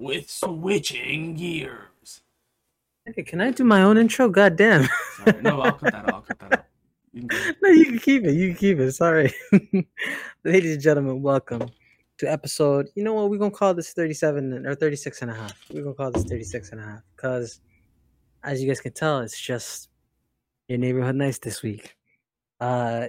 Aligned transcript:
with 0.00 0.30
switching 0.30 1.34
gears. 1.34 2.22
Hey, 3.04 3.22
can 3.22 3.40
I 3.40 3.50
do 3.50 3.64
my 3.64 3.82
own 3.82 3.98
intro? 3.98 4.30
God 4.30 4.56
damn. 4.56 4.88
Sorry, 5.16 5.42
no, 5.42 5.60
I'll 5.60 5.72
cut 5.72 5.92
that 5.92 5.94
out. 5.94 6.14
I'll 6.14 6.22
cut 6.22 6.38
that 6.38 6.52
out. 6.52 6.64
You 7.12 7.28
no, 7.62 7.68
you 7.68 7.84
can 7.84 7.98
keep 7.98 8.24
it. 8.24 8.32
You 8.32 8.48
can 8.48 8.56
keep 8.56 8.78
it. 8.78 8.92
Sorry. 8.92 9.32
Ladies 10.44 10.74
and 10.74 10.82
gentlemen, 10.82 11.20
welcome 11.20 11.68
to 12.18 12.32
episode. 12.32 12.88
You 12.94 13.04
know 13.04 13.12
what? 13.12 13.28
We're 13.28 13.36
going 13.36 13.50
to 13.50 13.56
call 13.56 13.74
this 13.74 13.92
37 13.92 14.66
or 14.66 14.74
36 14.74 15.20
and 15.22 15.30
a 15.30 15.34
half. 15.34 15.58
We're 15.70 15.82
going 15.82 15.94
to 15.94 15.98
call 15.98 16.10
this 16.12 16.24
36 16.24 16.70
and 16.72 16.80
a 16.80 16.84
half 16.84 17.02
because, 17.14 17.60
as 18.42 18.62
you 18.62 18.68
guys 18.68 18.80
can 18.80 18.92
tell, 18.92 19.20
it's 19.20 19.38
just 19.38 19.90
your 20.68 20.78
neighborhood 20.78 21.16
nice 21.16 21.38
this 21.38 21.62
week. 21.62 21.94
Uh, 22.58 23.08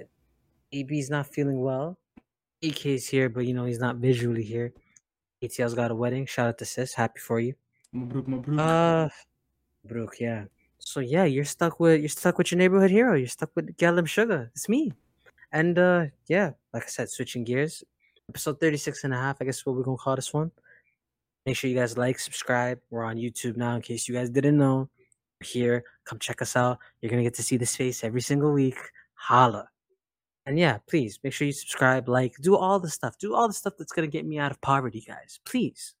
AB's 0.74 1.08
not 1.08 1.26
feeling 1.26 1.62
well. 1.62 1.96
EK's 2.60 3.08
here, 3.08 3.30
but 3.30 3.46
you 3.46 3.54
know, 3.54 3.64
he's 3.64 3.80
not 3.80 3.96
visually 3.96 4.42
here. 4.42 4.74
ATL's 5.42 5.74
got 5.74 5.90
a 5.90 5.94
wedding. 5.94 6.26
Shout 6.26 6.48
out 6.48 6.58
to 6.58 6.64
sis. 6.64 6.94
Happy 6.94 7.20
for 7.20 7.40
you. 7.40 7.54
Mabruk, 7.94 8.26
mabruk. 8.26 8.58
Uh, 8.58 9.08
Brooke, 9.84 10.20
yeah. 10.20 10.44
So 10.78 11.00
yeah, 11.00 11.24
you're 11.24 11.44
stuck 11.44 11.80
with 11.80 12.00
you're 12.00 12.08
stuck 12.08 12.38
with 12.38 12.50
your 12.50 12.58
neighborhood 12.58 12.90
hero. 12.90 13.14
You're 13.14 13.28
stuck 13.28 13.50
with 13.54 13.76
Gallum 13.76 14.06
Sugar. 14.06 14.50
It's 14.54 14.68
me. 14.68 14.92
And 15.52 15.78
uh 15.78 16.06
yeah, 16.28 16.52
like 16.72 16.84
I 16.84 16.86
said, 16.86 17.10
switching 17.10 17.44
gears. 17.44 17.84
Episode 18.28 18.60
36 18.60 19.04
and 19.04 19.14
a 19.14 19.16
half, 19.16 19.38
I 19.40 19.44
guess 19.44 19.58
is 19.58 19.66
what 19.66 19.76
we're 19.76 19.82
gonna 19.82 19.96
call 19.96 20.16
this 20.16 20.32
one. 20.32 20.50
Make 21.46 21.56
sure 21.56 21.68
you 21.68 21.76
guys 21.76 21.98
like, 21.98 22.18
subscribe. 22.18 22.80
We're 22.90 23.04
on 23.04 23.16
YouTube 23.16 23.56
now, 23.56 23.74
in 23.74 23.82
case 23.82 24.08
you 24.08 24.14
guys 24.14 24.30
didn't 24.30 24.56
know. 24.56 24.88
We're 25.40 25.46
here. 25.46 25.84
Come 26.04 26.18
check 26.18 26.40
us 26.40 26.56
out. 26.56 26.78
You're 27.00 27.10
gonna 27.10 27.22
get 27.22 27.34
to 27.34 27.42
see 27.42 27.56
this 27.56 27.74
face 27.76 28.04
every 28.04 28.20
single 28.20 28.52
week. 28.52 28.78
Holla. 29.14 29.68
And 30.46 30.58
yeah, 30.58 30.78
please 30.88 31.20
make 31.22 31.32
sure 31.32 31.46
you 31.46 31.52
subscribe, 31.52 32.08
like, 32.08 32.34
do 32.40 32.56
all 32.56 32.80
the 32.80 32.90
stuff. 32.90 33.16
Do 33.18 33.34
all 33.34 33.46
the 33.46 33.54
stuff 33.54 33.74
that's 33.78 33.92
gonna 33.92 34.08
get 34.08 34.26
me 34.26 34.38
out 34.38 34.50
of 34.50 34.60
poverty, 34.60 35.00
guys. 35.06 35.40
Please. 35.44 35.94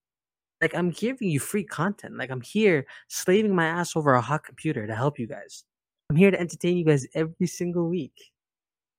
Like 0.60 0.74
I'm 0.76 0.90
giving 0.90 1.28
you 1.28 1.40
free 1.40 1.64
content. 1.64 2.16
Like 2.16 2.30
I'm 2.30 2.40
here 2.40 2.86
slaving 3.08 3.54
my 3.54 3.66
ass 3.66 3.96
over 3.96 4.14
a 4.14 4.20
hot 4.20 4.44
computer 4.44 4.86
to 4.86 4.94
help 4.94 5.18
you 5.18 5.26
guys. 5.26 5.64
I'm 6.08 6.16
here 6.16 6.30
to 6.30 6.38
entertain 6.38 6.76
you 6.76 6.84
guys 6.84 7.06
every 7.14 7.48
single 7.48 7.88
week. 7.88 8.32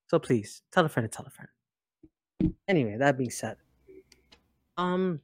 So 0.08 0.20
please 0.20 0.62
tell 0.74 0.86
a 0.86 0.90
friend 0.90 1.10
to 1.10 1.16
tell 1.16 1.26
a 1.26 1.30
friend. 1.30 2.54
Anyway, 2.68 2.98
that 2.98 3.18
being 3.18 3.30
said, 3.30 3.56
um, 4.78 5.22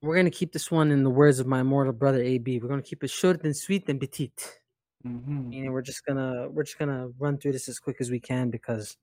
we're 0.00 0.16
gonna 0.16 0.30
keep 0.30 0.52
this 0.52 0.70
one 0.70 0.90
in 0.90 1.04
the 1.04 1.10
words 1.10 1.40
of 1.40 1.46
my 1.46 1.60
immortal 1.60 1.92
brother 1.92 2.22
AB. 2.22 2.58
We're 2.60 2.68
gonna 2.68 2.80
keep 2.80 3.04
it 3.04 3.10
short 3.10 3.44
and 3.44 3.54
sweet 3.54 3.86
and 3.88 4.00
petite. 4.00 4.60
Mhm. 5.06 5.48
Meaning 5.48 5.72
we're 5.72 5.82
just 5.82 6.06
gonna 6.06 6.48
we're 6.48 6.62
just 6.62 6.78
gonna 6.78 7.08
run 7.18 7.36
through 7.36 7.52
this 7.52 7.68
as 7.68 7.78
quick 7.78 7.98
as 8.00 8.10
we 8.10 8.20
can 8.20 8.50
because 8.50 8.96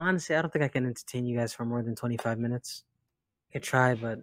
honestly, 0.00 0.36
I 0.36 0.42
don't 0.42 0.52
think 0.52 0.64
I 0.64 0.68
can 0.68 0.86
entertain 0.86 1.26
you 1.26 1.36
guys 1.38 1.52
for 1.52 1.64
more 1.64 1.82
than 1.82 1.94
25 1.94 2.38
minutes. 2.38 2.84
I 3.50 3.52
could 3.54 3.62
try, 3.62 3.94
but 3.94 4.20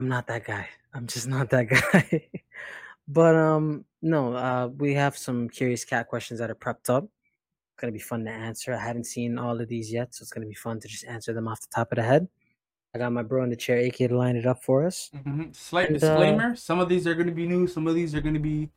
I'm 0.00 0.08
not 0.08 0.26
that 0.28 0.44
guy. 0.44 0.68
I'm 0.94 1.06
just 1.06 1.28
not 1.28 1.50
that 1.50 1.64
guy. 1.68 2.28
but 3.08 3.34
um 3.36 3.84
no, 4.02 4.34
uh 4.34 4.68
we 4.68 4.94
have 4.94 5.16
some 5.16 5.48
curious 5.48 5.84
cat 5.84 6.08
questions 6.08 6.40
that 6.40 6.50
are 6.50 6.54
prepped 6.54 6.88
up. 6.90 7.04
It's 7.04 7.80
gonna 7.80 7.92
be 7.92 7.98
fun 7.98 8.24
to 8.24 8.30
answer. 8.30 8.72
I 8.74 8.78
haven't 8.78 9.04
seen 9.04 9.38
all 9.38 9.60
of 9.60 9.68
these 9.68 9.92
yet, 9.92 10.14
so 10.14 10.22
it's 10.22 10.32
gonna 10.32 10.46
be 10.46 10.54
fun 10.54 10.80
to 10.80 10.88
just 10.88 11.04
answer 11.04 11.32
them 11.32 11.48
off 11.48 11.60
the 11.60 11.68
top 11.74 11.92
of 11.92 11.96
the 11.96 12.02
head. 12.02 12.28
I 12.94 12.98
got 12.98 13.12
my 13.12 13.22
bro 13.22 13.44
in 13.44 13.50
the 13.50 13.56
chair, 13.56 13.78
AK, 13.78 13.96
to 14.08 14.16
line 14.16 14.36
it 14.36 14.46
up 14.46 14.62
for 14.64 14.86
us. 14.86 15.10
Mhm. 15.14 15.54
Slight 15.54 15.88
And, 15.90 15.96
uh, 15.96 16.00
disclaimer: 16.16 16.56
some 16.56 16.78
of 16.80 16.88
these 16.88 17.06
are 17.06 17.14
going 17.14 17.26
to 17.26 17.34
be 17.34 17.46
new, 17.46 17.66
some 17.66 17.86
of 17.86 17.94
these 17.94 18.14
are 18.14 18.22
going 18.22 18.32
to 18.34 18.40
be 18.40 18.70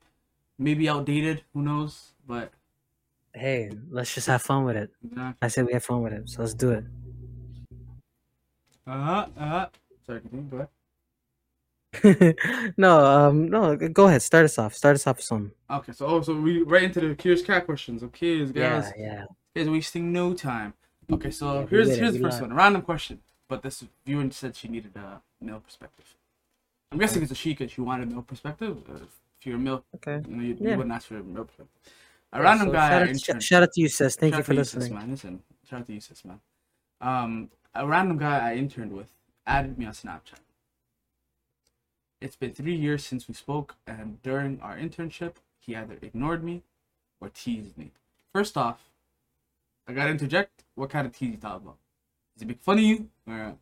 maybe 0.57 0.89
outdated. 0.89 1.43
Who 1.53 1.61
knows? 1.61 2.11
But 2.27 2.51
Hey, 3.33 3.71
let's 3.91 4.13
just 4.13 4.27
have 4.27 4.41
fun 4.41 4.65
with 4.65 4.75
it. 4.75 4.91
uh, 5.17 5.33
I 5.41 5.47
said 5.47 5.65
we 5.65 5.73
have 5.73 5.83
fun 5.83 6.01
with 6.01 6.13
it, 6.13 6.29
so 6.29 6.41
let's 6.41 6.53
do 6.53 6.71
it. 6.71 6.83
uh, 8.87 9.27
uh. 9.39 9.65
Sorry, 10.05 10.21
continue. 10.21 10.45
Go 10.49 10.57
ahead. 10.57 10.69
no, 12.77 13.05
um, 13.05 13.47
no. 13.49 13.75
Go 13.75 14.07
ahead. 14.07 14.21
Start 14.21 14.45
us 14.45 14.57
off. 14.57 14.73
Start 14.75 14.95
us 14.95 15.05
off 15.07 15.17
with 15.17 15.25
some. 15.25 15.51
Okay, 15.69 15.91
so 15.91 16.05
oh, 16.07 16.21
so 16.21 16.35
we 16.35 16.61
right 16.63 16.83
into 16.83 16.99
the 17.01 17.15
curious 17.15 17.41
cat 17.43 17.65
questions. 17.65 18.03
Okay, 18.03 18.45
guys, 18.45 18.53
Yeah, 18.55 18.91
yeah. 18.97 19.25
guys, 19.55 19.69
wasting 19.69 20.11
no 20.11 20.33
time. 20.33 20.73
Okay, 21.11 21.31
so 21.31 21.61
Yeah, 21.61 21.65
here's 21.67 21.95
here's 21.95 22.13
the 22.13 22.19
first 22.19 22.41
one. 22.41 22.53
Random 22.53 22.81
question, 22.81 23.19
but 23.47 23.61
this 23.63 23.83
viewer 24.05 24.29
said 24.31 24.55
she 24.55 24.67
needed 24.67 24.95
a 24.95 25.21
male 25.41 25.59
perspective. 25.59 26.05
I'm 26.91 26.97
guessing 26.99 27.21
it's 27.21 27.31
a 27.31 27.35
she 27.35 27.51
because 27.51 27.71
she 27.71 27.81
wanted 27.81 28.07
a 28.07 28.11
male 28.11 28.21
perspective. 28.23 28.77
Uh, 28.89 28.95
if 29.39 29.45
you're 29.45 29.55
a 29.55 29.59
male, 29.59 29.83
Okay. 29.95 30.21
you, 30.27 30.35
know, 30.35 30.43
you, 30.43 30.57
Yeah. 30.59 30.71
you 30.71 30.77
wouldn't 30.77 30.93
ask 30.93 31.07
for 31.07 31.17
a 31.17 31.23
male 31.23 31.45
perspective. 31.45 31.93
A 32.31 32.41
random 32.41 32.67
so 32.67 32.73
guy. 32.73 32.89
Shout 32.89 33.09
out, 33.09 33.41
sh- 33.41 33.45
shout 33.45 33.63
out 33.63 33.71
to 33.73 33.81
you, 33.81 33.89
sis. 33.89 34.15
Thank 34.15 34.33
Shout 34.33 34.39
you 34.39 34.43
for 34.43 34.53
you, 34.53 34.63
sis, 34.63 34.75
listening. 34.75 34.99
man. 34.99 35.11
Listen, 35.11 35.43
shout 35.67 35.79
out 35.81 35.87
to 35.87 35.93
you, 35.93 35.99
sis, 35.99 36.23
man. 36.25 36.39
Um, 37.01 37.49
a 37.73 37.87
random 37.87 38.17
guy 38.17 38.51
I 38.51 38.55
interned 38.55 38.93
with 38.93 39.09
added 39.47 39.77
me 39.77 39.85
on 39.85 39.93
Snapchat. 39.93 40.39
It's 42.21 42.35
been 42.35 42.53
three 42.53 42.75
years 42.75 43.05
since 43.05 43.27
we 43.27 43.33
spoke, 43.33 43.75
and 43.87 44.21
during 44.21 44.59
our 44.61 44.77
internship, 44.77 45.35
he 45.59 45.75
either 45.75 45.97
ignored 46.01 46.43
me 46.43 46.63
or 47.21 47.29
teased 47.29 47.77
me. 47.77 47.91
First 48.33 48.57
off, 48.57 48.89
I 49.87 49.93
gotta 49.93 50.11
interject. 50.11 50.63
What 50.75 50.89
kind 50.89 51.07
of 51.07 51.13
tease 51.15 51.31
you 51.31 51.37
talking 51.37 51.65
about? 51.67 51.77
Is 52.35 52.41
he 52.41 52.47
making 52.47 52.61
fun 52.61 52.77
of 52.77 52.83
you, 52.83 53.09
or 53.27 53.55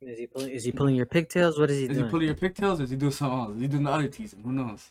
Is 0.00 0.18
he 0.18 0.26
pulling? 0.26 0.50
Is 0.50 0.64
he 0.64 0.72
pulling 0.72 0.94
your 0.94 1.06
pigtails? 1.06 1.58
What 1.58 1.70
is 1.70 1.78
he 1.78 1.84
is 1.84 1.88
doing? 1.90 2.04
he 2.04 2.10
pulling 2.10 2.26
your 2.26 2.36
pigtails, 2.36 2.80
or 2.80 2.84
is 2.84 2.90
he 2.90 2.96
doing 2.96 3.12
something 3.12 3.38
else? 3.38 3.56
Is 3.56 3.60
he 3.62 3.68
doing 3.68 3.82
the 3.82 3.90
other 3.90 4.08
teasing? 4.08 4.42
Who 4.42 4.52
knows? 4.52 4.90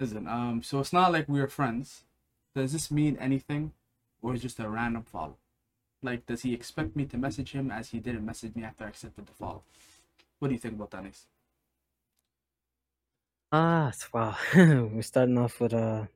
Listen, 0.00 0.26
um, 0.26 0.62
so 0.62 0.80
it's 0.80 0.94
not 0.94 1.12
like 1.12 1.28
we 1.28 1.40
are 1.40 1.46
friends. 1.46 2.04
Does 2.54 2.72
this 2.72 2.90
mean 2.90 3.18
anything, 3.20 3.72
or 4.22 4.34
is 4.34 4.40
just 4.40 4.58
a 4.58 4.66
random 4.66 5.02
follow? 5.02 5.36
Like, 6.02 6.24
does 6.24 6.40
he 6.40 6.54
expect 6.54 6.96
me 6.96 7.04
to 7.04 7.18
message 7.18 7.52
him 7.52 7.70
as 7.70 7.90
he 7.90 7.98
didn't 7.98 8.24
message 8.24 8.56
me 8.56 8.64
after 8.64 8.84
I 8.84 8.88
accepted 8.88 9.26
the 9.26 9.32
follow? 9.32 9.62
What 10.38 10.48
do 10.48 10.54
you 10.54 10.60
think 10.60 10.74
about 10.74 10.90
that, 10.92 11.04
Ace? 11.04 11.26
Ah, 13.52 13.92
wow. 14.14 14.36
We're 14.56 15.02
starting 15.02 15.36
off 15.36 15.60
with 15.60 15.74
uh, 15.74 16.06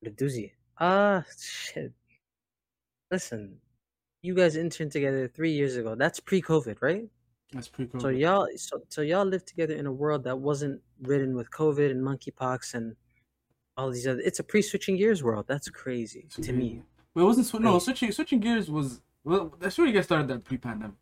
the 0.00 0.10
doozy. 0.10 0.52
Ah, 0.78 1.24
shit. 1.36 1.92
Listen, 3.10 3.56
you 4.22 4.32
guys 4.32 4.54
interned 4.54 4.92
together 4.92 5.26
three 5.26 5.50
years 5.50 5.74
ago. 5.74 5.96
That's 5.96 6.20
pre-COVID, 6.20 6.76
right? 6.80 7.08
That's 7.52 7.66
pretty 7.66 7.90
cool. 7.90 8.00
So 8.00 8.08
y'all, 8.10 8.46
so, 8.56 8.82
so 8.88 9.00
y'all 9.00 9.24
lived 9.24 9.48
together 9.48 9.74
in 9.74 9.86
a 9.86 9.92
world 9.92 10.22
that 10.24 10.38
wasn't 10.38 10.80
ridden 11.02 11.34
with 11.34 11.50
COVID 11.50 11.90
and 11.90 12.00
monkeypox 12.00 12.74
and 12.74 12.94
all 13.78 13.90
these 13.90 14.06
other. 14.06 14.20
It's 14.20 14.40
a 14.40 14.44
pre-switching 14.44 14.96
gears 14.96 15.22
world. 15.22 15.46
That's 15.48 15.70
crazy 15.70 16.26
to 16.42 16.52
me. 16.52 16.70
Mm-hmm. 16.70 16.80
Wait, 17.14 17.22
it 17.22 17.24
wasn't 17.24 17.46
sw- 17.46 17.60
no 17.60 17.78
switching 17.78 18.12
switching 18.12 18.40
gears 18.40 18.70
was 18.70 19.00
well. 19.24 19.54
That's 19.58 19.74
sure 19.76 19.86
you 19.86 19.92
guys 19.92 20.04
started 20.04 20.28
that 20.28 20.44
pre-pandemic. 20.44 20.96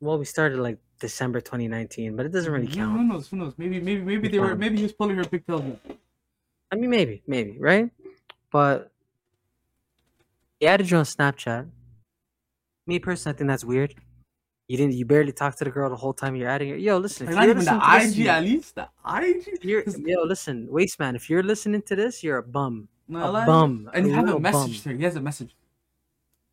Well, 0.00 0.18
we 0.18 0.24
started 0.24 0.58
like 0.58 0.78
December 1.00 1.40
2019, 1.40 2.16
but 2.16 2.26
it 2.26 2.32
doesn't 2.32 2.50
really 2.50 2.68
count. 2.68 2.98
Who 2.98 3.04
knows? 3.04 3.28
Who 3.28 3.36
knows? 3.36 3.54
Maybe 3.58 3.80
maybe 3.80 4.02
maybe 4.02 4.28
they 4.28 4.38
were 4.38 4.52
um, 4.52 4.58
maybe 4.58 4.76
he 4.76 4.84
was 4.84 4.92
pulling 4.92 5.16
her 5.16 5.24
pigtails. 5.24 5.62
more. 5.62 5.78
I 6.70 6.76
mean, 6.76 6.88
maybe, 6.88 7.22
maybe, 7.26 7.58
right? 7.58 7.90
But 8.50 8.90
he 10.58 10.66
added 10.66 10.90
you 10.90 10.96
on 10.96 11.04
Snapchat. 11.04 11.68
Me 12.86 12.98
personally, 12.98 13.34
I 13.34 13.38
think 13.38 13.48
that's 13.48 13.64
weird. 13.64 13.94
You 14.72 14.78
didn't. 14.78 14.94
You 14.94 15.04
barely 15.04 15.32
talked 15.32 15.58
to 15.58 15.64
the 15.64 15.70
girl 15.70 15.90
the 15.90 15.96
whole 15.96 16.14
time 16.14 16.34
you're 16.34 16.48
adding 16.48 16.70
her. 16.70 16.76
Yo, 16.76 16.96
listen. 16.96 17.28
If 17.28 17.34
not 17.34 17.44
even 17.44 17.58
the 17.62 17.78
this, 17.98 18.12
IG 18.12 18.16
you- 18.24 18.28
at 18.30 18.42
least 18.42 18.74
the 18.74 18.88
IG. 19.04 19.58
you're, 19.62 19.82
yo, 20.12 20.22
listen, 20.22 20.66
waste 20.70 20.98
man. 20.98 21.14
If 21.14 21.28
you're 21.28 21.42
listening 21.42 21.82
to 21.82 21.94
this, 21.94 22.24
you're 22.24 22.38
a 22.38 22.42
bum. 22.42 22.88
No, 23.06 23.28
a 23.28 23.30
like- 23.30 23.46
bum. 23.46 23.90
And 23.92 24.06
a 24.06 24.08
you 24.08 24.14
haven't 24.14 24.30
real 24.30 24.38
bum. 24.40 24.70
messaged 24.70 24.82
her. 24.84 24.92
He 24.92 25.04
hasn't 25.04 25.26
messaged. 25.26 25.50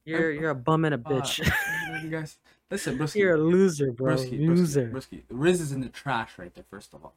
You're 0.04 0.32
you're 0.34 0.50
a 0.50 0.56
bum 0.56 0.84
and 0.84 0.96
a 0.96 0.98
Uh, 0.98 1.10
bitch. 1.12 1.40
you 2.04 2.10
guys, 2.10 2.40
listen, 2.70 3.00
you're 3.16 3.36
a 3.36 3.38
loser, 3.38 3.94
bro. 3.94 4.18
Brusky, 4.18 4.46
loser. 4.46 4.92
Riz 5.30 5.62
is 5.62 5.72
in 5.72 5.80
the 5.80 5.88
trash 5.88 6.32
right 6.38 6.54
there. 6.54 6.66
First 6.70 6.94
of 6.94 7.06
all, 7.06 7.16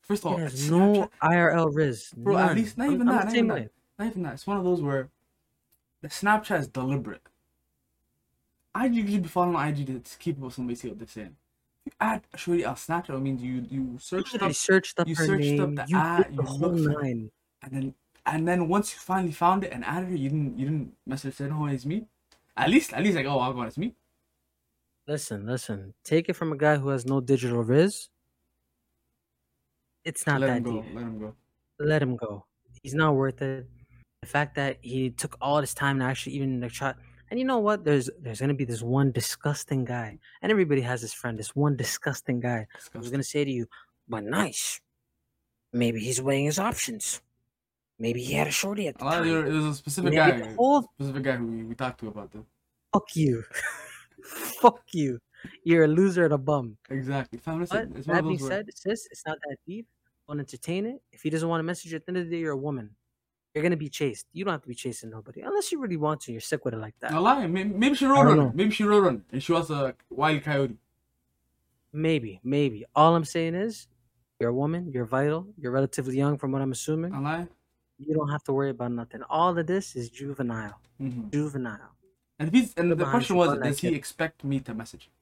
first 0.00 0.22
of 0.24 0.28
all, 0.32 0.36
He 0.38 0.44
has 0.44 0.54
Snapchat- 0.54 0.70
no 0.70 1.10
IRL 1.22 1.68
riz. 1.70 2.14
bro. 2.16 2.38
At 2.38 2.54
least 2.56 2.78
not 2.78 2.84
I'm- 2.84 2.94
even 2.94 3.08
I'm 3.10 3.14
that. 3.16 3.24
Not 3.26 3.34
even 3.34 3.48
that. 3.48 3.70
Not 3.98 4.06
even 4.08 4.22
that. 4.22 4.32
It's 4.34 4.46
one 4.46 4.56
of 4.56 4.64
those 4.64 4.80
where 4.80 5.10
the 6.00 6.08
Snapchat 6.08 6.60
is 6.60 6.68
deliberate. 6.68 7.28
IG 8.76 8.94
you 8.94 9.08
should 9.08 9.22
be 9.22 9.28
following 9.28 9.68
IG 9.68 10.02
keep 10.18 10.36
up 10.38 10.44
with 10.44 10.54
somebody 10.54 10.74
see 10.74 10.88
what 10.88 10.98
they're 10.98 11.08
saying. 11.08 11.36
You 11.84 11.92
add 12.00 12.22
Shorty 12.36 12.64
on 12.64 12.74
Snapchat. 12.76 13.10
I 13.14 13.18
mean, 13.18 13.38
you 13.38 13.66
you 13.70 13.98
searched 13.98 14.40
up 14.42 14.52
searched 14.54 14.98
up 14.98 15.06
you 15.06 15.14
searched 15.14 15.60
up 15.60 15.74
the 15.74 15.84
you 15.86 15.96
ad, 15.96 16.28
you 16.32 16.42
whole 16.42 16.70
nine. 16.70 17.30
and 17.62 17.72
then 17.72 17.94
and 18.26 18.48
then 18.48 18.68
once 18.68 18.92
you 18.92 18.98
finally 18.98 19.32
found 19.32 19.64
it 19.64 19.72
and 19.72 19.84
added 19.84 20.08
her, 20.08 20.16
you 20.16 20.30
didn't 20.30 20.58
you 20.58 20.64
didn't 20.64 20.92
message 21.06 21.34
say 21.34 21.46
no 21.46 21.58
oh, 21.62 21.66
it's 21.66 21.84
me. 21.84 22.06
At 22.56 22.70
least 22.70 22.92
at 22.92 23.02
least 23.02 23.16
like 23.16 23.26
oh 23.26 23.38
I'll 23.38 23.52
go 23.52 23.62
it's 23.62 23.76
me. 23.76 23.94
Listen, 25.06 25.46
listen. 25.46 25.92
Take 26.02 26.30
it 26.30 26.32
from 26.32 26.52
a 26.52 26.56
guy 26.56 26.76
who 26.76 26.88
has 26.88 27.04
no 27.04 27.20
digital 27.20 27.62
riz. 27.62 28.08
It's 30.04 30.26
not 30.26 30.40
Let 30.40 30.46
that 30.46 30.56
him 30.58 30.62
go. 30.62 30.82
deep. 30.82 30.94
Let 30.94 31.02
him 31.02 31.18
go. 31.18 31.34
Let 31.78 32.02
him 32.02 32.16
go. 32.16 32.44
He's 32.82 32.94
not 32.94 33.14
worth 33.14 33.42
it. 33.42 33.66
The 34.22 34.26
fact 34.28 34.54
that 34.54 34.78
he 34.80 35.10
took 35.10 35.36
all 35.40 35.60
this 35.60 35.74
time 35.74 35.98
to 35.98 36.06
actually 36.06 36.36
even 36.36 36.60
like 36.60 36.72
try. 36.72 36.94
And 37.30 37.40
you 37.40 37.46
know 37.46 37.58
what? 37.58 37.84
There's 37.84 38.10
there's 38.20 38.40
gonna 38.40 38.54
be 38.54 38.64
this 38.64 38.82
one 38.82 39.10
disgusting 39.12 39.84
guy, 39.84 40.18
and 40.42 40.52
everybody 40.52 40.80
has 40.82 41.00
this 41.02 41.12
friend. 41.14 41.38
This 41.38 41.54
one 41.56 41.76
disgusting 41.76 42.40
guy 42.40 42.66
who's 42.72 42.82
Disgusting. 42.84 43.10
gonna 43.12 43.22
say 43.24 43.44
to 43.44 43.50
you, 43.50 43.66
"But 44.08 44.24
nice. 44.24 44.80
Maybe 45.72 46.00
he's 46.00 46.20
weighing 46.22 46.44
his 46.44 46.58
options. 46.58 47.20
Maybe 47.98 48.22
he 48.22 48.34
had 48.34 48.46
a 48.46 48.50
shorty 48.50 48.88
at 48.88 48.98
the 48.98 49.04
A 49.04 49.06
lot 49.06 49.18
of 49.18 49.24
time. 49.24 49.32
your, 49.32 49.46
it 49.46 49.52
was 49.52 49.64
a 49.66 49.74
specific 49.74 50.12
Maybe 50.14 50.16
guy, 50.16 50.38
the 50.48 50.54
whole 50.54 50.82
specific 50.82 51.22
guy 51.22 51.36
who 51.36 51.46
we, 51.46 51.64
we 51.64 51.74
talked 51.74 52.00
to 52.00 52.08
about 52.08 52.30
this. 52.32 52.42
fuck 52.92 53.14
you, 53.16 53.42
fuck 54.24 54.82
you. 54.92 55.18
You're 55.64 55.84
a 55.84 55.88
loser 55.88 56.24
and 56.24 56.32
a 56.34 56.38
bum. 56.38 56.76
Exactly. 56.90 57.38
But 57.44 57.68
that 57.68 58.22
being 58.24 58.38
said, 58.38 58.66
sis, 58.74 59.06
it's 59.10 59.24
not 59.26 59.38
that 59.46 59.56
deep. 59.66 59.86
Don't 60.26 60.40
entertain 60.40 60.86
it. 60.86 61.02
If 61.12 61.22
he 61.22 61.28
doesn't 61.30 61.48
want 61.48 61.58
to 61.60 61.64
message 61.64 61.90
you 61.92 61.96
at 61.96 62.06
the 62.06 62.10
end 62.10 62.16
of 62.18 62.24
the 62.24 62.30
day, 62.30 62.38
you're 62.40 62.52
a 62.52 62.56
woman. 62.56 62.94
You're 63.54 63.62
gonna 63.62 63.76
be 63.76 63.88
chased. 63.88 64.26
You 64.32 64.44
don't 64.44 64.52
have 64.52 64.62
to 64.62 64.68
be 64.68 64.74
chasing 64.74 65.10
nobody 65.10 65.42
unless 65.42 65.70
you 65.70 65.80
really 65.80 65.96
want 65.96 66.20
to. 66.22 66.32
You're 66.32 66.40
sick 66.40 66.64
with 66.64 66.74
it 66.74 66.78
like 66.78 66.98
that. 67.00 67.12
no 67.12 67.22
lie, 67.22 67.46
maybe, 67.46 67.70
maybe 67.70 67.94
she 67.94 68.04
I 68.04 68.08
road 68.08 68.36
know. 68.36 68.50
Maybe 68.52 68.70
she 68.72 68.82
road 68.84 69.04
runner, 69.04 69.20
and 69.30 69.42
she 69.42 69.52
was 69.52 69.70
a 69.70 69.94
wild 70.10 70.42
coyote. 70.42 70.76
Maybe, 71.92 72.40
maybe. 72.42 72.84
All 72.96 73.14
I'm 73.14 73.24
saying 73.24 73.54
is, 73.54 73.86
you're 74.40 74.50
a 74.50 74.54
woman. 74.54 74.90
You're 74.92 75.04
vital. 75.04 75.46
You're 75.56 75.70
relatively 75.70 76.16
young, 76.16 76.36
from 76.36 76.50
what 76.50 76.60
I'm 76.60 76.72
assuming. 76.72 77.12
No 77.12 77.20
lie. 77.20 77.46
You 77.98 78.14
don't 78.14 78.28
have 78.28 78.42
to 78.44 78.52
worry 78.52 78.70
about 78.70 78.90
nothing. 78.90 79.22
All 79.30 79.56
of 79.56 79.66
this 79.66 79.94
is 79.94 80.10
juvenile. 80.10 80.80
hmm 80.98 81.28
Juvenile. 81.30 81.94
And 82.40 82.48
if 82.48 82.54
he's 82.54 82.74
and 82.74 82.90
the 82.90 83.04
question 83.04 83.36
was, 83.36 83.50
run 83.50 83.60
that 83.60 83.66
does 83.66 83.78
he 83.78 83.90
kid. 83.90 83.96
expect 83.96 84.42
me 84.42 84.58
to 84.60 84.74
message? 84.74 85.04
him? 85.04 85.12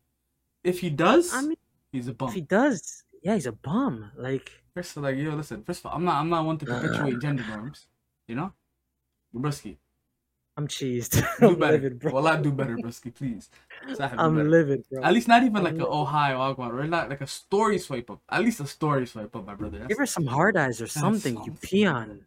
If 0.64 0.80
he 0.80 0.88
does, 0.88 1.34
I 1.34 1.42
mean, 1.42 1.56
he's 1.92 2.08
a 2.08 2.14
bum. 2.14 2.28
if 2.28 2.34
he 2.34 2.40
does, 2.40 3.04
yeah, 3.22 3.34
he's 3.34 3.46
a 3.46 3.52
bum. 3.52 4.10
Like, 4.16 4.50
First 4.74 4.96
of 4.96 5.04
all, 5.04 5.10
like, 5.10 5.18
yo, 5.18 5.34
listen. 5.34 5.62
First 5.62 5.80
of 5.80 5.86
all, 5.86 5.96
I'm 5.96 6.04
not, 6.04 6.16
I'm 6.16 6.30
not 6.30 6.46
one 6.46 6.56
to 6.56 6.64
perpetuate 6.64 7.20
gender 7.20 7.44
norms. 7.46 7.86
You 8.28 8.36
know, 8.36 8.52
Brusky, 9.34 9.76
I'm 10.56 10.68
cheesed. 10.68 11.22
do 11.40 11.48
I'm 11.48 11.58
better. 11.58 11.72
livid, 11.72 11.98
bro. 11.98 12.12
Well, 12.12 12.26
I 12.28 12.36
do 12.40 12.52
better, 12.52 12.76
Brusky, 12.76 13.14
please. 13.14 13.50
Do 13.88 13.96
I'm 14.00 14.36
better. 14.36 14.48
livid, 14.48 14.84
bro. 14.90 15.02
At 15.02 15.12
least 15.12 15.26
not 15.28 15.42
even 15.42 15.56
I'm 15.56 15.64
like 15.64 15.72
a 15.74 15.76
livid. 15.78 15.88
oh 15.90 16.04
hi 16.04 16.32
Wagwan, 16.32 16.72
or 16.72 16.86
not 16.86 17.08
like 17.10 17.20
a 17.20 17.26
story 17.26 17.78
swipe 17.78 18.10
up. 18.10 18.20
At 18.28 18.42
least 18.44 18.60
a 18.60 18.66
story 18.66 19.06
swipe 19.06 19.34
up, 19.34 19.46
my 19.46 19.54
brother. 19.54 19.78
That's, 19.78 19.88
Give 19.88 19.98
her 19.98 20.06
some 20.06 20.26
hard 20.26 20.56
eyes 20.56 20.80
or 20.80 20.86
something, 20.86 21.34
you 21.38 21.44
something. 21.46 21.56
peon. 21.68 22.20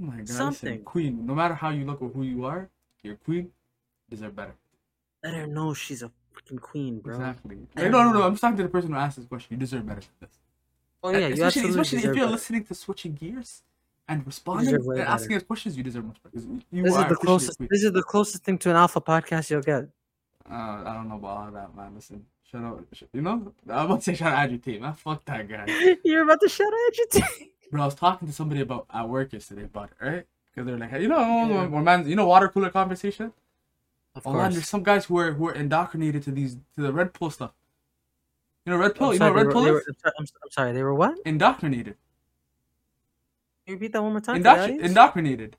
oh 0.00 0.04
my 0.04 0.16
god, 0.18 0.28
something. 0.28 0.82
queen. 0.82 1.24
No 1.24 1.34
matter 1.34 1.54
how 1.54 1.70
you 1.70 1.84
look 1.84 2.02
or 2.02 2.08
who 2.10 2.22
you 2.22 2.44
are, 2.44 2.68
you're 3.02 3.16
queen. 3.16 3.50
Deserve 4.10 4.34
better. 4.36 4.54
Let 5.22 5.34
her 5.34 5.46
know 5.46 5.72
she's 5.74 6.02
a 6.02 6.10
freaking 6.34 6.60
queen, 6.60 7.00
bro. 7.00 7.14
Exactly. 7.16 7.56
Like, 7.76 7.90
no, 7.90 8.02
no, 8.04 8.12
no. 8.12 8.22
I'm 8.22 8.32
just 8.32 8.40
talking 8.42 8.56
to 8.58 8.62
the 8.64 8.68
person 8.68 8.90
who 8.92 8.96
asked 8.98 9.16
this 9.16 9.26
question. 9.26 9.48
You 9.54 9.58
deserve 9.58 9.86
better 9.86 10.00
than 10.00 10.10
this. 10.20 10.38
Oh 11.02 11.10
yeah, 11.10 11.18
you 11.18 11.34
especially, 11.34 11.44
absolutely 11.46 11.70
especially 11.80 11.98
if 11.98 12.04
you're 12.04 12.14
better. 12.14 12.26
listening 12.26 12.64
to 12.64 12.74
switching 12.74 13.14
gears 13.14 13.62
and 14.08 14.26
responding 14.26 14.74
and 14.74 15.00
asking 15.00 15.36
us 15.36 15.42
questions. 15.42 15.76
You 15.76 15.82
deserve 15.82 16.06
much 16.06 16.16
better. 16.22 16.44
You 16.72 16.82
This 16.82 16.96
is 16.96 17.04
the 17.08 17.14
closest. 17.14 17.58
This 17.58 17.82
is 17.84 17.92
the 17.92 18.02
closest 18.02 18.42
thing 18.42 18.58
to 18.58 18.70
an 18.70 18.76
alpha 18.76 19.00
podcast 19.00 19.50
you'll 19.50 19.60
get. 19.60 19.84
Uh, 20.50 20.82
I 20.86 20.94
don't 20.94 21.08
know 21.08 21.16
about 21.16 21.36
all 21.36 21.50
that, 21.52 21.76
man. 21.76 21.94
Listen, 21.94 22.24
shout 22.50 22.64
out. 22.64 22.84
You 23.12 23.20
know, 23.20 23.52
I'm 23.68 23.86
about 23.86 23.96
to 23.98 24.02
say 24.02 24.14
shout 24.14 24.32
out 24.32 24.38
agitate, 24.38 24.80
man. 24.80 24.94
Fuck 24.94 25.24
that 25.26 25.46
guy. 25.48 25.96
You're 26.04 26.22
about 26.22 26.40
to 26.40 26.48
shout 26.48 26.72
out 26.72 26.96
your 26.96 27.06
team. 27.08 27.48
Bro, 27.70 27.82
I 27.82 27.84
was 27.84 27.94
talking 27.94 28.26
to 28.26 28.34
somebody 28.34 28.62
about 28.62 28.86
at 28.92 29.06
work 29.06 29.32
yesterday 29.34 29.64
about 29.64 29.90
it, 29.90 30.04
right? 30.04 30.26
Because 30.50 30.66
they're 30.66 30.78
like, 30.78 30.90
hey, 30.90 31.02
you 31.02 31.08
know, 31.08 31.18
Yeah. 31.18 31.66
when 31.66 32.08
you 32.08 32.16
know, 32.16 32.26
water 32.26 32.48
cooler 32.48 32.70
conversation. 32.70 33.32
Of 34.14 34.26
Oh 34.26 34.32
man, 34.32 34.52
there's 34.52 34.66
some 34.66 34.82
guys 34.82 35.04
who 35.04 35.18
are 35.18 35.32
who 35.32 35.48
are 35.48 35.54
indoctrinated 35.54 36.22
to 36.24 36.30
these 36.30 36.54
to 36.74 36.80
the 36.80 36.92
red 36.92 37.12
pill 37.12 37.30
stuff. 37.30 37.52
You 38.64 38.72
know, 38.72 38.78
red 38.78 38.94
pill. 38.94 39.08
I'm 39.08 39.12
you 39.12 39.18
know, 39.18 39.26
sorry, 39.26 39.44
red 39.44 39.52
pill 39.52 39.66
I'm, 39.66 40.26
I'm 40.42 40.50
sorry. 40.50 40.72
They 40.72 40.82
were 40.82 40.94
what? 40.94 41.18
indoctrinated. 41.26 41.96
Can 43.68 43.74
you 43.74 43.80
repeat 43.80 43.92
that 43.92 44.02
one 44.02 44.12
more 44.12 44.20
time? 44.22 44.42
Indoctr- 44.42 44.80
indoctrinated. 44.80 45.56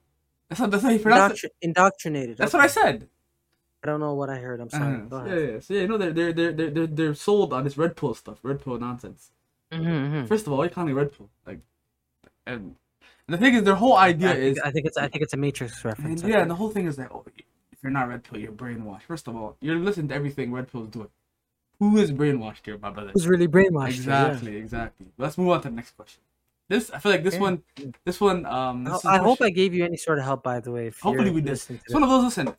That's 0.50 0.59
not 0.59 0.71
that's 0.71 0.81
how 0.81 0.89
you 0.89 0.97
pronounce 0.97 1.44
it. 1.44 1.51
Indoctrinated. 1.61 2.38
That's 2.38 2.56
okay. 2.56 2.59
what 2.59 2.65
I 2.65 2.67
said. 2.67 3.07
I 3.83 3.88
don't 3.88 4.00
know 4.00 4.15
what 4.15 4.31
I 4.31 4.38
heard. 4.38 4.59
I'm 4.59 4.69
sorry. 4.71 4.97
Go 5.07 5.17
Yeah, 5.17 5.25
ahead. 5.25 5.53
yeah. 5.53 5.59
So 5.59 5.73
yeah, 5.75 5.81
you 5.81 5.88
know 5.88 5.97
they're 6.00 6.11
they're 6.11 6.33
they're 6.33 6.51
they're 6.51 6.69
they're, 6.71 6.88
they're 6.88 7.13
sold 7.13 7.53
on 7.53 7.65
this 7.65 7.77
red 7.77 7.95
pill 7.95 8.15
stuff, 8.15 8.39
red 8.41 8.63
pill 8.63 8.79
nonsense. 8.79 9.29
Mhm, 9.71 9.83
mhm. 9.83 10.27
First 10.27 10.47
of 10.47 10.51
all, 10.51 10.57
why 10.57 10.63
you 10.63 10.69
calling 10.71 10.89
it 10.89 10.94
red 10.94 11.15
pill? 11.15 11.29
Like, 11.45 11.59
and, 12.47 12.75
and 13.27 13.33
the 13.35 13.38
thing 13.38 13.53
is, 13.53 13.61
their 13.61 13.75
whole 13.75 13.95
idea 13.95 14.31
I 14.31 14.33
is 14.33 14.56
think, 14.56 14.65
I 14.65 14.71
think 14.71 14.85
it's 14.88 14.97
I 14.97 15.07
think 15.07 15.21
it's 15.21 15.33
a 15.35 15.38
Matrix 15.38 15.85
reference. 15.85 16.23
And 16.23 16.31
yeah, 16.31 16.41
and 16.41 16.50
the 16.50 16.56
whole 16.56 16.71
thing 16.71 16.88
is 16.88 16.95
that 16.95 17.11
oh, 17.11 17.23
if 17.38 17.77
you're 17.83 17.91
not 17.91 18.07
red 18.09 18.23
pill, 18.23 18.39
you're 18.39 18.51
brainwashed. 18.51 19.03
First 19.03 19.27
of 19.27 19.35
all, 19.35 19.56
you're 19.61 19.77
listening 19.77 20.07
to 20.07 20.15
everything 20.15 20.51
red 20.51 20.71
pill's 20.71 20.89
doing. 20.89 21.09
Who 21.77 21.95
is 21.97 22.11
brainwashed 22.11 22.65
here, 22.65 22.79
my 22.79 22.89
brother? 22.89 23.11
who's 23.13 23.27
really 23.27 23.47
brainwashed? 23.47 23.97
you, 23.97 24.03
yeah. 24.06 24.29
Exactly, 24.29 24.56
exactly. 24.56 25.06
Let's 25.19 25.38
move 25.38 25.50
on 25.50 25.61
to 25.61 25.69
the 25.69 25.75
next 25.75 25.91
question. 25.91 26.21
This 26.69 26.92
I 26.92 27.00
feel 27.00 27.12
like 27.12 27.24
this 27.24 27.33
Yeah. 27.33 27.39
one, 27.42 27.63
this 28.06 28.21
one, 28.21 28.45
um, 28.45 28.88
I, 28.88 28.92
this 28.92 29.00
is 29.00 29.06
I 29.06 29.18
a 29.18 29.24
hope 29.24 29.42
I 29.42 29.50
gave 29.50 29.74
you 29.74 29.83
any 29.83 29.98
sort 29.98 30.19
of 30.19 30.24
help, 30.25 30.44
by 30.44 30.60
the 30.60 30.71
way. 30.71 30.92
Hopefully 31.01 31.31
we 31.31 31.42
did. 31.42 31.54
It's 31.54 31.94
one 31.94 32.04
of 32.04 32.10
those. 32.10 32.24
Listen, 32.24 32.54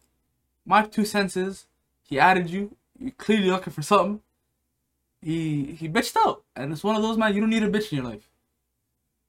my 0.67 0.83
two 0.83 1.05
senses. 1.05 1.67
He 2.03 2.19
added 2.19 2.51
you. 2.51 2.77
You 2.99 3.13
clearly 3.13 3.51
looking 3.51 3.73
for 3.73 3.83
something. 3.83 4.21
He 5.23 5.73
he 5.79 5.89
bitched 5.89 6.17
out, 6.17 6.43
and 6.57 6.73
it's 6.73 6.83
one 6.83 6.97
of 6.97 7.03
those 7.03 7.17
man. 7.17 7.35
You 7.35 7.41
don't 7.41 7.51
need 7.51 7.63
a 7.63 7.71
bitch 7.71 7.93
in 7.93 7.99
your 7.99 8.07
life. 8.07 8.29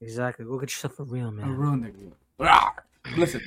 Exactly. 0.01 0.45
Go 0.45 0.57
get 0.57 0.71
yourself 0.71 0.99
a 0.99 1.03
real 1.03 1.29
man. 1.31 1.47
A 1.47 1.51
real 1.51 1.71
nigga. 1.73 2.11
Listen, 3.17 3.41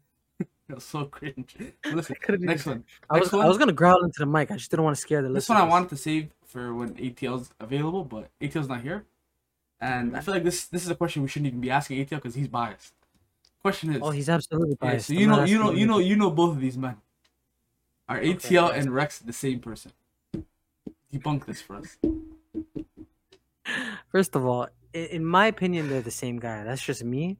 that's 0.68 0.86
so 0.86 1.04
cringe. 1.04 1.54
Listen, 1.84 2.16
next 2.40 2.64
one. 2.64 2.84
I 3.10 3.18
was 3.18 3.30
one. 3.30 3.44
I 3.44 3.48
was 3.48 3.58
gonna 3.58 3.72
growl 3.72 4.02
into 4.04 4.20
the 4.20 4.26
mic. 4.26 4.50
I 4.50 4.56
just 4.56 4.70
didn't 4.70 4.84
want 4.84 4.96
to 4.96 5.02
scare 5.02 5.20
the 5.20 5.28
This 5.28 5.48
listeners. 5.50 5.58
one 5.60 5.68
I 5.68 5.70
wanted 5.70 5.90
to 5.90 5.96
save 5.98 6.30
for 6.46 6.72
when 6.74 6.94
ATL's 6.94 7.52
available, 7.60 8.04
but 8.04 8.30
ATL's 8.40 8.68
not 8.68 8.80
here. 8.80 9.04
And 9.82 10.16
I 10.16 10.20
feel 10.20 10.32
like 10.32 10.44
this 10.44 10.66
this 10.66 10.84
is 10.84 10.90
a 10.90 10.94
question 10.94 11.22
we 11.22 11.28
shouldn't 11.28 11.48
even 11.48 11.60
be 11.60 11.68
asking 11.70 11.98
ATL 11.98 12.10
because 12.22 12.36
he's 12.36 12.46
biased. 12.48 12.94
Question 13.60 13.92
is, 13.94 14.00
Oh, 14.00 14.10
he's 14.10 14.28
absolutely 14.28 14.76
yeah, 14.80 14.90
biased. 14.92 15.08
so 15.08 15.12
you 15.12 15.26
know, 15.26 15.42
you 15.44 15.58
know, 15.58 15.72
you 15.72 15.86
know, 15.86 15.98
you 15.98 16.14
know 16.16 16.30
both 16.30 16.52
of 16.56 16.60
these 16.60 16.78
men. 16.78 16.96
Are 18.08 18.20
ATL 18.20 18.68
Okay. 18.70 18.78
and 18.78 18.94
Rex 18.94 19.18
the 19.18 19.32
same 19.32 19.58
person? 19.58 19.90
Debunk 21.12 21.46
this 21.46 21.60
for 21.60 21.76
us. 21.76 21.96
First 24.10 24.36
of 24.36 24.44
all, 24.46 24.68
in, 24.92 25.24
my 25.24 25.46
opinion, 25.46 25.88
they're 25.88 26.00
the 26.02 26.10
same 26.10 26.38
guy. 26.38 26.64
That's 26.64 26.82
just 26.82 27.02
me. 27.04 27.38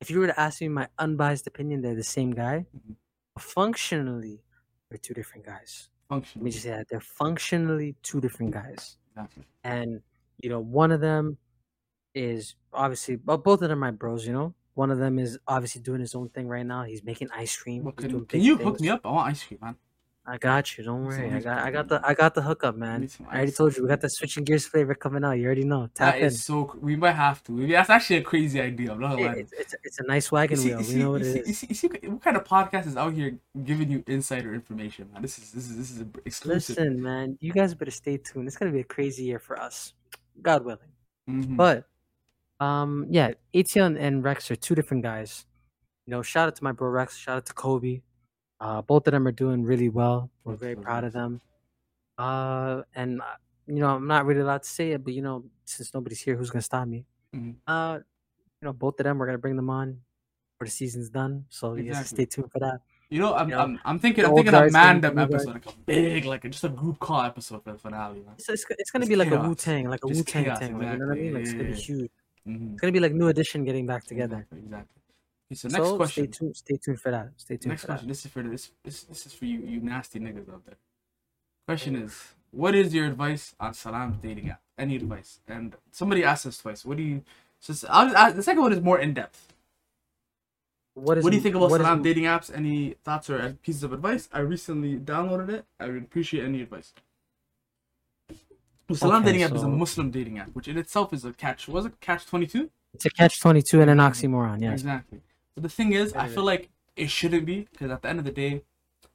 If 0.00 0.10
you 0.10 0.18
were 0.20 0.26
to 0.26 0.38
ask 0.40 0.60
me 0.60 0.68
my 0.68 0.88
unbiased 0.98 1.46
opinion, 1.46 1.82
they're 1.82 1.94
the 1.94 2.02
same 2.02 2.30
guy. 2.32 2.66
Mhm. 2.76 2.96
Functionally, 3.38 4.42
they're 4.88 4.98
two 4.98 5.14
different 5.14 5.46
guys. 5.46 5.88
Functionally. 6.08 6.42
Let 6.42 6.44
me 6.44 6.50
just 6.50 6.64
say 6.64 6.70
that 6.70 6.88
they're 6.88 7.00
functionally 7.00 7.94
two 8.02 8.20
different 8.20 8.52
guys. 8.52 8.96
Exactly. 9.10 9.44
And 9.64 10.02
you 10.42 10.48
know, 10.50 10.60
one 10.60 10.90
of 10.90 11.00
them 11.00 11.36
is 12.14 12.54
obviously, 12.72 13.18
well, 13.24 13.38
both 13.38 13.62
of 13.62 13.68
them 13.68 13.78
are 13.84 13.86
my 13.86 13.90
bros. 13.90 14.26
You 14.26 14.32
know, 14.32 14.54
one 14.74 14.90
of 14.90 14.98
them 14.98 15.18
is 15.18 15.38
obviously 15.46 15.80
doing 15.82 16.00
his 16.00 16.14
own 16.14 16.28
thing 16.30 16.48
right 16.48 16.66
now. 16.66 16.84
He's 16.84 17.02
making 17.04 17.28
ice 17.34 17.56
cream. 17.56 17.84
Well, 17.84 17.92
can, 17.92 18.24
can 18.26 18.40
you 18.40 18.56
things. 18.56 18.68
hook 18.68 18.80
me 18.80 18.88
up? 18.90 19.00
I 19.04 19.10
want 19.10 19.28
ice 19.30 19.42
cream, 19.44 19.58
man. 19.62 19.76
I 20.26 20.36
got 20.36 20.76
you. 20.76 20.84
Don't 20.84 21.06
worry. 21.06 21.32
I 21.32 21.40
got 21.40 21.58
I 21.58 21.70
got 21.70 21.88
the 21.88 22.00
I 22.04 22.14
got 22.14 22.34
the 22.34 22.42
hookup, 22.42 22.76
man. 22.76 23.08
I 23.30 23.36
already 23.36 23.52
told 23.52 23.74
you 23.76 23.82
we 23.82 23.88
got 23.88 24.00
the 24.02 24.08
switching 24.10 24.44
gears 24.44 24.66
flavor 24.66 24.94
coming 24.94 25.24
out. 25.24 25.32
You 25.32 25.46
already 25.46 25.64
know. 25.64 25.88
Tap 25.94 26.14
That 26.14 26.20
in. 26.20 26.26
is 26.26 26.44
so. 26.44 26.76
We 26.80 26.94
might 26.94 27.12
have 27.16 27.42
to. 27.44 27.66
That's 27.66 27.90
actually 27.90 28.16
a 28.16 28.22
crazy 28.22 28.60
idea. 28.60 28.92
I'm 28.92 29.00
not 29.00 29.18
It- 29.18 29.38
it's, 29.38 29.52
it's, 29.54 29.74
it's 29.82 29.98
a 29.98 30.04
nice 30.04 30.30
wagon 30.30 30.56
You 30.58 30.62
see, 30.62 30.68
wheel. 30.68 30.78
you 30.82 30.86
We 30.86 30.92
see, 30.92 30.98
know 30.98 31.10
what 31.12 31.20
you 31.22 31.26
it 31.26 31.32
see, 31.32 31.38
is. 31.40 31.48
you 31.48 31.54
see, 31.54 31.74
see 31.74 32.08
what 32.08 32.22
kind 32.22 32.36
of 32.36 32.44
podcast 32.44 32.86
is 32.86 32.96
out 32.96 33.14
here 33.14 33.38
giving 33.64 33.90
you 33.90 34.04
insider 34.06 34.54
information, 34.54 35.08
man? 35.12 35.22
This 35.22 35.38
is 35.38 35.50
this 35.52 35.68
is 35.70 35.76
this 35.78 35.90
is 35.90 36.04
exclusive. 36.26 36.76
Listen, 36.76 37.02
man, 37.02 37.36
you 37.40 37.52
guys 37.52 37.74
better 37.74 37.90
stay 37.90 38.18
tuned. 38.18 38.46
It's 38.46 38.58
gonna 38.58 38.70
be 38.72 38.80
a 38.80 38.84
crazy 38.84 39.24
year 39.24 39.38
for 39.40 39.58
us, 39.58 39.94
God 40.42 40.64
willing. 40.64 40.78
Mhm. 41.28 41.56
But, 41.56 41.86
um, 42.60 43.06
yeah, 43.10 43.32
ATL 43.54 43.96
and, 43.98 44.22
Rex 44.22 44.50
are 44.50 44.56
two 44.56 44.74
different 44.74 45.02
guys. 45.02 45.46
You 46.06 46.12
know, 46.12 46.22
shout 46.22 46.48
out 46.48 46.56
to 46.56 46.64
my 46.64 46.72
bro 46.72 46.88
Rex. 46.88 47.16
Shout 47.16 47.36
out 47.38 47.46
to 47.46 47.54
Kobe. 47.54 48.02
Uh, 48.60 48.82
both 48.82 49.06
of 49.06 49.12
them 49.12 49.26
are 49.26 49.32
doing 49.32 49.64
really 49.64 49.88
well. 49.88 50.30
We're 50.44 50.54
very 50.56 50.76
proud 50.76 51.04
of 51.04 51.12
them. 51.12 51.40
Uh, 52.18 52.82
and 52.94 53.20
uh, 53.22 53.24
you 53.66 53.76
know, 53.76 53.88
I'm 53.96 54.06
not 54.06 54.26
really 54.26 54.40
allowed 54.40 54.62
to 54.64 54.68
say 54.68 54.92
it, 54.92 55.02
but 55.04 55.14
you 55.14 55.22
know, 55.22 55.44
since 55.64 55.94
nobody's 55.94 56.20
here, 56.20 56.36
who's 56.36 56.50
gonna 56.50 56.62
stop 56.62 56.86
me? 56.86 57.06
Mhm. 57.34 57.54
Uh, 57.66 58.00
you 58.60 58.66
know, 58.66 58.72
both 58.74 59.00
of 59.00 59.04
them, 59.04 59.18
we're 59.18 59.26
gonna 59.26 59.38
bring 59.38 59.56
them 59.56 59.70
on 59.70 59.92
before 60.58 60.66
the 60.66 60.70
season's 60.70 61.08
done. 61.08 61.46
So 61.48 61.74
you 61.74 61.84
guys 61.84 62.00
Exactly. 62.00 62.16
stay 62.16 62.26
tuned 62.26 62.52
for 62.52 62.58
that. 62.58 62.80
You 63.08 63.20
know, 63.20 63.34
I'm, 63.34 63.48
You 63.48 63.54
know, 63.56 63.60
I'm, 63.62 63.80
I'm 63.84 63.98
thinking, 63.98 64.24
I'm 64.24 64.34
thinking 64.34 64.54
a 64.54 64.68
guys 64.68 64.74
and 64.74 65.02
Mandem 65.02 65.02
the 65.02 65.08
new 65.10 65.16
guys. 65.16 65.34
episode, 65.34 65.54
like 65.54 65.66
a 65.66 65.78
big, 65.86 66.24
like 66.26 66.44
it's 66.44 66.60
just 66.60 66.64
a 66.64 66.68
group 66.76 66.98
call 67.00 67.22
episode 67.22 67.64
for 67.64 67.72
the 67.72 67.78
finale, 67.78 68.20
man. 68.20 68.38
So 68.38 68.52
it's, 68.52 68.64
it's 68.78 68.90
gonna 68.90 69.04
Just 69.04 69.08
be 69.10 69.16
like 69.16 69.28
a 69.28 69.30
chaos. 69.30 69.46
Wu 69.48 69.54
Tang, 69.54 69.88
like 69.88 70.04
a 70.04 70.08
Wu 70.08 70.22
Tang 70.22 70.44
chaos, 70.44 70.58
thing. 70.58 70.78
Like, 70.78 70.92
you 70.92 70.98
know 70.98 71.06
what 71.06 71.16
I 71.16 71.20
mean? 71.20 71.34
Like 71.34 71.42
it's 71.44 71.52
gonna 71.52 71.64
be 71.64 71.74
huge. 71.74 72.10
Mm-hmm. 72.48 72.72
It's 72.72 72.80
gonna 72.80 72.92
be 72.92 73.00
like 73.00 73.12
New 73.12 73.28
Edition 73.28 73.64
getting 73.64 73.86
back 73.86 74.04
together. 74.04 74.46
Exactly, 74.50 74.58
exactly. 74.58 75.02
Okay, 75.50 75.56
so 75.56 75.68
next 75.68 75.88
so 75.88 75.96
question. 75.96 76.24
stay 76.32 76.38
tuned. 76.38 76.56
Stay 76.56 76.76
tuned 76.76 77.00
for 77.00 77.10
that. 77.10 77.28
Stay 77.36 77.56
tuned 77.56 77.70
Next 77.72 77.84
question. 77.84 78.06
that. 78.06 78.12
This 78.12 78.24
is 78.24 78.30
for 78.30 78.42
this, 78.42 78.70
this. 78.84 79.02
This 79.04 79.26
is 79.26 79.32
for 79.32 79.44
you, 79.44 79.60
you 79.60 79.80
nasty 79.80 80.18
niggas 80.20 80.48
out 80.52 80.64
there. 80.64 80.76
Question 81.66 81.96
is, 81.96 82.34
what 82.52 82.74
is 82.74 82.94
your 82.94 83.06
advice 83.06 83.54
on 83.60 83.74
Salam's 83.74 84.16
dating 84.18 84.50
app? 84.50 84.60
Any 84.78 84.96
advice? 84.96 85.40
And 85.46 85.76
somebody 85.90 86.24
asked 86.24 86.46
us 86.46 86.58
twice. 86.58 86.84
What 86.84 86.96
do 86.96 87.02
you? 87.02 87.22
So 87.58 87.74
I'll, 87.90 88.32
the 88.32 88.42
second 88.42 88.62
one 88.62 88.72
is 88.72 88.80
more 88.80 88.98
in 88.98 89.12
depth. 89.12 89.52
What 90.94 91.18
is? 91.18 91.24
What 91.24 91.30
do 91.30 91.36
you 91.36 91.42
think 91.42 91.54
about 91.54 91.70
what 91.70 91.80
is- 91.80 91.86
Salam 91.86 92.02
dating 92.02 92.24
apps? 92.24 92.54
Any 92.54 92.94
thoughts 93.04 93.28
or 93.28 93.56
pieces 93.62 93.82
of 93.82 93.92
advice? 93.92 94.28
I 94.32 94.40
recently 94.40 94.98
downloaded 94.98 95.50
it. 95.50 95.64
I 95.78 95.86
would 95.86 96.04
appreciate 96.04 96.44
any 96.44 96.62
advice. 96.62 96.92
Well, 98.90 98.96
Salam 98.96 99.22
Okay, 99.22 99.26
dating 99.26 99.42
app 99.44 99.52
is 99.52 99.62
a 99.62 99.68
Muslim 99.68 100.10
dating 100.10 100.40
app, 100.40 100.48
which 100.52 100.66
in 100.66 100.76
itself 100.76 101.12
is 101.12 101.24
a 101.24 101.32
catch. 101.32 101.68
Was 101.68 101.86
it 101.86 102.00
catch 102.00 102.26
twenty 102.26 102.48
two? 102.48 102.70
It's 102.92 103.06
a 103.06 103.10
catch 103.10 103.38
twenty 103.40 103.62
two 103.62 103.80
and 103.80 103.88
an 103.88 103.98
oxymoron. 103.98 104.60
Yeah. 104.60 104.72
Exactly. 104.72 105.20
But 105.54 105.62
the 105.62 105.68
thing 105.68 105.92
is, 105.92 106.12
I 106.14 106.26
feel 106.26 106.42
like 106.42 106.70
it 106.96 107.08
shouldn't 107.08 107.46
be 107.46 107.68
because 107.70 107.92
at 107.92 108.02
the 108.02 108.08
end 108.08 108.18
of 108.18 108.24
the 108.24 108.32
day, 108.32 108.62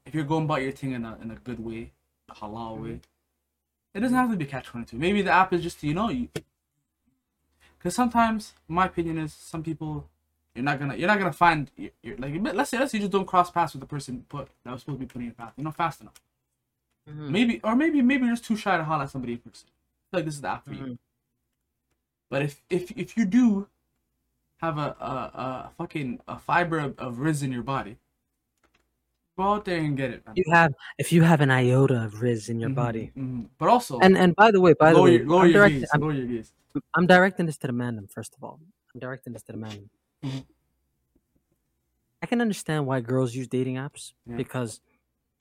if 0.05 0.15
you're 0.15 0.23
going 0.23 0.45
about 0.45 0.61
your 0.61 0.71
thing 0.71 0.93
in 0.93 1.03
a 1.03 1.17
in 1.21 1.29
a 1.29 1.35
good 1.35 1.59
way, 1.59 1.91
a 2.29 2.35
halal 2.35 2.81
way, 2.81 3.01
it 3.93 3.99
doesn't 3.99 4.15
have 4.15 4.31
to 4.31 4.37
be 4.37 4.45
catch 4.45 4.67
twenty 4.67 4.85
two. 4.85 4.97
Maybe 4.97 5.21
the 5.21 5.31
app 5.31 5.51
is 5.51 5.61
just 5.61 5.83
you 5.83 5.93
know 5.93 6.07
you. 6.07 6.29
Because 7.77 7.95
sometimes, 7.95 8.53
my 8.69 8.85
opinion 8.85 9.17
is, 9.17 9.33
some 9.33 9.61
people 9.61 10.07
you're 10.55 10.63
not 10.63 10.79
gonna 10.79 10.95
you're 10.95 11.09
not 11.09 11.19
gonna 11.19 11.33
find 11.33 11.69
you're, 11.75 11.91
you're 12.01 12.15
like 12.15 12.33
let's 12.53 12.69
say 12.69 12.79
let's 12.79 12.93
say 12.93 12.99
you 12.99 13.03
just 13.03 13.11
don't 13.11 13.27
cross 13.27 13.51
paths 13.51 13.73
with 13.73 13.81
the 13.81 13.87
person 13.87 14.25
put 14.29 14.47
that 14.63 14.71
was 14.71 14.79
supposed 14.79 14.99
to 14.99 15.05
be 15.05 15.05
putting 15.05 15.23
in 15.23 15.27
your 15.27 15.35
path. 15.35 15.51
You 15.57 15.65
know, 15.65 15.71
fast 15.71 15.99
enough. 15.99 16.13
Mhm. 17.09 17.29
Maybe 17.29 17.61
or 17.63 17.75
maybe 17.75 18.01
maybe 18.01 18.25
you're 18.25 18.35
just 18.35 18.45
too 18.45 18.55
shy 18.57 18.77
to 18.77 18.83
holler 18.83 19.03
at 19.03 19.11
somebody 19.11 19.33
in 19.33 19.39
person. 19.39 19.69
I 19.69 20.05
feel 20.11 20.19
like 20.19 20.25
this 20.25 20.35
is 20.35 20.41
the 20.41 20.49
app 20.49 20.65
for 20.65 20.73
you. 20.73 20.97
But 22.29 22.41
if 22.41 22.61
if 22.69 22.91
if 22.97 23.15
you 23.17 23.25
do 23.25 23.67
have 24.57 24.77
a 24.77 24.95
a, 24.99 25.13
a 25.69 25.71
fucking 25.77 26.19
a 26.27 26.39
fiber 26.39 26.79
of, 26.79 26.97
of 26.97 27.19
riz 27.19 27.43
in 27.43 27.51
your 27.51 27.61
body, 27.61 27.97
go 29.37 29.43
out 29.53 29.65
there 29.65 29.79
and 29.79 29.95
get 29.95 30.09
it. 30.11 30.25
Man. 30.25 30.33
You 30.35 30.45
have 30.51 30.73
if 30.97 31.11
you 31.13 31.21
have 31.21 31.41
an 31.41 31.51
iota 31.51 32.03
of 32.05 32.21
Riz 32.21 32.49
in 32.49 32.59
your 32.59 32.71
Mhm, 32.71 32.75
body. 32.75 33.11
mhm. 33.15 33.49
But 33.59 33.69
also, 33.69 33.99
And 33.99 34.17
and 34.17 34.35
by 34.35 34.49
the 34.49 34.59
way, 34.59 34.73
by 34.73 34.91
the 34.93 35.01
way, 35.01 35.17
your, 35.17 35.25
lower 35.27 35.41
I'm 35.41 35.45
your 35.51 35.53
directing, 35.53 35.79
gaze. 35.81 35.89
I'm, 35.93 36.01
Lower 36.01 36.13
your 36.13 36.25
gaze. 36.25 36.53
I'm 36.95 37.05
directing 37.05 37.45
this 37.45 37.57
to 37.59 37.67
the 37.67 37.73
mandem, 37.73 38.09
first 38.11 38.33
of 38.35 38.43
all. 38.43 38.59
I'm 38.93 38.99
directing 38.99 39.33
this 39.33 39.43
to 39.43 39.51
the 39.51 39.59
mandem. 39.59 39.89
Mhm. 40.23 40.45
I 42.23 42.25
can 42.25 42.41
understand 42.41 42.87
why 42.87 43.01
girls 43.01 43.35
use 43.35 43.47
dating 43.47 43.75
apps 43.75 44.13
Yeah. 44.25 44.37
because 44.37 44.81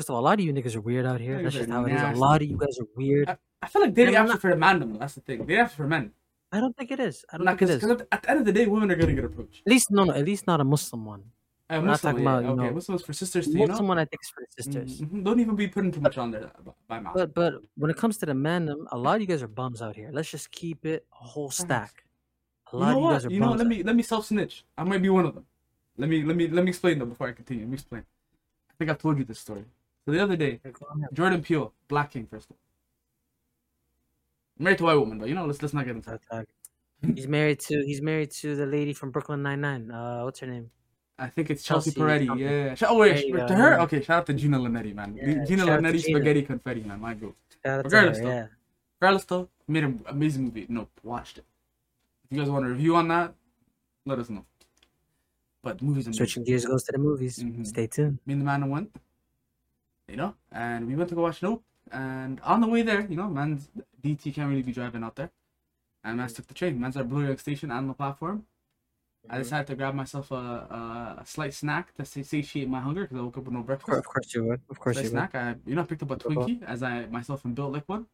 first 0.05 0.11
of 0.11 0.15
all, 0.17 0.21
a 0.21 0.27
lot 0.29 0.39
of 0.39 0.45
you 0.45 0.53
niggas 0.53 0.77
are 0.77 0.81
weird 0.83 1.07
out 1.07 1.21
here. 1.21 1.43
That's 1.43 1.55
just 1.55 1.71
how 1.71 1.85
it 1.87 1.93
is. 1.95 2.03
A 2.03 2.13
lot 2.13 2.43
of 2.43 2.49
you 2.49 2.59
guys 2.59 2.79
are 2.79 2.87
weird. 2.95 3.31
I, 3.31 3.37
I 3.63 3.69
feel 3.69 3.81
like 3.83 3.95
dating 3.95 4.15
not- 4.15 4.29
are 4.31 4.37
for 4.39 4.51
the 4.51 4.57
man. 4.57 4.79
though, 4.81 4.99
That's 4.99 5.15
the 5.15 5.23
thing. 5.23 5.39
Dating 5.47 5.65
apps 5.65 5.71
for 5.71 5.87
men. 5.87 6.13
I 6.53 6.61
don't 6.61 6.77
think 6.77 6.91
it 6.91 7.01
is. 7.01 7.25
I 7.33 7.39
don't 7.39 7.47
Not 7.47 7.59
think 7.59 7.71
it 7.71 7.81
because 7.81 8.03
at, 8.13 8.23
the 8.23 8.31
end 8.31 8.39
of 8.41 8.45
the 8.45 8.53
day, 8.53 8.67
women 8.67 8.91
are 8.91 8.95
gonna 8.97 9.15
get 9.15 9.25
approached. 9.25 9.63
At 9.67 9.71
least 9.73 9.91
no, 9.91 10.05
no. 10.05 10.13
At 10.13 10.25
least 10.25 10.47
not 10.47 10.61
a 10.61 10.65
Muslim 10.65 11.05
one. 11.07 11.25
Uh, 11.69 11.77
not 11.77 11.85
Muslim, 11.85 12.13
talking 12.13 12.25
yeah, 12.25 12.31
about, 12.31 12.45
you 12.45 12.51
okay. 12.51 12.63
know, 12.69 12.75
Muslims 12.75 13.03
for 13.03 13.13
sisters, 13.15 13.47
too, 13.47 13.53
you 13.59 13.67
Muslim 13.67 13.87
know. 13.87 13.89
one, 13.89 13.99
I 13.99 14.05
think, 14.05 14.21
is 14.23 14.29
for 14.37 14.45
sisters. 14.59 15.01
Mhm. 15.01 15.25
Don't 15.25 15.41
even 15.41 15.57
be 15.57 15.67
putting 15.67 15.91
too 15.91 16.01
much 16.03 16.17
on 16.19 16.31
there 16.31 16.51
by, 16.63 16.73
by 16.87 17.01
mouth. 17.01 17.15
But 17.15 17.35
but 17.35 17.55
when 17.77 17.91
it 17.91 17.97
comes 17.97 18.19
to 18.19 18.27
the 18.27 18.35
mandem, 18.35 18.85
a 18.93 18.99
lot 18.99 19.15
of 19.17 19.21
you 19.23 19.27
guys 19.27 19.43
are 19.43 19.49
bums 19.49 19.81
out 19.83 19.97
here. 19.97 20.11
Let's 20.13 20.31
just 20.31 20.51
keep 20.53 20.85
it 20.87 21.07
a 21.21 21.25
whole 21.25 21.51
stack. 21.51 22.05
A 22.73 22.77
you 22.77 22.81
lot 22.81 22.91
know 22.91 22.93
of 22.93 22.97
you 22.99 23.05
what? 23.07 23.13
guys 23.15 23.27
are 23.27 23.31
You 23.31 23.41
know, 23.41 23.47
bums. 23.49 23.59
let 23.63 23.67
me 23.67 23.83
let 23.83 23.97
me 23.97 24.03
self 24.05 24.27
snitch. 24.27 24.65
I 24.79 24.85
might 24.85 25.03
be 25.03 25.09
one 25.09 25.25
of 25.27 25.35
them. 25.35 25.47
Let 25.97 26.09
me 26.09 26.23
let 26.23 26.37
me 26.37 26.47
let 26.47 26.63
me 26.65 26.69
explain 26.71 26.99
though 27.01 27.07
before 27.07 27.27
I 27.29 27.33
continue. 27.33 27.65
Let 27.65 27.71
me 27.71 27.75
explain. 27.75 28.03
I 28.71 28.75
think 28.79 28.91
I've 28.93 28.99
told 28.99 29.19
you 29.19 29.25
this 29.25 29.39
story. 29.41 29.65
So 30.05 30.13
the 30.13 30.23
other 30.23 30.37
day, 30.37 30.61
here. 30.63 30.73
Go 30.73 30.87
on. 30.91 31.07
Jordan 31.13 31.43
Peele, 31.43 31.73
Black 31.89 32.11
King, 32.13 32.27
first 32.27 32.47
of 32.51 32.53
all. 32.53 32.59
Married 34.59 34.79
to 34.79 34.85
a 34.85 34.87
white 34.89 35.01
woman, 35.01 35.19
but 35.19 35.29
you 35.29 35.35
know, 35.35 35.47
let's 35.47 35.61
let's 35.63 35.75
not 35.75 35.85
get 35.85 35.97
into 35.97 36.19
that. 36.31 36.47
He's 37.15 37.27
married 37.29 37.61
to 37.61 37.83
he's 37.85 38.01
married 38.01 38.31
to 38.43 38.55
the 38.55 38.67
lady 38.67 38.93
from 38.93 39.11
Brooklyn 39.11 39.43
Nine 39.43 39.61
Nine. 39.61 39.91
Uh, 39.91 40.23
what's 40.23 40.41
her 40.41 40.47
name? 40.47 40.71
I 41.19 41.29
think 41.29 41.51
it's 41.51 41.63
Chelsea, 41.63 41.91
Chelsea 41.93 42.27
Peretti. 42.27 42.39
Yeah. 42.39 42.75
Sh- 42.75 42.83
Oh 42.89 42.99
wait, 42.99 43.15
There 43.15 43.19
sh- 43.23 43.33
go, 43.33 43.47
to 43.49 43.55
her. 43.55 43.81
Okay, 43.83 44.01
shout 44.03 44.19
out 44.21 44.27
to 44.27 44.35
Gina 44.35 44.59
Linetti, 44.59 44.95
man. 44.95 45.17
Yeah, 45.17 45.45
Gina 45.45 45.65
shout 45.65 45.81
Linetti, 45.81 46.03
Gina. 46.05 46.19
spaghetti 46.19 46.43
confetti, 46.43 46.81
man. 46.83 47.01
My 47.01 47.15
girl. 47.15 47.35
Shout 47.65 47.85
Regardless, 47.85 48.19
her, 48.19 48.25
though. 48.25 48.31
yeah. 48.31 48.47
Regardless, 49.01 49.25
though, 49.27 49.49
made 49.69 49.85
an 49.85 50.03
amazing 50.07 50.45
movie. 50.45 50.67
Nope, 50.69 50.91
watched 51.03 51.39
it. 51.39 51.45
If 52.25 52.37
you 52.37 52.43
guys 52.43 52.51
want 52.51 52.65
a 52.65 52.69
review 52.69 52.97
on 52.97 53.09
that, 53.09 53.35
let 54.07 54.19
us 54.19 54.29
know. 54.31 54.45
But 55.63 55.83
movie's 55.83 56.07
amazing. 56.07 56.19
Switching 56.27 56.45
gears 56.45 56.65
goes 56.65 56.83
to 56.85 56.93
the 56.93 56.99
movies. 56.99 57.39
Mhm. 57.39 57.67
Stay 57.67 57.87
tuned. 57.87 58.19
me 58.27 58.33
and 58.35 58.41
the 58.43 58.47
man 58.47 58.69
went, 58.71 58.91
you 60.09 60.17
know, 60.17 60.35
and 60.53 60.87
we 60.87 60.97
went 60.97 61.09
to 61.11 61.15
go 61.15 61.23
watch 61.23 61.43
Nope. 61.43 61.63
And 61.93 62.41
on 62.41 62.61
the 62.61 62.67
way 62.67 62.83
there, 62.83 63.03
you 63.03 63.17
know, 63.17 63.29
man's 63.29 63.69
DT 64.03 64.35
can't 64.35 64.49
really 64.49 64.63
be 64.63 64.73
driving 64.73 65.05
out 65.05 65.17
there. 65.17 65.31
And 66.03 66.17
man's 66.17 66.33
took 66.33 66.47
the 66.47 66.55
train. 66.55 66.81
Man's 66.81 66.97
at 66.97 67.09
Bloor-Yonge 67.09 67.39
Station 67.39 67.71
on 67.71 67.89
the 67.89 67.95
platform. 67.95 68.47
I 69.29 69.35
mm-hmm. 69.35 69.43
decided 69.43 69.67
to 69.69 69.75
grab 69.75 69.95
myself 69.95 70.31
a, 70.31 70.35
a, 70.35 71.19
a 71.23 71.27
slight 71.27 71.55
snack 71.55 71.95
to 71.95 72.05
satiate 72.05 72.69
my 72.69 72.81
hunger 72.81 73.03
because 73.03 73.17
I 73.17 73.21
woke 73.21 73.39
up 73.39 73.45
with 73.45 73.55
no 73.55 73.63
breakfast. 73.63 73.99
of 73.99 74.05
course 74.05 74.35
you 74.35 74.45
would. 74.45 74.61
Of 74.69 74.79
course 74.79 74.97
Slight 74.97 75.07
you 75.07 75.11
would. 75.13 75.31
snack. 75.31 75.35
I, 75.35 75.55
you 75.67 75.75
know, 75.75 75.83
I 75.83 75.85
picked 75.85 76.03
up 76.03 76.11
a 76.11 76.17
Twinkie 76.17 76.63
as 76.63 76.83
I 76.83 77.07
myself 77.07 77.45
and 77.45 77.55
Bill 77.55 77.71
lick 77.71 77.85
one. 77.87 78.07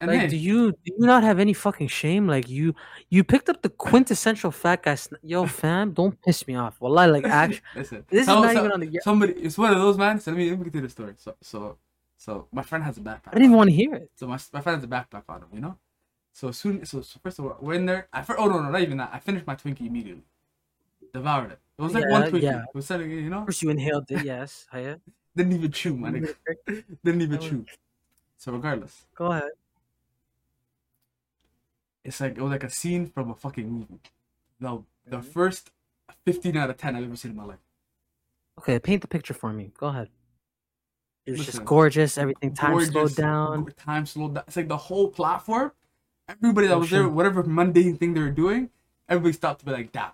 And 0.00 0.10
Like, 0.10 0.20
hey, 0.20 0.26
do 0.28 0.36
you 0.36 0.72
do 0.72 0.92
you 0.98 1.06
not 1.06 1.22
have 1.22 1.38
any 1.38 1.54
fucking 1.54 1.88
shame? 1.88 2.26
Like 2.28 2.48
you 2.50 2.74
you 3.08 3.24
picked 3.24 3.48
up 3.48 3.62
the 3.62 3.70
quintessential 3.70 4.50
fat 4.50 4.82
guy. 4.82 4.94
Sn- 4.94 5.16
Yo, 5.22 5.46
fam, 5.60 5.92
don't 5.92 6.20
piss 6.22 6.46
me 6.46 6.54
off. 6.54 6.78
Wallahi, 6.80 7.10
like 7.12 7.24
actually, 7.24 7.60
listen, 7.74 8.04
this 8.10 8.22
is 8.22 8.26
not 8.26 8.52
so- 8.52 8.58
even 8.60 8.72
on 8.72 8.80
the. 8.80 9.00
somebody. 9.02 9.32
It's 9.34 9.56
one 9.56 9.72
of 9.72 9.78
those 9.78 9.96
man. 9.96 10.20
So 10.20 10.32
let 10.32 10.38
me 10.38 10.50
let 10.50 10.58
me 10.58 10.64
get 10.64 10.72
to 10.74 10.80
the 10.82 10.88
story. 10.90 11.14
So 11.16 11.34
so 11.40 11.78
so 12.18 12.46
my 12.52 12.62
friend 12.62 12.84
has 12.84 12.98
a 12.98 13.00
backpack. 13.00 13.28
I 13.28 13.32
didn't 13.32 13.44
even 13.46 13.56
want 13.56 13.70
to 13.70 13.76
hear 13.76 13.94
it. 13.94 14.10
So 14.16 14.26
my, 14.26 14.38
my 14.52 14.60
friend 14.60 14.76
has 14.76 14.84
a 14.84 14.86
backpack 14.86 15.22
on 15.30 15.40
him, 15.42 15.48
you 15.52 15.60
know. 15.60 15.78
So 16.32 16.50
soon, 16.50 16.84
so, 16.84 17.00
so 17.00 17.18
first 17.22 17.38
of 17.38 17.46
all, 17.46 17.56
we're 17.60 17.74
in 17.74 17.86
there. 17.86 18.08
I 18.12 18.20
fir- 18.20 18.36
oh 18.38 18.46
no, 18.48 18.60
no, 18.60 18.68
not 18.70 18.82
even 18.82 18.98
that. 18.98 19.10
I 19.14 19.18
finished 19.18 19.46
my 19.46 19.54
Twinkie 19.56 19.86
immediately, 19.86 20.24
devoured 21.14 21.52
it. 21.52 21.58
It 21.78 21.82
was 21.82 21.94
like 21.94 22.08
one 22.10 22.24
Twinkie. 22.30 22.42
yeah. 22.42 22.58
It 22.64 22.74
was 22.74 22.84
selling, 22.86 23.10
you 23.10 23.30
know. 23.30 23.46
First 23.46 23.62
you 23.62 23.70
inhaled 23.70 24.10
it. 24.10 24.24
Yes, 24.26 24.66
Haya. 24.70 24.98
Didn't 25.36 25.52
even 25.54 25.72
chew, 25.72 25.96
man. 25.96 26.28
Didn't 26.66 27.20
even 27.22 27.38
chew. 27.38 27.64
So 28.36 28.52
regardless, 28.52 29.06
Go 29.14 29.26
ahead. 29.32 29.50
It's 32.06 32.20
like 32.20 32.36
it 32.38 32.40
was 32.42 32.50
like 32.50 32.64
a 32.64 32.70
scene 32.70 33.06
from 33.06 33.30
a 33.30 33.34
fucking 33.34 33.68
movie. 33.70 34.00
The 34.60 34.82
the 35.06 35.18
Mhm. 35.18 35.24
first 35.24 35.70
fifteen 36.24 36.56
out 36.56 36.70
of 36.70 36.76
ten 36.76 36.96
I've 36.96 37.04
ever 37.04 37.16
seen 37.16 37.32
in 37.32 37.36
my 37.36 37.44
life. 37.44 37.58
Okay, 38.58 38.78
paint 38.78 39.02
the 39.02 39.08
picture 39.08 39.34
for 39.34 39.52
me. 39.52 39.72
Go 39.78 39.88
ahead. 39.88 40.08
It 41.26 41.32
was 41.32 41.40
Listen, 41.40 41.52
just 41.54 41.64
gorgeous. 41.66 42.16
Everything 42.18 42.54
time 42.54 42.72
slowed 42.80 42.92
Gorgeous, 42.92 43.16
down. 43.16 43.64
go- 43.64 43.70
Time 43.70 44.06
slowed 44.06 44.34
down. 44.34 44.44
It's 44.46 44.56
like 44.56 44.68
the 44.68 44.76
whole 44.76 45.08
platform. 45.10 45.72
Everybody 46.28 46.68
that 46.68 46.78
was 46.78 46.88
there, 46.90 47.08
whatever 47.08 47.42
mundane 47.42 47.96
thing 47.96 48.14
they 48.14 48.20
were 48.20 48.30
doing, 48.30 48.70
everybody 49.08 49.32
stopped 49.32 49.60
to 49.60 49.66
be 49.66 49.72
like, 49.72 49.92
"Damn." 49.92 50.12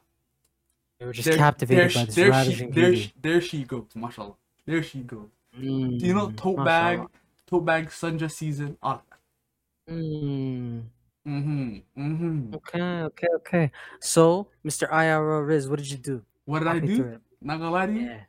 They 0.98 1.06
were 1.06 1.12
just 1.12 1.28
There- 1.28 1.36
captivated 1.36 1.78
there 1.78 1.88
by 1.88 1.92
she- 2.00 2.06
this 2.06 2.14
there 2.14 2.30
ravishing 2.30 2.68
she, 2.72 2.80
there, 2.80 2.90
beauty. 2.90 3.02
she, 3.02 3.12
there 3.20 3.40
she 3.40 3.64
goes, 3.64 3.86
mashallah. 3.94 4.34
There 4.66 4.82
she 4.82 5.00
goes. 5.02 5.28
you 5.54 6.14
know, 6.14 6.28
Mm, 6.28 6.36
tote 6.36 6.64
bag, 6.64 7.06
tote 7.46 7.64
bag, 7.66 7.88
sundress 7.88 8.32
season, 8.32 8.78
all 8.82 8.94
of 8.94 9.02
that. 9.10 9.94
Mm, 9.94 10.82
Mm-hmm. 11.26 11.76
Mm-hmm. 11.96 12.54
okay, 12.54 12.80
okay, 13.02 13.26
okay. 13.36 13.70
So, 14.00 14.48
Mr. 14.64 14.90
IRL 14.90 15.46
Riz, 15.46 15.68
what 15.68 15.78
did 15.78 15.90
you 15.90 15.98
do? 15.98 16.22
What 16.46 16.58
did 16.60 16.66
Walk 16.66 16.76
I 16.76 16.80
do? 16.80 16.96
through. 16.96 17.18
Not 17.40 17.58
gonna 17.58 17.70
lie 17.70 17.86
to 17.86 17.92
you. 17.92 18.00
Yeah. 18.06 18.20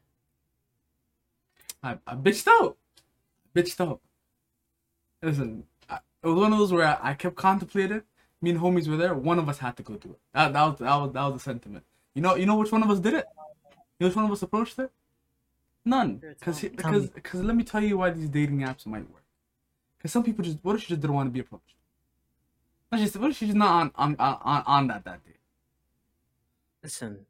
I, 1.82 1.98
I 2.06 2.16
bitched 2.16 2.48
out. 2.48 2.78
Bitched 3.56 3.80
out. 3.86 4.00
Listen, 5.22 5.64
I, 5.90 6.00
it 6.24 6.28
was 6.28 6.36
one 6.40 6.54
of 6.54 6.60
those 6.60 6.72
where 6.72 6.86
I, 6.86 7.10
I 7.12 7.14
kept 7.16 7.36
contemplating. 7.36 8.04
Me 8.42 8.52
and 8.52 8.60
homies 8.60 8.88
were 8.88 8.98
there. 8.98 9.14
One 9.16 9.40
of 9.40 9.50
us 9.50 9.58
had 9.58 9.76
to 9.78 9.84
go 9.84 9.96
do 9.96 10.10
it. 10.12 10.20
That, 10.34 10.54
that 10.54 10.64
was 10.64 10.80
that 10.80 10.96
was 10.98 11.14
that 11.14 11.24
was 11.24 11.34
the 11.36 11.40
sentiment. 11.40 11.84
You 12.14 12.22
know, 12.22 12.36
you 12.36 12.46
know 12.46 12.56
which 12.56 12.72
one 12.72 12.84
of 12.84 12.90
us 12.92 13.00
did 13.00 13.14
it? 13.16 13.26
You 14.00 14.06
know 14.06 14.08
which 14.08 14.16
one 14.16 14.26
of 14.26 14.32
us 14.32 14.42
approached 14.42 14.78
it? 14.80 14.92
None. 15.86 16.22
Cause, 16.40 16.60
he- 16.60 16.70
because, 16.70 17.10
because 17.10 17.42
let 17.44 17.56
me 17.56 17.64
tell 17.64 17.84
you 17.84 17.98
why 17.98 18.10
these 18.12 18.30
dating 18.30 18.60
apps 18.60 18.86
might 18.86 19.10
work. 19.10 19.24
Cause 20.02 20.12
some 20.12 20.24
people 20.24 20.44
just, 20.44 20.58
what 20.62 20.76
if 20.76 20.82
she 20.82 20.88
just 20.90 21.02
didn't 21.02 21.14
want 21.16 21.28
to 21.28 21.32
be 21.32 21.40
approached? 21.40 21.76
What 22.94 23.02
if, 23.02 23.12
she, 23.12 23.18
what 23.18 23.32
if 23.32 23.38
she's 23.38 23.56
not 23.56 23.92
on, 23.96 24.16
on, 24.20 24.38
on, 24.44 24.64
on 24.68 24.88
that 24.90 25.04
that 25.06 25.24
day? 25.26 25.32
Listen, 26.84 27.26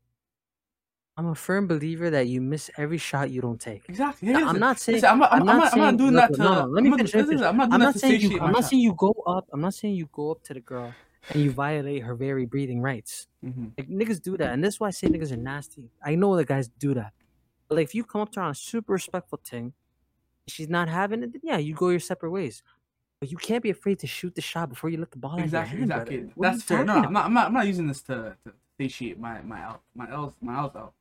I'm 1.16 1.28
a 1.28 1.36
firm 1.36 1.68
believer 1.68 2.10
that 2.10 2.28
you 2.28 2.42
miss 2.42 2.70
every 2.78 2.98
shot 2.98 3.30
you 3.30 3.40
don't 3.40 3.62
take. 3.62 3.88
Exactly. 3.88 4.28
Now, 4.34 4.50
I'm 4.50 4.60
not 4.60 4.78
saying 4.78 4.98
listen, 4.98 5.10
I'm 5.10 5.20
not, 5.20 5.32
I'm, 5.32 5.40
I'm 5.42 5.46
not 5.46 5.56
not, 5.56 5.74
I'm 5.74 5.80
not 5.80 5.86
saying- 5.86 5.98
doing 5.98 6.14
look, 6.16 6.28
that 6.32 6.36
to. 6.36 6.44
no, 6.44 6.54
no, 6.54 6.68
let 6.68 6.84
me 6.84 6.92
finish, 6.92 7.14
let 7.16 7.28
me 7.28 7.36
listen, 7.36 7.38
finish. 7.38 7.48
I'm 7.50 7.56
not 7.58 7.70
doing 7.70 7.74
I'm 7.74 7.80
not 7.80 7.96
saying 7.96 8.22
you. 8.22 8.40
I'm 8.42 8.52
not 8.52 8.66
saying 8.66 8.82
you 8.82 8.94
go 8.98 9.14
up. 9.26 9.48
I'm 9.54 9.62
not 9.62 9.74
saying 9.74 9.96
you 9.96 10.10
go 10.12 10.32
up 10.32 10.44
to 10.44 10.54
the 10.54 10.60
girl 10.60 10.94
and 11.30 11.42
you 11.42 11.52
violate 11.52 12.04
her 12.04 12.14
very 12.14 12.46
breathing 12.46 12.82
rights. 12.82 13.28
Mhm. 13.46 13.72
Like 13.78 13.88
niggas 13.88 14.22
do 14.22 14.36
that, 14.36 14.52
and 14.52 14.62
that's 14.62 14.82
why 14.82 14.88
I 14.88 14.92
say 14.92 15.08
niggas 15.08 15.32
are 15.32 15.38
nasty. 15.38 15.90
I 16.04 16.16
know 16.16 16.36
the 16.36 16.44
guys 16.44 16.68
do 16.68 16.94
that. 16.96 17.14
But 17.70 17.76
like, 17.78 17.86
if 17.86 17.96
you 17.96 18.04
come 18.04 18.20
up 18.20 18.34
to 18.34 18.42
her 18.42 18.46
on 18.48 18.52
a 18.52 18.56
super 18.56 18.92
respectful 18.92 19.40
thing, 19.46 19.72
she's 20.48 20.68
not 20.68 20.90
having 20.90 21.24
it. 21.24 21.32
Then 21.32 21.42
yeah, 21.42 21.58
you 21.58 21.74
go 21.74 21.88
your 21.90 22.02
separate 22.02 22.32
ways. 22.32 22.64
But 23.24 23.32
you 23.32 23.38
can't 23.38 23.64
be 23.64 23.70
afraid 23.70 24.00
to 24.00 24.08
shoot 24.08 24.36
the 24.36 24.42
shot 24.42 24.68
before 24.68 24.90
you 24.90 24.98
let 24.98 25.12
the 25.12 25.18
ball 25.18 25.36
out 25.36 25.40
Exactly, 25.40 25.78
hand, 25.78 25.92
exactly. 25.92 26.18
brother. 26.18 26.34
That's 26.58 26.64
fair. 26.64 26.84
No, 26.84 26.96
I'm 26.96 27.14
not, 27.14 27.24
I'm 27.24 27.34
not. 27.34 27.48
I'm 27.48 27.54
not 27.54 27.68
using 27.68 27.88
this 27.88 28.02
to, 28.02 28.36
to 28.44 28.52
satiate 28.78 29.18
my 29.18 29.42
my 29.44 29.62
out 29.62 29.82
my 29.96 30.12
L's 30.12 30.34
my 30.42 30.58
L's 30.58 30.76
out. 30.76 30.92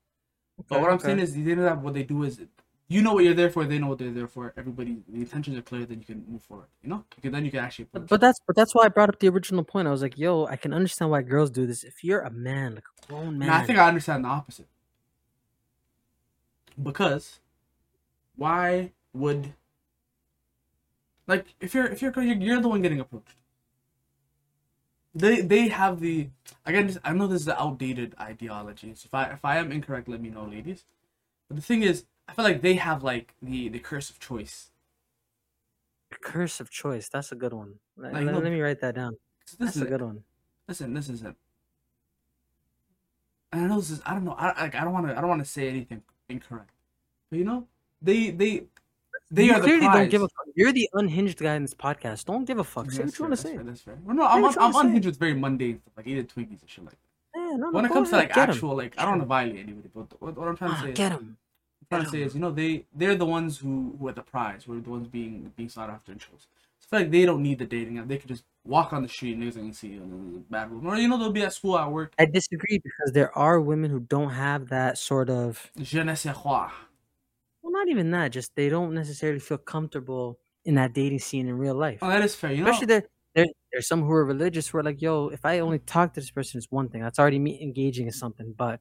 But 0.68 0.80
what 0.80 0.92
I'm 0.92 1.00
saying 1.00 1.18
is, 1.18 1.34
they 1.34 1.56
know 1.56 1.64
that 1.64 1.82
what 1.82 1.94
they 1.94 2.04
do 2.04 2.22
is, 2.22 2.40
you 2.86 3.02
know 3.02 3.14
what 3.14 3.24
you're 3.24 3.34
there 3.34 3.50
for. 3.50 3.64
They 3.64 3.80
know 3.80 3.88
what 3.88 3.98
they're 3.98 4.12
there 4.12 4.28
for. 4.28 4.54
Everybody, 4.56 4.98
the 5.08 5.18
intentions 5.18 5.58
are 5.58 5.62
clear. 5.62 5.84
Then 5.84 5.98
you 5.98 6.06
can 6.06 6.24
move 6.28 6.42
forward. 6.42 6.68
You 6.80 6.90
know, 6.90 7.04
because 7.16 7.32
then 7.32 7.44
you 7.44 7.50
can 7.50 7.58
actually. 7.58 7.88
But, 7.90 8.06
but 8.06 8.20
that's 8.20 8.38
but 8.46 8.54
that's 8.54 8.72
why 8.72 8.84
I 8.84 8.88
brought 8.88 9.08
up 9.08 9.18
the 9.18 9.28
original 9.28 9.64
point. 9.64 9.88
I 9.88 9.90
was 9.90 10.02
like, 10.02 10.16
yo, 10.16 10.46
I 10.46 10.54
can 10.54 10.72
understand 10.72 11.10
why 11.10 11.22
girls 11.22 11.50
do 11.50 11.66
this. 11.66 11.82
If 11.82 12.04
you're 12.04 12.20
a 12.20 12.30
man, 12.30 12.76
like 12.76 12.84
a 13.02 13.06
grown 13.08 13.36
man, 13.36 13.50
I 13.50 13.64
think 13.64 13.80
I 13.80 13.88
understand 13.88 14.24
the 14.24 14.28
opposite. 14.28 14.68
Because 16.80 17.40
why 18.36 18.92
would 19.12 19.54
like 21.32 21.44
if 21.66 21.70
you're 21.74 21.86
if 21.94 21.98
you're 22.02 22.12
you're, 22.28 22.36
you're 22.46 22.60
the 22.66 22.68
one 22.74 22.82
getting 22.86 23.00
approached. 23.04 23.36
They 25.14 25.34
they 25.52 25.68
have 25.68 25.94
the 26.06 26.16
again 26.66 26.86
I 27.04 27.12
know 27.12 27.26
this 27.26 27.42
is 27.42 27.48
an 27.48 27.56
outdated 27.64 28.14
ideology. 28.30 28.90
So 28.94 29.06
if 29.08 29.14
I 29.14 29.24
if 29.38 29.44
I 29.44 29.54
am 29.62 29.72
incorrect, 29.76 30.08
let 30.08 30.20
me 30.26 30.30
know, 30.30 30.44
ladies. 30.56 30.84
But 31.48 31.56
the 31.56 31.62
thing 31.70 31.82
is, 31.82 32.04
I 32.28 32.32
feel 32.34 32.44
like 32.50 32.60
they 32.62 32.74
have 32.88 33.02
like 33.12 33.34
the 33.42 33.68
the 33.68 33.78
curse 33.90 34.08
of 34.12 34.16
choice. 34.18 34.56
Curse 36.32 36.60
of 36.60 36.70
choice. 36.70 37.08
That's 37.08 37.32
a 37.32 37.38
good 37.42 37.52
one. 37.62 37.72
Let, 37.96 38.12
Like, 38.14 38.24
let- 38.26 38.34
let 38.46 38.52
me 38.56 38.60
write 38.60 38.80
that 38.80 38.94
down. 38.94 39.16
This 39.46 39.56
That's 39.56 39.76
is 39.76 39.82
a 39.82 39.86
good 39.86 40.02
one. 40.02 40.18
listen, 40.68 40.94
this 40.94 41.08
is 41.08 41.22
it. 41.22 41.34
And 43.52 43.64
I 43.64 43.66
know 43.68 43.80
this 43.80 43.90
is 43.90 44.00
I 44.06 44.12
don't 44.14 44.24
know 44.24 44.36
I 44.38 44.46
like 44.62 44.74
I 44.74 44.82
don't 44.84 44.92
want 44.96 45.06
to 45.08 45.16
I 45.16 45.20
don't 45.20 45.28
want 45.34 45.44
to 45.44 45.50
say 45.50 45.68
anything 45.68 46.02
incorrect, 46.28 46.70
but 47.30 47.38
you 47.38 47.44
know 47.44 47.66
they 48.00 48.30
they 48.30 48.64
they 49.32 49.44
you 49.46 49.52
are 49.52 49.58
the 49.60 49.64
clearly 49.66 49.86
prize. 49.86 49.96
don't 49.96 50.10
give 50.10 50.22
a 50.22 50.28
fuck. 50.28 50.46
You're 50.54 50.72
the 50.72 50.88
unhinged 50.94 51.38
guy 51.38 51.54
in 51.54 51.62
this 51.62 51.74
podcast. 51.74 52.26
Don't 52.26 52.44
give 52.44 52.58
a 52.58 52.64
fuck. 52.64 52.90
Say 52.90 53.02
That's 53.02 53.18
what 53.18 53.18
you 53.18 53.24
want 53.24 53.36
to 53.40 53.42
say. 53.42 53.56
That's 53.56 53.56
fair, 53.56 53.64
that's 53.64 53.80
fair. 53.80 53.98
Well, 54.04 54.16
no, 54.16 54.26
I'm, 54.26 54.42
what 54.42 54.56
I'm, 54.60 54.74
I'm 54.76 54.86
unhinged 54.86 55.06
with 55.06 55.18
very 55.18 55.34
mundane 55.34 55.78
stuff, 55.80 55.94
like 55.96 56.06
eating 56.06 56.26
Twinkies 56.26 56.60
and 56.60 56.68
shit 56.70 56.84
like 56.84 56.94
that. 56.94 56.98
Yeah, 57.40 57.56
no, 57.56 57.56
no, 57.56 57.70
when 57.72 57.84
it 57.86 57.88
go 57.88 57.94
comes 57.94 58.10
to 58.10 58.16
like 58.16 58.28
get 58.34 58.48
'em. 58.48 58.50
actual, 58.50 58.76
like 58.76 58.94
I 58.98 59.02
don't 59.02 59.12
want 59.12 59.22
to 59.22 59.26
violate 59.26 59.56
anybody, 59.58 59.88
but 59.94 60.06
what, 60.20 60.36
what 60.36 60.48
I'm 60.48 60.56
trying 60.56 60.70
to 60.72 60.76
Ah, 60.76 60.82
say 60.82 60.92
get 60.92 61.12
is, 61.12 61.18
him. 61.18 61.36
trying 61.90 62.04
to 62.04 62.10
say 62.10 62.22
is, 62.22 62.34
you 62.34 62.40
know, 62.40 62.50
they 62.50 62.84
they're 62.94 63.16
the 63.16 63.26
ones 63.26 63.58
who 63.58 63.96
who 63.98 64.08
are 64.08 64.12
the 64.12 64.22
prize, 64.22 64.64
who 64.64 64.76
are 64.76 64.80
the 64.80 64.90
ones 64.90 65.08
being 65.08 65.50
being 65.56 65.68
sought 65.70 65.88
after 65.90 66.12
in 66.12 66.18
shows. 66.18 66.46
So 66.78 66.86
I 66.88 66.90
feel 66.90 67.00
like 67.06 67.10
they 67.12 67.24
don't 67.24 67.42
need 67.42 67.58
the 67.58 67.64
dating 67.64 67.98
app. 67.98 68.08
They 68.08 68.18
could 68.18 68.28
just 68.28 68.44
walk 68.64 68.92
on 68.92 69.02
the 69.02 69.08
street 69.08 69.34
and 69.36 69.42
niggas 69.44 69.54
can 69.54 69.72
see 69.72 69.88
you 69.88 70.02
in 70.02 70.32
the 70.34 70.38
bad 70.40 70.70
room, 70.70 70.86
or 70.86 70.96
you 70.96 71.08
know, 71.08 71.16
they'll 71.16 71.32
be 71.32 71.42
at 71.42 71.54
school 71.54 71.78
at 71.78 71.90
work. 71.90 72.12
I 72.18 72.26
disagree 72.26 72.78
because 72.84 73.12
there 73.12 73.36
are 73.38 73.60
women 73.60 73.90
who 73.90 74.00
don't 74.00 74.30
have 74.30 74.68
that 74.68 74.98
sort 74.98 75.30
of 75.30 75.70
Je 75.80 76.02
ne 76.04 76.14
sais 76.14 76.34
quoi. 76.36 76.68
Well, 77.62 77.72
not 77.72 77.88
even 77.88 78.10
that. 78.10 78.32
Just 78.32 78.54
they 78.54 78.68
don't 78.68 78.94
necessarily 78.94 79.38
feel 79.38 79.58
comfortable 79.58 80.38
in 80.64 80.74
that 80.76 80.94
dating 80.94 81.18
scene 81.18 81.48
in 81.48 81.56
real 81.56 81.74
oh, 81.74 81.78
life. 81.78 81.98
Oh, 82.02 82.08
that 82.08 82.22
is 82.22 82.34
fair. 82.34 82.52
You 82.52 82.64
know, 82.64 82.70
Especially 82.70 82.86
there, 82.86 83.04
there, 83.34 83.46
there's 83.72 83.88
some 83.88 84.02
who 84.02 84.12
are 84.12 84.24
religious 84.24 84.68
who 84.68 84.78
are 84.78 84.82
like, 84.82 85.00
yo, 85.00 85.28
if 85.28 85.44
I 85.44 85.60
only 85.60 85.78
talk 85.78 86.14
to 86.14 86.20
this 86.20 86.30
person, 86.30 86.58
it's 86.58 86.70
one 86.70 86.88
thing. 86.88 87.02
That's 87.02 87.18
already 87.18 87.38
me 87.38 87.60
engaging 87.62 88.06
in 88.06 88.12
something, 88.12 88.54
but 88.56 88.80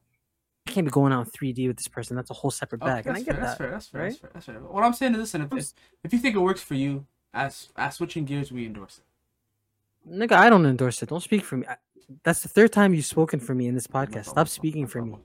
I 0.66 0.70
can't 0.70 0.86
be 0.86 0.90
going 0.90 1.12
out 1.12 1.28
3D 1.32 1.66
with 1.66 1.76
this 1.76 1.88
person. 1.88 2.16
That's 2.16 2.30
a 2.30 2.34
whole 2.34 2.50
separate 2.50 2.82
Okay, 2.82 2.90
bag. 2.90 3.06
and 3.06 3.16
I 3.16 3.22
that's, 3.22 3.24
get 3.24 3.34
fair, 3.34 3.40
that's 3.40 3.54
that. 3.54 3.58
fair. 3.58 3.70
That's 3.70 3.86
fair. 3.88 4.00
right? 4.00 4.08
That's 4.10 4.20
fair. 4.20 4.30
That's 4.34 4.46
fair. 4.46 4.60
What 4.60 4.84
I'm 4.84 4.92
saying 4.92 5.12
is, 5.14 5.18
listen, 5.18 5.42
if, 5.42 5.52
if 5.52 5.72
if 6.04 6.12
you 6.12 6.18
think 6.18 6.36
it 6.36 6.40
works 6.40 6.62
for 6.62 6.74
you, 6.74 7.06
as 7.34 7.68
as 7.76 7.96
switching 7.96 8.24
gears, 8.24 8.52
we 8.52 8.66
endorse 8.66 8.98
it. 8.98 9.04
Nigga, 10.08 10.32
I 10.32 10.50
don't 10.50 10.66
endorse 10.66 11.02
it. 11.02 11.08
Don't 11.08 11.22
speak 11.22 11.44
for 11.44 11.56
me. 11.56 11.66
I, 11.68 11.76
that's 12.24 12.42
the 12.42 12.48
third 12.48 12.72
time 12.72 12.94
you've 12.94 13.06
spoken 13.06 13.40
for 13.40 13.54
me 13.54 13.68
in 13.68 13.74
this 13.74 13.86
podcast. 13.86 14.26
Stop 14.26 14.48
speaking 14.48 14.86
for 14.86 15.02
me. 15.02 15.16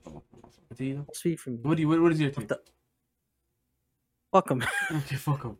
Do 0.74 0.84
you? 0.84 1.06
Speak 1.12 1.38
for 1.38 1.50
me. 1.50 1.58
What 1.62 1.76
do 1.76 1.82
you? 1.82 1.88
What, 1.88 2.00
what 2.00 2.12
is 2.12 2.20
your 2.20 2.30
take? 2.30 2.50
Fuck 4.32 4.50
'em. 4.50 4.62
Okay, 4.92 5.16
fuck 5.16 5.44
'em. 5.44 5.58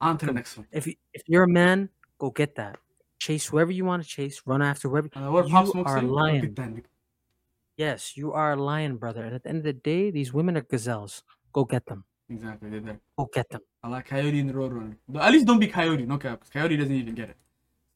On 0.00 0.18
to 0.18 0.26
the 0.26 0.32
next 0.32 0.56
one. 0.56 0.66
if 0.72 0.86
you, 0.86 0.94
if 1.12 1.22
you're 1.26 1.44
a 1.44 1.48
man, 1.48 1.88
go 2.18 2.30
get 2.30 2.54
that. 2.56 2.76
Chase 3.18 3.46
whoever 3.46 3.72
you 3.72 3.84
want 3.84 4.02
to 4.02 4.08
chase. 4.08 4.42
Run 4.44 4.60
after 4.60 4.88
whoever. 4.88 5.08
Uh, 5.14 5.30
what 5.30 5.48
Pop 5.48 5.64
You 5.66 5.72
Smoke 5.72 5.86
are 5.86 6.00
say? 6.00 6.06
Go 6.06 6.12
lying. 6.12 6.40
get 6.42 6.56
that 6.56 6.68
nigga. 6.74 6.84
Yes, 7.76 8.16
you 8.16 8.32
are 8.32 8.52
a 8.52 8.56
lion, 8.56 8.96
brother. 8.96 9.24
And 9.24 9.34
at 9.34 9.42
the 9.44 9.48
end 9.48 9.58
of 9.58 9.64
the 9.64 9.72
day, 9.72 10.10
these 10.10 10.32
women 10.34 10.56
are 10.56 10.62
gazelles. 10.62 11.22
Go 11.52 11.64
get 11.64 11.86
them. 11.86 12.04
Exactly, 12.28 12.68
they're 12.70 12.80
there. 12.80 13.00
Go 13.16 13.28
get 13.32 13.48
them. 13.50 13.62
I 13.82 13.88
like 13.88 14.06
Coyote 14.06 14.38
in 14.38 14.46
the 14.46 14.52
Roadrunner. 14.52 14.96
But 15.08 15.22
At 15.22 15.32
least 15.32 15.46
don't 15.46 15.58
be 15.58 15.68
Coyote, 15.68 16.04
no 16.06 16.18
cap. 16.18 16.40
'cause 16.40 16.50
Coyote 16.50 16.76
doesn't 16.76 16.94
even 16.94 17.14
get 17.14 17.30
it. 17.30 17.36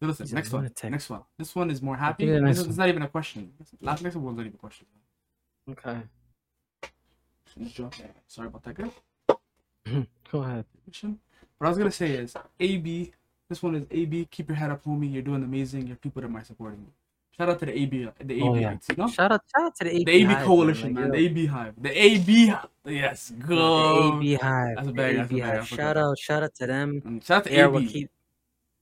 So 0.01 0.07
listen, 0.07 0.25
He's 0.27 0.33
next 0.35 0.53
one. 0.53 0.71
Next 0.85 1.11
one. 1.11 1.23
This 1.37 1.55
one 1.55 1.71
is 1.71 1.83
more 1.83 1.97
happy. 1.97 2.27
the 2.27 2.41
This 2.41 2.59
is- 2.61 2.67
it's 2.69 2.77
not 2.77 2.89
even 2.89 3.03
a 3.03 3.09
question. 3.09 3.53
Last 3.81 4.03
next 4.03 4.17
one's 4.17 4.37
not 4.37 4.47
even 4.47 4.55
a 4.55 4.59
question. 4.59 4.87
Okay. 5.69 6.03
Just 7.59 7.75
drop 7.77 7.95
that. 7.97 8.17
Sorry 8.27 8.49
about 8.49 8.63
that, 8.65 8.75
guys. 8.75 8.93
Go 10.33 10.43
ahead. 10.43 10.65
What 11.59 11.67
I 11.67 11.69
was 11.69 11.79
gonna 11.79 11.91
say 11.91 12.11
is 12.13 12.35
AB. 12.61 13.13
This 13.49 13.63
one 13.63 13.75
is 13.77 13.87
AB. 13.91 14.27
Keep 14.31 14.49
your 14.51 14.57
head 14.57 14.71
up, 14.71 14.85
homie. 14.85 15.13
You're 15.13 15.23
doing 15.23 15.43
amazing. 15.43 15.87
Your 15.87 15.97
people 15.97 16.23
that 16.23 16.31
are 16.31 16.45
supporting 16.45 16.81
you. 16.81 16.93
Shout 17.37 17.49
out 17.51 17.59
to 17.61 17.67
the 17.67 17.79
AB. 17.79 18.09
The 18.19 18.35
AB 18.35 18.43
Oh, 18.43 18.55
yeah. 18.57 18.77
You 18.89 18.97
know? 18.97 19.09
Shout 19.09 19.31
out, 19.33 19.43
shout 19.57 19.67
out 19.67 19.75
to 19.77 19.85
the 19.85 19.91
AB, 19.97 20.05
The 20.05 20.11
AB 20.13 20.25
Hive, 20.25 20.45
coalition, 20.47 20.95
Like, 20.95 21.03
man. 21.05 21.11
The 21.13 21.17
AB 21.19 21.47
Hive. 21.47 21.75
The 21.81 22.03
AB. 22.05 22.47
Hive. 22.49 22.67
Yes, 22.85 23.29
the 23.29 23.35
go. 23.47 24.19
AB 24.19 24.35
Hive. 24.35 24.77
That's 24.77 24.81
a 24.81 24.91
the 24.91 24.93
bag, 24.93 25.17
that's 25.17 25.31
a 25.31 25.35
AB 25.35 25.41
bag, 25.41 25.55
Hive. 25.59 25.69
Shout 25.69 25.97
out, 25.97 26.19
shout 26.19 26.43
out 26.43 26.55
to 26.57 26.67
them. 26.67 27.01
And 27.05 27.25
shout 27.25 27.37
out 27.39 27.45
to 27.45 27.51
They're 27.51 27.71
what 27.71 27.83
AB. 27.85 27.93
keep. 27.93 28.11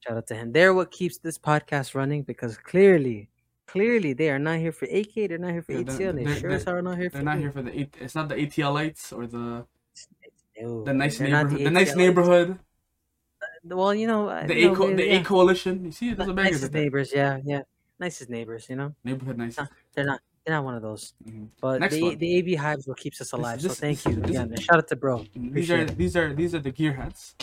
Shout 0.06 0.16
out 0.16 0.26
to 0.28 0.34
him. 0.34 0.52
They're 0.52 0.72
what 0.74 0.90
keeps 0.90 1.18
this 1.18 1.36
podcast 1.38 1.94
running 1.94 2.22
because 2.22 2.56
clearly, 2.56 3.28
clearly 3.66 4.14
they 4.14 4.30
are 4.30 4.38
not 4.38 4.58
here 4.58 4.72
for 4.72 4.86
AK. 4.86 5.14
They're 5.28 5.38
not 5.38 5.52
here 5.52 5.62
for 5.62 5.72
Yeah, 5.72 5.78
ATL. 5.80 6.08
and 6.10 6.18
They 6.18 6.24
they're- 6.24 6.40
sure 6.40 6.50
as 6.50 6.64
hell 6.64 6.76
are 6.76 6.82
not 6.82 6.96
here 6.98 7.10
for 7.10 7.16
They're 7.18 7.24
not 7.24 7.36
you. 7.36 7.42
here 7.42 7.52
for 7.52 7.62
the. 7.62 7.88
It's 8.00 8.14
not 8.14 8.28
the 8.30 8.36
ATLites 8.36 9.12
or 9.12 9.26
the 9.26 9.66
No, 10.60 10.84
the 10.84 10.94
nice 10.94 11.20
neighborhood. 11.20 11.58
The 11.64 11.70
nice 11.70 11.94
neighborhood. 11.96 12.58
Well, 13.64 13.94
you 13.94 14.06
know, 14.06 14.46
The 14.46 14.54
you 14.54 14.72
A 14.72 14.76
co- 14.76 14.94
the 14.94 15.04
yeah. 15.06 15.20
A 15.20 15.24
coalition. 15.24 15.84
You 15.84 15.92
see, 15.92 16.14
there's 16.14 16.28
a 16.28 16.32
Ni- 16.32 16.36
bangers 16.36 16.52
nicest 16.62 16.72
neighbors. 16.72 17.12
Yeah, 17.14 17.40
yeah, 17.44 17.62
nicest 17.98 18.30
neighbors. 18.30 18.66
You 18.70 18.76
know, 18.76 18.94
Neighborhood 19.04 19.38
nice. 19.38 19.56
Huh. 19.56 19.66
they're 19.94 20.04
not. 20.06 20.20
They're 20.44 20.54
not 20.54 20.64
one 20.64 20.76
of 20.76 20.82
those. 20.82 21.14
Mhm. 21.28 21.48
But 21.60 21.80
Next 21.80 21.94
the 21.96 22.02
one. 22.02 22.18
the 22.18 22.36
AB 22.38 22.54
Hive 22.54 22.78
is 22.78 22.86
what 22.86 22.98
keeps 22.98 23.20
us 23.20 23.32
alive. 23.32 23.60
this- 23.60 23.72
so 23.76 23.80
thank 23.80 24.00
this- 24.00 24.14
you 24.14 24.20
this- 24.20 24.30
again. 24.30 24.56
shout 24.56 24.78
out 24.78 24.86
to 24.88 24.96
bro. 24.96 25.24
These 25.34 25.70
are 25.72 25.78
it. 25.78 25.96
these 25.98 26.16
are 26.16 26.32
these 26.32 26.54
are 26.54 26.60
the 26.60 26.70
gearheads 26.70 27.34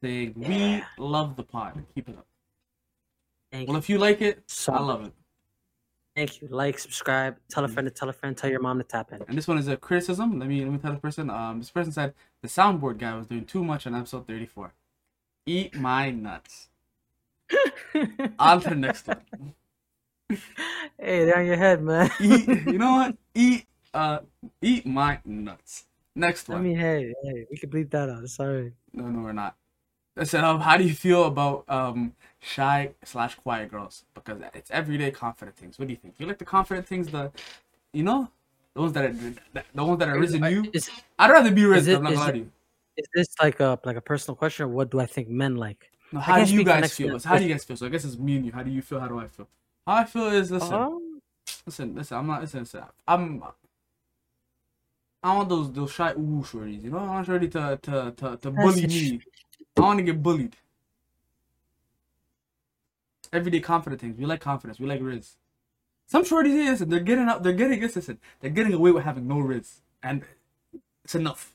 saying 0.00 0.34
we 0.36 0.82
love 0.98 1.34
the 1.34 1.42
pod. 1.42 1.84
Keep 1.94 2.10
it 2.10 2.16
up. 2.18 2.26
Thank 3.50 3.68
Well, 3.68 3.74
you. 3.76 3.78
if 3.78 3.88
you 3.88 3.98
like 3.98 4.20
it, 4.22 4.44
So 4.46 4.72
I 4.72 4.80
love 4.80 5.04
it. 5.06 5.12
Thank 6.16 6.40
you. 6.40 6.48
Like, 6.50 6.78
subscribe, 6.78 7.36
tell 7.50 7.62
a 7.64 7.68
friend 7.68 7.86
to 7.86 7.90
tell 7.90 8.08
a 8.08 8.12
friend, 8.12 8.34
tell 8.34 8.48
your 8.48 8.60
mom 8.60 8.78
to 8.78 8.84
tap 8.84 9.12
in. 9.12 9.22
And 9.28 9.36
this 9.36 9.46
one 9.46 9.58
is 9.58 9.68
a 9.68 9.76
criticism. 9.76 10.38
Let 10.38 10.48
me 10.48 10.64
let 10.64 10.72
me 10.72 10.78
tell 10.78 10.94
the 10.94 10.98
person. 10.98 11.28
Um, 11.28 11.58
this 11.58 11.70
person 11.70 11.92
said 11.92 12.14
the 12.40 12.48
soundboard 12.48 12.96
guy 12.96 13.14
was 13.14 13.26
doing 13.26 13.44
too 13.44 13.62
much 13.62 13.86
on 13.86 13.94
episode 13.94 14.26
34. 14.26 14.72
Eat 15.44 15.74
my 15.74 16.10
nuts. 16.10 16.68
On 18.38 18.60
to 18.62 18.70
the 18.70 18.74
next 18.74 19.06
one. 19.06 19.20
hey, 20.98 21.24
they're 21.24 21.38
on 21.38 21.46
your 21.46 21.56
head, 21.56 21.82
man. 21.82 22.10
Eat. 22.20 22.48
You 22.48 22.78
know 22.78 22.92
what? 22.92 23.16
Eat. 23.34 23.66
Uh, 23.94 24.20
eat 24.60 24.84
my 24.86 25.20
nuts. 25.24 25.84
Next 26.16 26.48
one. 26.48 26.58
I 26.58 26.60
mean, 26.62 26.76
hey, 26.76 27.14
hey, 27.22 27.46
we 27.48 27.56
can 27.56 27.70
bleep 27.70 27.90
that 27.90 28.08
out. 28.08 28.26
Sorry. 28.28 28.72
No, 28.92 29.04
no, 29.04 29.20
we're 29.20 29.32
not. 29.32 29.54
Said, 30.24 30.44
um, 30.44 30.60
how 30.60 30.78
do 30.78 30.84
you 30.84 30.94
feel 30.94 31.24
about 31.24 31.64
um 31.68 32.14
shy 32.40 32.92
slash 33.04 33.34
quiet 33.34 33.70
girls? 33.70 34.04
Because 34.14 34.40
it's 34.54 34.70
everyday 34.70 35.10
confident 35.10 35.56
things. 35.56 35.78
What 35.78 35.88
do 35.88 35.92
you 35.92 35.98
think? 35.98 36.14
You 36.18 36.26
like 36.26 36.38
the 36.38 36.44
confident 36.46 36.86
things, 36.86 37.08
the, 37.08 37.30
you 37.92 38.02
know, 38.02 38.30
the 38.72 38.80
ones 38.80 38.92
that 38.94 39.04
are 39.04 39.12
the, 39.12 39.84
ones 39.84 39.98
that 39.98 40.08
are 40.08 40.18
risen 40.18 40.42
you. 40.44 40.70
Is, 40.72 40.90
I'd 41.18 41.30
rather 41.30 41.50
be 41.50 41.64
risen. 41.66 41.96
I'm 41.96 42.02
not 42.02 42.10
gonna 42.10 42.20
lie 42.20 42.28
it- 42.30 42.32
to 42.32 42.38
you. 42.38 42.50
is 42.96 43.06
this 43.14 43.28
like 43.42 43.60
a 43.60 43.78
like 43.84 43.96
a 43.96 44.00
personal 44.00 44.36
question, 44.36 44.64
or 44.64 44.68
what 44.68 44.90
do 44.90 45.00
I 45.00 45.06
think 45.06 45.28
men 45.28 45.56
like? 45.56 45.90
No, 46.12 46.20
how 46.20 46.42
do 46.42 46.50
you 46.50 46.64
guys 46.64 46.94
feel? 46.94 47.18
How 47.18 47.36
do 47.36 47.44
you 47.44 47.50
guys 47.50 47.64
feel? 47.64 47.76
So 47.76 47.84
I 47.86 47.88
guess 47.90 48.04
it's 48.06 48.16
me 48.16 48.36
and 48.36 48.46
you. 48.46 48.52
How 48.52 48.62
do 48.62 48.70
you 48.70 48.80
feel? 48.80 49.00
How 49.00 49.08
do 49.08 49.18
I 49.18 49.28
feel? 49.28 49.48
How 49.86 49.94
I 49.96 50.04
feel 50.04 50.28
is 50.28 50.50
listen, 50.50 50.72
Um, 50.72 51.20
listen, 51.66 51.94
listen. 51.94 52.16
I'm 52.16 52.26
not 52.26 52.40
listen. 52.40 52.60
listen 52.60 52.84
I'm. 53.06 53.42
I 55.22 55.34
want 55.36 55.48
those 55.48 55.72
those 55.72 55.92
shy 55.92 56.12
ooh 56.12 56.42
shorties. 56.42 56.84
You 56.84 56.90
know, 56.90 56.98
I 56.98 57.06
want 57.06 57.26
shorty 57.26 57.48
to 57.48 57.78
to 57.82 58.14
to, 58.16 58.36
to 58.38 58.50
bully 58.50 58.86
me. 58.86 59.20
I 59.76 59.80
want 59.82 59.98
to 59.98 60.02
get 60.04 60.22
bullied. 60.22 60.56
Everyday 63.32 63.60
confident 63.60 64.00
things. 64.00 64.16
We 64.18 64.24
like 64.24 64.40
confidence. 64.40 64.78
We 64.80 64.86
like 64.86 65.00
riz. 65.02 65.36
Some 66.06 66.24
shorties, 66.24 66.54
listen, 66.54 66.88
they're 66.88 67.00
getting 67.00 67.28
up. 67.28 67.42
They're 67.42 67.52
getting 67.52 67.80
listen. 67.80 68.18
They're 68.40 68.50
getting 68.50 68.72
away 68.72 68.92
with 68.92 69.02
having 69.04 69.26
no 69.26 69.40
riz, 69.40 69.80
and 70.02 70.22
it's 71.04 71.14
enough. 71.16 71.54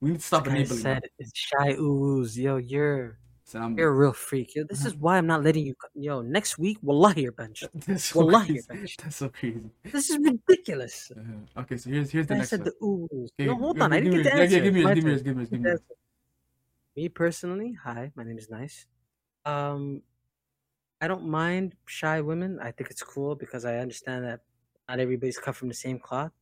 We 0.00 0.10
need 0.10 0.18
to 0.20 0.24
stop 0.26 0.46
enabling. 0.46 0.68
them. 0.68 1.00
said 1.02 1.02
it's 1.18 1.30
shy 1.34 1.74
oohs. 1.74 2.36
Yo, 2.36 2.56
you're 2.56 3.18
So 3.44 3.68
you're 3.76 3.88
a 3.90 3.94
real 3.94 4.12
freak. 4.12 4.56
Yo, 4.56 4.64
this 4.64 4.84
is 4.84 4.94
why 5.04 5.16
I'm 5.18 5.26
not 5.28 5.44
letting 5.44 5.64
you. 5.64 5.76
Yo, 5.94 6.20
next 6.20 6.58
week, 6.58 6.78
wallahi, 6.82 7.22
you're 7.22 7.32
benched. 7.32 7.68
that's 7.86 8.04
so 8.06 8.20
Wallahi, 8.24 8.54
crazy. 8.54 8.66
bench. 8.68 8.96
That's 8.96 9.16
so 9.16 9.28
crazy. 9.28 9.70
This 9.84 10.10
is 10.10 10.18
ridiculous. 10.18 11.12
Uh-huh. 11.16 11.60
Okay, 11.62 11.76
so 11.76 11.90
here's 11.90 12.10
here's 12.10 12.26
the 12.26 12.34
I 12.34 12.38
next 12.38 12.50
said 12.50 12.60
one. 12.60 12.72
the 12.80 12.86
oohs. 12.86 13.28
Okay, 13.38 13.46
No, 13.46 13.54
hold 13.56 13.76
give- 13.76 13.82
on. 13.84 13.92
I 13.92 14.00
give 14.00 14.04
didn't 14.12 14.18
me 14.18 14.24
get 14.24 14.32
the. 14.32 14.36
Yeah, 14.36 14.42
answer. 14.42 14.56
yeah, 14.56 14.62
give 14.64 14.74
me 14.74 14.82
my 14.82 14.92
yours. 14.92 14.96
Give 14.96 15.04
me 15.04 15.10
yours. 15.12 15.22
Give 15.22 15.36
me 15.36 15.40
yours. 15.40 15.50
Give 15.50 15.60
me 15.60 15.68
yours. 15.68 15.80
Me 16.96 17.08
personally, 17.08 17.72
hi, 17.82 18.10
my 18.14 18.24
name 18.24 18.38
is 18.38 18.50
Nice. 18.50 18.86
Um, 19.44 20.02
I 21.00 21.08
don't 21.08 21.26
mind 21.26 21.74
shy 21.86 22.20
women. 22.20 22.58
I 22.60 22.72
think 22.72 22.90
it's 22.90 23.02
cool 23.02 23.34
because 23.34 23.64
I 23.64 23.78
understand 23.78 24.24
that 24.24 24.40
not 24.88 25.00
everybody's 25.00 25.38
cut 25.38 25.56
from 25.56 25.68
the 25.68 25.74
same 25.74 25.98
cloth. 25.98 26.32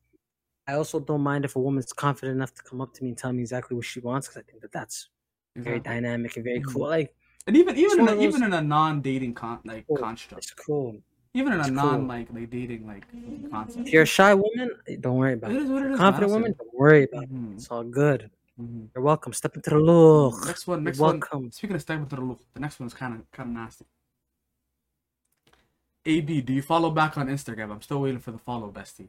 I 0.66 0.74
also 0.74 1.00
don't 1.00 1.22
mind 1.22 1.44
if 1.44 1.56
a 1.56 1.60
woman's 1.60 1.92
confident 1.92 2.36
enough 2.36 2.54
to 2.54 2.62
come 2.62 2.80
up 2.80 2.92
to 2.94 3.02
me 3.04 3.10
and 3.10 3.18
tell 3.18 3.32
me 3.32 3.40
exactly 3.42 3.76
what 3.76 3.86
she 3.86 4.00
wants 4.00 4.28
because 4.28 4.42
I 4.42 4.50
think 4.50 4.62
that 4.62 4.72
that's 4.72 5.08
very 5.56 5.80
dynamic 5.80 6.36
and 6.36 6.44
very 6.44 6.60
Mhm. 6.60 6.72
cool. 6.72 6.88
Like 6.88 7.14
And 7.46 7.56
even 7.56 7.76
even 7.76 8.00
in 8.00 8.08
a, 8.08 8.14
those- 8.14 8.24
even 8.24 8.42
in 8.42 8.52
a 8.54 8.60
non-dating 8.60 9.34
con 9.34 9.60
like 9.64 9.86
Cool. 9.86 9.96
construct, 9.98 10.44
it's 10.44 10.52
cool. 10.52 11.00
even 11.34 11.52
in 11.52 11.60
a 11.60 11.62
it's 11.62 11.70
non 11.72 12.00
cool. 12.00 12.08
like 12.08 12.32
like 12.32 12.50
dating 12.50 12.86
like 12.86 13.06
concept. 13.50 13.86
If 13.86 13.92
you're 13.92 14.02
a 14.02 14.06
shy 14.06 14.34
woman, 14.34 14.70
don't 15.00 15.16
worry 15.16 15.34
about 15.34 15.52
It 15.52 15.56
it. 15.56 15.62
is 15.62 15.70
what 15.70 15.82
it 15.84 15.92
is. 15.92 15.98
Confident 15.98 16.32
man. 16.32 16.40
woman, 16.40 16.54
don't 16.58 16.74
worry 16.74 17.04
about 17.04 17.24
it. 17.24 17.30
Mhm, 17.32 17.54
It's 17.54 17.68
all 17.70 17.84
good. 17.84 18.30
Mhm. 18.60 18.88
You're 18.94 19.04
welcome. 19.04 19.32
Step 19.32 19.54
into 19.56 19.70
the 19.70 19.78
look. 19.78 20.44
Next 20.46 20.66
one. 20.66 20.78
You're 20.80 20.84
Next 20.86 20.98
one. 20.98 21.20
welcome. 21.20 21.50
Speaking 21.52 21.76
of 21.76 21.82
stepping 21.82 22.06
to 22.06 22.16
the 22.16 22.22
look, 22.22 22.40
the 22.54 22.60
next 22.60 22.80
one 22.80 22.86
is 22.86 22.94
kind 22.94 23.14
of 23.14 23.30
kind 23.30 23.48
of 23.50 23.54
nasty. 23.54 23.84
AB, 26.06 26.40
do 26.42 26.52
you 26.52 26.62
follow 26.62 26.90
back 26.90 27.18
on 27.18 27.28
Instagram? 27.28 27.70
I'm 27.70 27.82
still 27.82 28.00
waiting 28.00 28.20
for 28.20 28.30
the 28.32 28.38
follow, 28.38 28.70
bestie. 28.70 29.08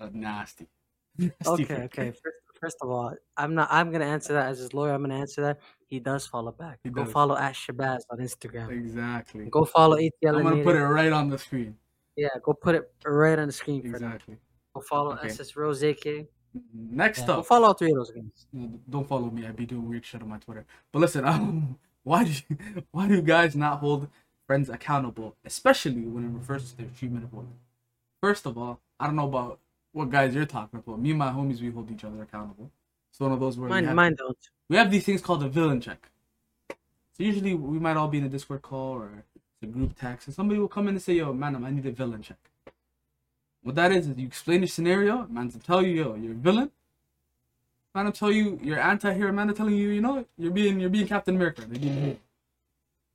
Uh, 0.00 0.08
nasty. 0.12 0.66
Nasty 1.18 1.64
Okay, 1.64 1.82
okay. 1.84 2.10
First, 2.12 2.36
first 2.60 2.76
of 2.80 2.90
all, 2.90 3.12
I'm 3.36 3.54
not. 3.54 3.68
I'm 3.72 3.90
gonna 3.90 4.04
answer 4.04 4.32
that 4.34 4.46
as 4.46 4.58
his 4.58 4.72
lawyer. 4.72 4.92
I'm 4.94 5.02
gonna 5.02 5.18
answer 5.18 5.42
that. 5.42 5.58
He 5.88 5.98
does 5.98 6.26
follow 6.26 6.52
back. 6.52 6.78
He 6.84 6.90
Go 6.90 7.04
does. 7.04 7.12
follow 7.12 7.36
at 7.36 7.54
Shabazz 7.54 8.00
on 8.10 8.18
Instagram. 8.18 8.70
Exactly. 8.70 9.46
Go 9.50 9.64
follow 9.64 9.96
ATL. 9.96 10.36
I'm 10.36 10.42
gonna 10.44 10.62
put 10.62 10.76
it 10.76 10.84
right 10.84 11.12
on 11.12 11.28
the 11.28 11.36
screen. 11.38 11.76
Yeah, 12.16 12.28
go 12.42 12.52
put 12.54 12.76
it 12.76 12.90
right 13.04 13.38
on 13.38 13.48
the 13.48 13.52
screen 13.52 13.82
them. 13.82 13.94
Exactly. 13.94 14.36
Go 14.74 14.80
follow 14.80 15.12
Okay. 15.14 15.28
SS 15.28 15.56
Rose 15.56 15.82
AK. 15.82 16.26
Next 16.74 17.26
Yeah, 17.26 17.34
up, 17.34 17.46
follow 17.46 17.72
three 17.74 17.90
of 17.90 17.96
those 17.96 18.10
games. 18.10 18.46
Don't 18.88 19.06
follow 19.06 19.30
me. 19.30 19.46
I 19.46 19.52
be 19.52 19.66
doing 19.66 19.88
weird 19.88 20.04
shit 20.04 20.22
on 20.22 20.28
my 20.28 20.38
Twitter. 20.38 20.64
But 20.92 21.00
listen, 21.00 21.24
um, 21.32 21.78
why 22.02 22.24
do 22.24 22.30
you, 22.30 22.56
why 22.90 23.08
do 23.08 23.20
guys 23.22 23.54
not 23.54 23.80
hold 23.80 24.08
friends 24.46 24.68
accountable, 24.68 25.36
especially 25.44 26.02
when 26.02 26.24
it 26.24 26.28
refers 26.30 26.70
to 26.70 26.76
their 26.78 26.86
treatment 26.98 27.24
of 27.24 27.32
women? 27.32 27.52
First 28.20 28.46
of 28.46 28.56
all, 28.58 28.80
I 28.98 29.06
don't 29.06 29.16
know 29.16 29.28
about 29.28 29.60
what 29.92 30.10
guys 30.10 30.34
you're 30.34 30.46
talking 30.46 30.78
about. 30.80 31.00
Me 31.00 31.10
and 31.10 31.18
my 31.18 31.30
homies, 31.30 31.60
we 31.60 31.70
hold 31.70 31.90
each 31.90 32.04
other 32.04 32.22
accountable. 32.22 32.70
It's 33.10 33.20
one 33.20 33.32
of 33.32 33.40
those 33.40 33.56
where 33.58 33.68
we 33.68 33.74
Mine, 33.74 33.84
have, 33.84 33.94
mine 33.96 34.14
don't. 34.16 34.38
we 34.68 34.76
have 34.76 34.90
these 34.90 35.04
things 35.04 35.22
called 35.22 35.42
a 35.42 35.48
villain 35.48 35.80
check. 35.80 36.10
So 37.12 37.24
usually 37.24 37.54
we 37.54 37.78
might 37.78 37.96
all 37.96 38.08
be 38.08 38.18
in 38.18 38.24
a 38.24 38.28
Discord 38.28 38.62
call 38.62 38.92
or 38.92 39.24
a 39.62 39.66
group 39.66 39.98
text, 39.98 40.28
and 40.28 40.34
somebody 40.34 40.60
will 40.60 40.68
come 40.68 40.88
in 40.88 40.94
and 40.94 41.02
say, 41.02 41.14
"Yo, 41.14 41.32
man, 41.32 41.64
I 41.64 41.70
need 41.70 41.86
a 41.86 41.90
villain 41.90 42.22
check." 42.22 42.47
What 43.62 43.74
that 43.74 43.92
is 43.92 44.08
is 44.08 44.16
you 44.16 44.26
explain 44.26 44.60
the 44.62 44.66
scenario, 44.66 45.26
man's 45.28 45.54
to 45.54 45.58
tell 45.60 45.82
you, 45.82 45.92
"Yo, 46.04 46.14
you're 46.14 46.32
a 46.32 46.34
villain." 46.34 46.70
Man, 47.94 48.04
to 48.06 48.12
tell 48.12 48.30
you, 48.30 48.58
you're 48.62 48.78
anti-hero. 48.78 49.32
Man, 49.32 49.48
I'm 49.48 49.54
telling 49.56 49.74
you, 49.74 49.88
you 49.88 50.00
know, 50.00 50.24
you're 50.36 50.52
being 50.52 50.78
you're 50.80 50.90
being 50.90 51.06
Captain 51.08 51.34
America. 51.36 51.62
They're 51.66 51.78
being. 51.80 52.18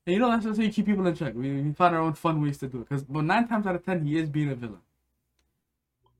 And 0.06 0.14
you 0.14 0.20
know 0.20 0.30
that's, 0.30 0.44
that's 0.44 0.58
how 0.58 0.64
you 0.64 0.72
keep 0.72 0.86
people 0.86 1.08
in 1.08 1.16
check. 1.16 1.34
We, 1.34 1.62
we 1.62 1.72
find 1.74 1.96
our 1.96 2.02
own 2.02 2.14
fun 2.14 2.42
ways 2.42 2.58
to 2.58 2.68
do 2.68 2.82
it. 2.82 2.90
Because, 2.90 3.04
but 3.06 3.22
nine 3.24 3.48
times 3.48 3.66
out 3.66 3.76
of 3.76 3.86
ten, 3.86 4.06
he 4.06 4.18
is 4.18 4.28
being 4.30 4.50
a 4.50 4.56
villain. 4.56 4.80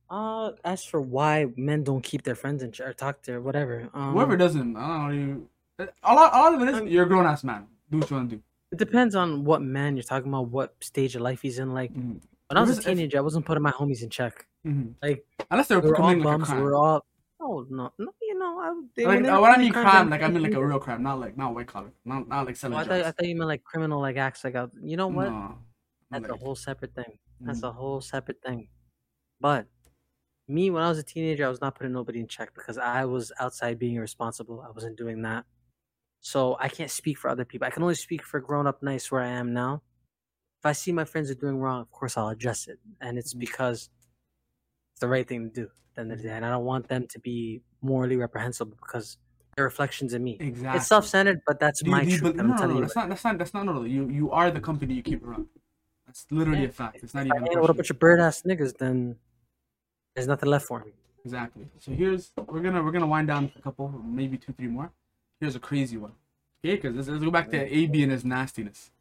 Uh, 0.10 0.52
as 0.64 0.86
for 0.86 1.02
why 1.02 1.48
men 1.58 1.84
don't 1.84 2.04
keep 2.04 2.24
their 2.24 2.36
friends 2.36 2.62
in 2.64 2.72
check 2.72 2.88
or 2.88 2.94
talk 2.94 3.22
to 3.24 3.34
or 3.34 3.42
whatever, 3.42 3.90
um, 3.94 4.14
Whoever 4.14 4.38
doesn't, 4.38 4.78
I 4.78 5.10
don't 5.10 5.48
know. 5.80 5.88
A 6.04 6.14
lot, 6.14 6.34
a 6.34 6.38
lot 6.38 6.54
of 6.54 6.62
it 6.62 6.68
is 6.70 6.76
I'm- 6.76 6.88
you're 6.88 7.04
a 7.04 7.08
grown 7.08 7.26
ass 7.26 7.44
man. 7.44 7.66
Do 7.92 7.98
what 7.98 8.10
you 8.10 8.16
want 8.16 8.30
to 8.30 8.36
do. 8.38 8.44
it 8.72 8.78
depends 8.78 9.16
on 9.16 9.44
what 9.44 9.62
man 9.62 9.98
you're 9.98 10.04
talking 10.04 10.30
about, 10.30 10.48
what 10.50 10.76
stage 10.82 11.16
of 11.16 11.22
life 11.22 11.42
he's 11.42 11.60
in. 11.60 11.74
Like 11.74 11.94
Mhm. 11.94 12.22
When 12.54 12.58
I 12.58 12.62
was 12.62 12.70
a 12.70 12.74
If- 12.74 12.80
if- 12.80 12.86
teenager, 12.86 13.18
I 13.18 13.22
wasn't 13.22 13.46
putting 13.46 13.64
my 13.64 13.72
homies 13.72 14.04
in 14.04 14.10
check. 14.10 14.46
Mhm. 14.66 14.96
Like, 15.02 15.26
unless 15.52 15.68
they're 15.68 15.80
We 15.80 15.90
were 15.90 15.96
all 15.98 16.02
committing 16.04 16.24
like 16.24 16.36
a 16.36 16.38
bums. 16.38 16.50
We 16.50 16.54
crime. 16.54 16.64
were 16.64 16.76
all. 16.76 17.06
No, 17.40 17.66
no, 17.70 17.94
no. 17.98 18.14
You 18.22 18.40
know, 18.40 18.60
I. 18.60 18.82
They, 18.96 19.06
Like, 19.06 19.24
they 19.24 19.30
uh, 19.30 19.42
when 19.42 19.52
I 19.52 19.58
mean 19.58 19.74
crimes, 19.74 19.90
crime, 19.90 20.10
like 20.10 20.22
I 20.22 20.28
mean 20.30 20.44
like 20.44 20.54
a 20.54 20.66
real 20.66 20.80
crime, 20.80 21.04
not 21.04 21.20
like 21.20 21.36
not 21.36 21.54
white 21.54 21.68
collar, 21.68 21.92
not 22.06 22.28
not 22.28 22.46
like 22.46 22.56
selling 22.56 22.78
Oh, 22.78 22.82
I, 22.82 22.84
thought, 22.86 23.02
I 23.02 23.12
thought 23.12 23.26
you 23.28 23.36
meant 23.36 23.48
like 23.50 23.64
criminal 23.64 24.00
like 24.00 24.16
acts. 24.18 24.44
Like, 24.44 24.56
out- 24.56 24.72
you 24.82 24.96
know 24.98 25.08
what? 25.08 25.30
No, 25.30 25.58
That's 26.12 26.30
a 26.30 26.38
whole 26.38 26.56
separate 26.56 26.94
thing. 26.96 27.18
That's 27.42 27.62
Mhm. 27.62 27.68
a 27.70 27.72
whole 27.74 28.00
separate 28.02 28.42
thing. 28.42 28.70
But 29.42 29.68
me, 30.48 30.70
when 30.70 30.84
I 30.84 30.90
was 30.90 31.00
a 31.00 31.04
teenager, 31.04 31.46
I 31.46 31.50
was 31.50 31.60
not 31.60 31.76
putting 31.76 31.92
nobody 31.92 32.20
in 32.22 32.28
check 32.28 32.54
because 32.54 32.78
I 32.78 33.04
was 33.06 33.32
outside 33.40 33.78
being 33.80 33.96
irresponsible. 33.96 34.62
I 34.62 34.70
wasn't 34.72 34.96
doing 34.98 35.22
that. 35.24 35.46
So 36.22 36.56
I 36.60 36.70
can't 36.70 36.92
speak 36.92 37.18
for 37.18 37.30
other 37.30 37.44
people. 37.46 37.68
I 37.68 37.72
can 37.72 37.84
only 37.84 37.96
speak 37.96 38.24
for 38.24 38.40
grown 38.40 38.68
up 38.68 38.82
nice 38.84 39.12
where 39.12 39.22
I 39.22 39.28
am 39.28 39.54
now. 39.54 39.82
If 40.64 40.68
I 40.68 40.72
see 40.72 40.94
my 40.94 41.04
friends 41.04 41.30
are 41.30 41.36
doing 41.36 41.58
wrong, 41.60 41.82
of 41.82 41.92
course 41.92 42.16
I'll 42.16 42.30
address 42.30 42.70
it. 42.70 42.80
And 43.02 43.18
it's 43.18 43.34
Mhm. 43.34 43.40
because 43.40 43.90
it's 44.94 45.02
the 45.02 45.10
right 45.10 45.28
thing 45.28 45.50
to 45.50 45.54
do 45.54 45.64
at 45.64 45.70
the 45.96 46.02
end 46.02 46.12
of 46.14 46.18
the 46.20 46.24
day. 46.24 46.30
And 46.34 46.46
I 46.46 46.50
don't 46.52 46.64
want 46.64 46.88
them 46.88 47.06
to 47.06 47.20
be 47.20 47.62
morally 47.82 48.16
reprehensible 48.16 48.78
because 48.80 49.18
they're 49.58 49.66
reflections 49.66 50.14
of 50.14 50.22
me. 50.22 50.38
Exactly. 50.40 50.78
It's 50.78 50.88
self 50.88 51.06
centered, 51.06 51.42
but 51.46 51.60
that's 51.60 51.84
Do 51.84 51.92
my 51.92 52.06
do 52.06 52.18
truth. 52.18 52.30
and 52.30 52.38
no, 52.38 52.44
I'm 52.44 52.50
no, 52.52 52.56
telling 52.56 52.70
no, 52.70 52.76
you. 52.76 52.82
that's 52.84 52.96
not 52.96 53.10
that's 53.10 53.24
not 53.26 53.38
that's 53.38 53.54
not 53.54 53.66
no. 53.66 53.84
You 53.84 54.08
you 54.10 54.32
are 54.32 54.50
the 54.52 54.62
company 54.62 54.94
you 54.94 55.04
keep 55.04 55.22
around. 55.22 55.50
That's 56.06 56.26
literally 56.32 56.62
Yeah. 56.62 56.70
a 56.70 56.72
fact. 56.72 57.04
It's 57.04 57.14
not 57.14 57.26
If 57.28 57.34
even. 57.34 57.44
a 57.44 57.46
hang 57.50 57.58
out 57.58 57.62
with 57.64 57.72
a 57.72 57.74
bunch 57.74 57.90
of 57.90 58.00
bird 58.00 58.22
ass 58.22 58.44
niggas, 58.44 58.78
then 58.78 59.20
there's 60.16 60.28
nothing 60.28 60.48
left 60.50 60.66
for 60.66 60.80
me. 60.86 60.94
Exactly. 61.26 61.68
So 61.80 61.92
here's 61.92 62.32
we're 62.38 62.62
gonna 62.62 62.82
we're 62.82 62.92
gonna 62.94 63.06
wind 63.06 63.28
down 63.28 63.52
a 63.54 63.62
couple, 63.62 63.90
maybe 63.90 64.38
two, 64.38 64.54
three 64.54 64.68
more. 64.68 64.94
Here's 65.42 65.58
a 65.58 65.60
crazy 65.60 65.98
one. 65.98 66.14
Okay, 66.64 66.76
because 66.78 66.96
let's, 66.96 67.10
let's 67.10 67.24
go 67.26 67.32
back 67.32 67.50
to 67.52 67.58
AB 67.78 68.02
and 68.04 68.14
his 68.14 68.24
nastiness. 68.24 68.92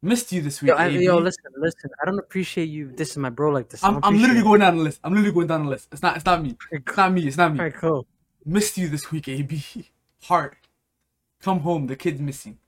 Missed 0.00 0.30
you 0.30 0.42
this 0.42 0.62
week, 0.62 0.68
Yo, 0.68 0.74
I, 0.76 0.86
yo, 0.86 1.18
listen, 1.18 1.42
listen. 1.56 1.90
I 2.00 2.06
don't 2.06 2.20
appreciate 2.20 2.68
you 2.68 2.86
dissing 2.88 3.16
my 3.18 3.30
bro 3.30 3.50
like 3.50 3.68
this. 3.68 3.82
I'm, 3.82 3.98
I'm 4.04 4.16
literally 4.20 4.42
going 4.42 4.60
down 4.60 4.76
the 4.76 4.82
list. 4.84 5.00
I'm 5.02 5.12
literally 5.12 5.32
going 5.34 5.48
down 5.48 5.64
the 5.64 5.70
list. 5.70 5.88
It's 5.90 6.02
not 6.02 6.14
it's 6.16 6.24
not 6.24 6.40
me. 6.40 6.56
It's 6.70 6.96
not 6.96 7.12
me. 7.12 7.26
It's 7.26 7.36
not 7.36 7.52
me. 7.52 7.58
All 7.58 7.64
right, 7.64 7.74
cool. 7.74 8.06
Missed 8.44 8.78
you 8.78 8.88
this 8.88 9.10
week, 9.10 9.26
AB. 9.26 9.60
Heart. 10.22 10.56
Come 11.42 11.60
home. 11.60 11.88
The 11.88 11.96
kid's 11.96 12.20
missing. 12.20 12.58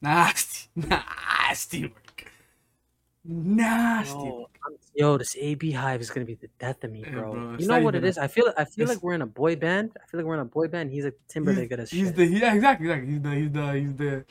Nasty. 0.00 0.68
Nasty 0.76 1.82
work. 1.84 2.26
Nasty. 3.24 4.18
Yo, 4.18 4.48
yo, 4.96 5.16
this 5.18 5.36
AB 5.38 5.70
hive 5.70 6.00
is 6.00 6.10
gonna 6.10 6.26
be 6.26 6.34
the 6.34 6.48
death 6.58 6.82
of 6.82 6.90
me, 6.90 7.04
Yeah, 7.06 7.10
bro. 7.12 7.32
bro, 7.32 7.56
you 7.56 7.68
know 7.68 7.80
what 7.80 7.94
it 7.94 8.04
even? 8.04 8.20
I 8.22 8.26
feel, 8.26 8.52
I 8.58 8.64
feel 8.64 8.82
it's- 8.84 8.96
like 8.96 9.04
we're 9.04 9.14
in 9.14 9.22
a 9.22 9.26
boy 9.26 9.54
band. 9.54 9.92
I 10.02 10.06
feel 10.08 10.18
like 10.18 10.26
we're 10.26 10.34
in 10.34 10.40
a 10.40 10.44
boy 10.44 10.66
band. 10.66 10.90
He's 10.90 11.04
like 11.04 11.18
Timberlake 11.28 11.70
He's, 11.70 11.78
this 11.78 11.90
he's 11.90 12.06
shit. 12.08 12.16
the 12.16 12.26
yeah 12.26 12.54
exactly 12.54 12.90
exactly. 12.90 13.12
He's 13.12 13.22
the 13.22 13.30
he's 13.36 13.52
the 13.52 13.72
he's 13.74 13.94
the 13.94 14.24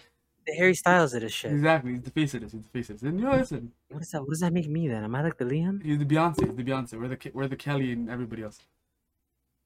the 0.52 0.58
Harry 0.58 0.76
Styles 0.76 1.14
of 1.14 1.22
this 1.22 1.34
shit. 1.34 1.52
exactly 1.52 1.92
he's 1.94 2.02
the 2.04 2.12
face 2.12 2.34
of 2.36 2.42
this. 2.42 2.52
He's 2.52 2.64
the 2.64 2.70
face 2.70 2.90
of 2.90 2.96
this. 3.00 3.04
And 3.10 3.20
you 3.20 3.26
know 3.26 3.36
listen, 3.36 3.72
What 3.90 4.00
does 4.00 4.12
that? 4.12 4.22
What 4.22 4.30
does 4.30 4.40
that 4.42 4.54
make 4.54 4.70
me 4.70 4.88
then? 4.88 5.04
Am 5.04 5.16
I 5.16 5.22
like 5.24 5.38
the 5.38 5.46
Liam? 5.46 5.82
he's 5.84 5.98
the 6.00 6.06
Beyonce. 6.06 6.46
He's 6.46 6.56
the 6.56 6.64
Beyonce. 6.64 6.94
We're 7.00 7.08
the 7.08 7.32
we're 7.34 7.48
the 7.48 7.56
Kelly 7.56 7.92
and 7.94 8.10
everybody 8.10 8.44
else. 8.44 8.60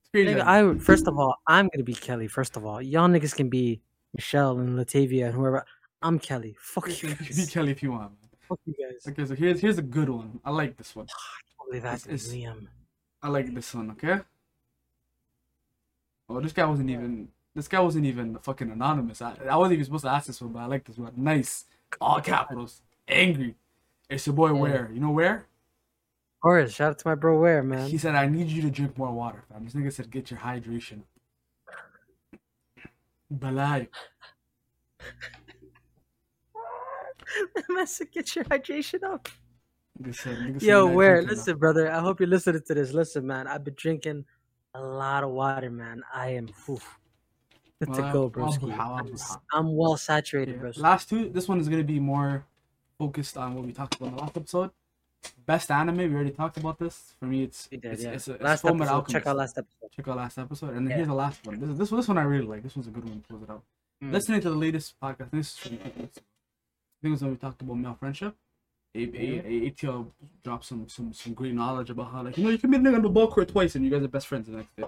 It's 0.02 0.10
crazy. 0.12 0.34
Nigga, 0.36 0.45
I 0.45 0.78
first 0.80 1.08
of 1.08 1.17
all, 1.17 1.36
I'm 1.48 1.67
gonna 1.74 1.84
be 1.84 1.93
Kelly. 1.95 2.28
First 2.28 2.56
of 2.58 2.65
all, 2.65 2.82
y'all 2.82 3.08
niggas 3.10 3.36
can 3.36 3.50
be 3.50 3.82
Michelle 4.13 4.60
and 4.60 4.78
Latavia 4.80 5.26
and 5.26 5.34
whoever. 5.36 5.65
I'm 6.02 6.19
Kelly. 6.19 6.56
Fuck 6.60 6.88
you 7.02 7.10
You 7.10 7.15
can 7.15 7.26
be. 7.36 7.45
Kelly 7.48 7.71
if 7.71 7.82
you 7.84 7.91
want. 7.91 8.12
Man. 8.12 8.30
Fuck 8.48 8.60
you 8.65 8.74
guys. 8.80 9.08
Okay, 9.12 9.26
so 9.26 9.34
here's 9.36 9.60
here's 9.60 9.78
a 9.80 9.82
good 9.98 10.10
one. 10.10 10.39
I 10.45 10.52
like 10.52 10.78
this 10.78 10.95
one. 10.95 11.08
Ah, 11.10 11.15
I 11.15 11.41
can't 11.58 11.69
believe 11.69 11.86
I 11.86 11.89
have 11.91 12.02
to 12.04 12.08
be 12.10 12.13
It's- 12.13 12.28
it's- 12.32 12.56
Liam. 12.56 12.67
I 13.24 13.30
like 13.30 13.54
this 13.56 13.74
one. 13.74 13.89
Okay. 13.91 14.19
Oh, 16.30 16.39
this 16.41 16.54
guy 16.54 16.65
wasn't 16.65 16.89
even. 16.89 17.30
This 17.56 17.68
guy 17.68 17.80
wasn't 17.80 18.06
even 18.06 18.38
fucking 18.39 18.70
anonymous. 18.70 19.22
I, 19.22 19.34
I 19.50 19.56
wasn't 19.56 19.74
even 19.74 19.86
supposed 19.86 20.04
to 20.04 20.12
ask 20.12 20.28
this 20.28 20.41
one, 20.41 20.52
but 20.52 20.60
I 20.60 20.65
like 20.65 20.84
this 20.84 20.98
one. 20.98 21.13
Nice, 21.15 21.65
all 22.02 22.20
capitals, 22.20 22.82
angry. 23.08 23.56
It's 24.10 24.28
your 24.28 24.36
boy 24.36 24.48
Yeah. 24.48 24.60
Ware. 24.60 24.91
You 24.94 25.00
know 25.00 25.12
Ware? 25.12 25.38
Of 25.38 26.41
course, 26.41 26.74
shout 26.74 26.91
out 26.91 27.00
to 27.00 27.08
my 27.08 27.15
bro 27.15 27.39
Ware, 27.39 27.63
man. 27.63 27.89
He 27.89 27.98
said, 27.98 28.13
"I 28.13 28.28
need 28.28 28.48
you 28.48 28.62
to 28.63 28.70
drink 28.70 28.98
more 28.98 29.12
water, 29.12 29.44
fam." 29.50 29.63
This 29.63 29.74
nigga 29.74 29.94
said, 29.94 30.12
"Get 30.12 30.30
your 30.30 30.41
hydration." 30.41 31.02
Balai. 33.34 33.88
Man 37.70 37.88
said, 37.88 38.12
get 38.12 38.36
your 38.36 38.46
hydration 38.46 39.04
up. 39.04 39.28
Nigga 40.02 40.62
Yo, 40.62 40.88
where? 40.88 41.22
Listen, 41.22 41.58
brother. 41.58 41.91
I 41.91 42.00
hope 42.00 42.20
you're 42.20 42.30
listening 42.30 42.62
to 42.68 42.74
this. 42.74 42.94
Listen, 42.94 43.26
man. 43.26 43.48
I've 43.48 43.63
been 43.63 43.76
drinking 43.76 44.26
a 44.74 44.82
lot 44.82 45.24
of 45.24 45.32
water, 45.32 45.70
man. 45.70 46.04
I 46.13 46.30
am 46.30 46.50
oof, 46.70 47.00
to 47.83 47.89
Well, 47.91 48.11
go, 48.29 48.31
well, 48.41 48.51
broski. 48.53 48.71
I'm, 48.79 49.05
well. 49.05 49.13
s- 49.13 49.38
I'm 49.53 49.75
well 49.75 49.97
saturated, 49.97 50.55
Yeah. 50.55 50.61
bro. 50.61 50.71
Last 50.77 51.09
two. 51.09 51.29
This 51.29 51.47
one 51.47 51.59
is 51.59 51.67
gonna 51.69 51.83
be 51.83 51.99
more 51.99 52.45
focused 52.97 53.38
on 53.38 53.53
what 53.55 53.65
we 53.65 53.73
talked 53.73 53.95
about 53.95 54.09
in 54.09 54.15
the 54.15 54.21
last 54.21 54.38
episode. 54.38 54.71
Best 55.45 55.71
anime. 55.71 55.97
We 55.97 56.13
already 56.15 56.29
talked 56.31 56.57
about 56.57 56.77
this. 56.79 57.15
For 57.19 57.25
me, 57.25 57.43
it's 57.43 57.67
We 57.71 57.77
did, 57.77 57.93
it's, 57.93 58.03
yeah. 58.03 58.11
it's, 58.11 58.27
a, 58.27 58.33
it's 58.35 58.43
last 58.43 58.63
episode. 58.65 58.88
Alchemist. 58.88 59.11
Check 59.11 59.27
out 59.27 59.35
last 59.38 59.57
episode. 59.57 59.91
Check 59.91 60.07
out 60.07 60.17
last 60.17 60.38
episode, 60.38 60.69
and 60.75 60.85
then 60.85 60.91
Yeah. 60.91 60.95
here's 60.97 61.07
the 61.07 61.13
last 61.15 61.45
one. 61.45 61.59
This 61.59 61.77
this 61.77 61.91
one. 61.91 61.99
This 61.99 62.07
one 62.07 62.17
I 62.17 62.23
really 62.23 62.45
like. 62.45 62.63
This 62.63 62.75
one's 62.75 62.88
a 62.88 62.91
good 62.91 63.03
one 63.03 63.21
to 63.21 63.27
close 63.27 63.41
it 63.43 63.49
out. 63.49 63.63
Mm. 64.03 64.11
Listening 64.13 64.41
to 64.41 64.49
the 64.49 64.55
latest 64.55 64.93
podcast. 65.01 65.31
This 65.31 65.47
is 65.51 65.57
from, 65.57 65.73
I 65.83 65.89
think 65.89 66.11
it 67.03 67.09
was 67.09 67.21
when 67.21 67.31
we 67.31 67.38
talked 67.38 67.61
about 67.61 67.75
male 67.77 67.95
friendship. 67.99 68.35
A, 68.93 68.99
a, 68.99 69.39
a, 69.39 69.71
ATL 69.71 70.07
dropped 70.43 70.65
some 70.65 70.88
some 70.88 71.11
some 71.13 71.33
great 71.33 71.53
knowledge 71.53 71.89
about 71.89 72.11
how 72.11 72.23
like 72.23 72.38
you 72.38 72.43
know 72.45 72.49
you 72.51 72.57
can 72.57 72.71
be 72.71 72.77
a 72.77 72.79
nigga 72.79 72.95
on 72.95 73.01
the 73.01 73.09
ball 73.09 73.27
court 73.29 73.49
twice 73.49 73.75
and 73.75 73.83
you 73.83 73.91
guys 73.91 74.01
are 74.03 74.07
best 74.07 74.27
friends 74.27 74.47
the 74.47 74.55
next 74.55 74.73
day. 74.77 74.85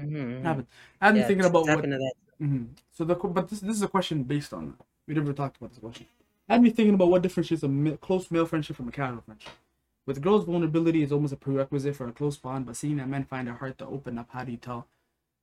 Mhm, 0.00 0.42
Have 0.42 0.58
mhm. 0.58 0.60
it. 0.60 0.66
I've 1.00 1.14
been 1.14 1.22
Yeah, 1.22 1.26
thinking 1.28 1.44
about 1.46 1.68
what. 1.68 1.84
into 1.84 1.98
that. 1.98 2.14
hmm 2.38 2.64
So 2.92 3.04
the 3.04 3.14
but 3.14 3.48
this 3.48 3.60
this 3.60 3.76
is 3.76 3.82
a 3.82 3.88
question 3.88 4.22
based 4.24 4.52
on 4.52 4.66
that. 4.66 4.86
We 5.08 5.14
never 5.14 5.32
talked 5.32 5.56
about 5.56 5.70
this 5.70 5.78
question. 5.78 6.06
Had 6.48 6.62
me 6.62 6.70
thinking 6.70 6.94
about 6.94 7.08
what 7.08 7.22
differentiates 7.22 7.62
a 7.62 7.98
close 8.00 8.30
male 8.30 8.46
friendship 8.46 8.76
from 8.76 8.88
a 8.88 8.92
casual 8.92 9.22
friendship. 9.22 9.52
With 10.06 10.22
girls, 10.22 10.44
vulnerability 10.44 11.02
is 11.02 11.12
almost 11.12 11.32
a 11.32 11.36
prerequisite 11.36 11.96
for 11.96 12.08
a 12.08 12.12
close 12.12 12.36
bond, 12.36 12.66
but 12.66 12.76
seeing 12.76 12.96
that 12.98 13.08
men 13.08 13.24
find 13.24 13.48
it 13.48 13.56
hard 13.56 13.78
to 13.78 13.86
open 13.86 14.18
up, 14.18 14.28
how 14.30 14.44
do 14.44 14.52
you 14.52 14.58
tell 14.58 14.86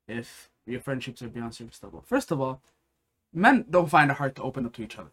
if 0.07 0.49
your 0.65 0.79
friendships 0.81 1.21
are 1.21 1.29
beyond 1.29 1.55
surface 1.55 1.83
level? 1.83 2.03
First 2.05 2.31
of 2.31 2.39
all, 2.41 2.61
men 3.33 3.65
don't 3.69 3.89
find 3.89 4.11
it 4.11 4.17
hard 4.17 4.35
to 4.37 4.43
open 4.43 4.65
up 4.65 4.73
to 4.73 4.83
each 4.83 4.97
other. 4.97 5.11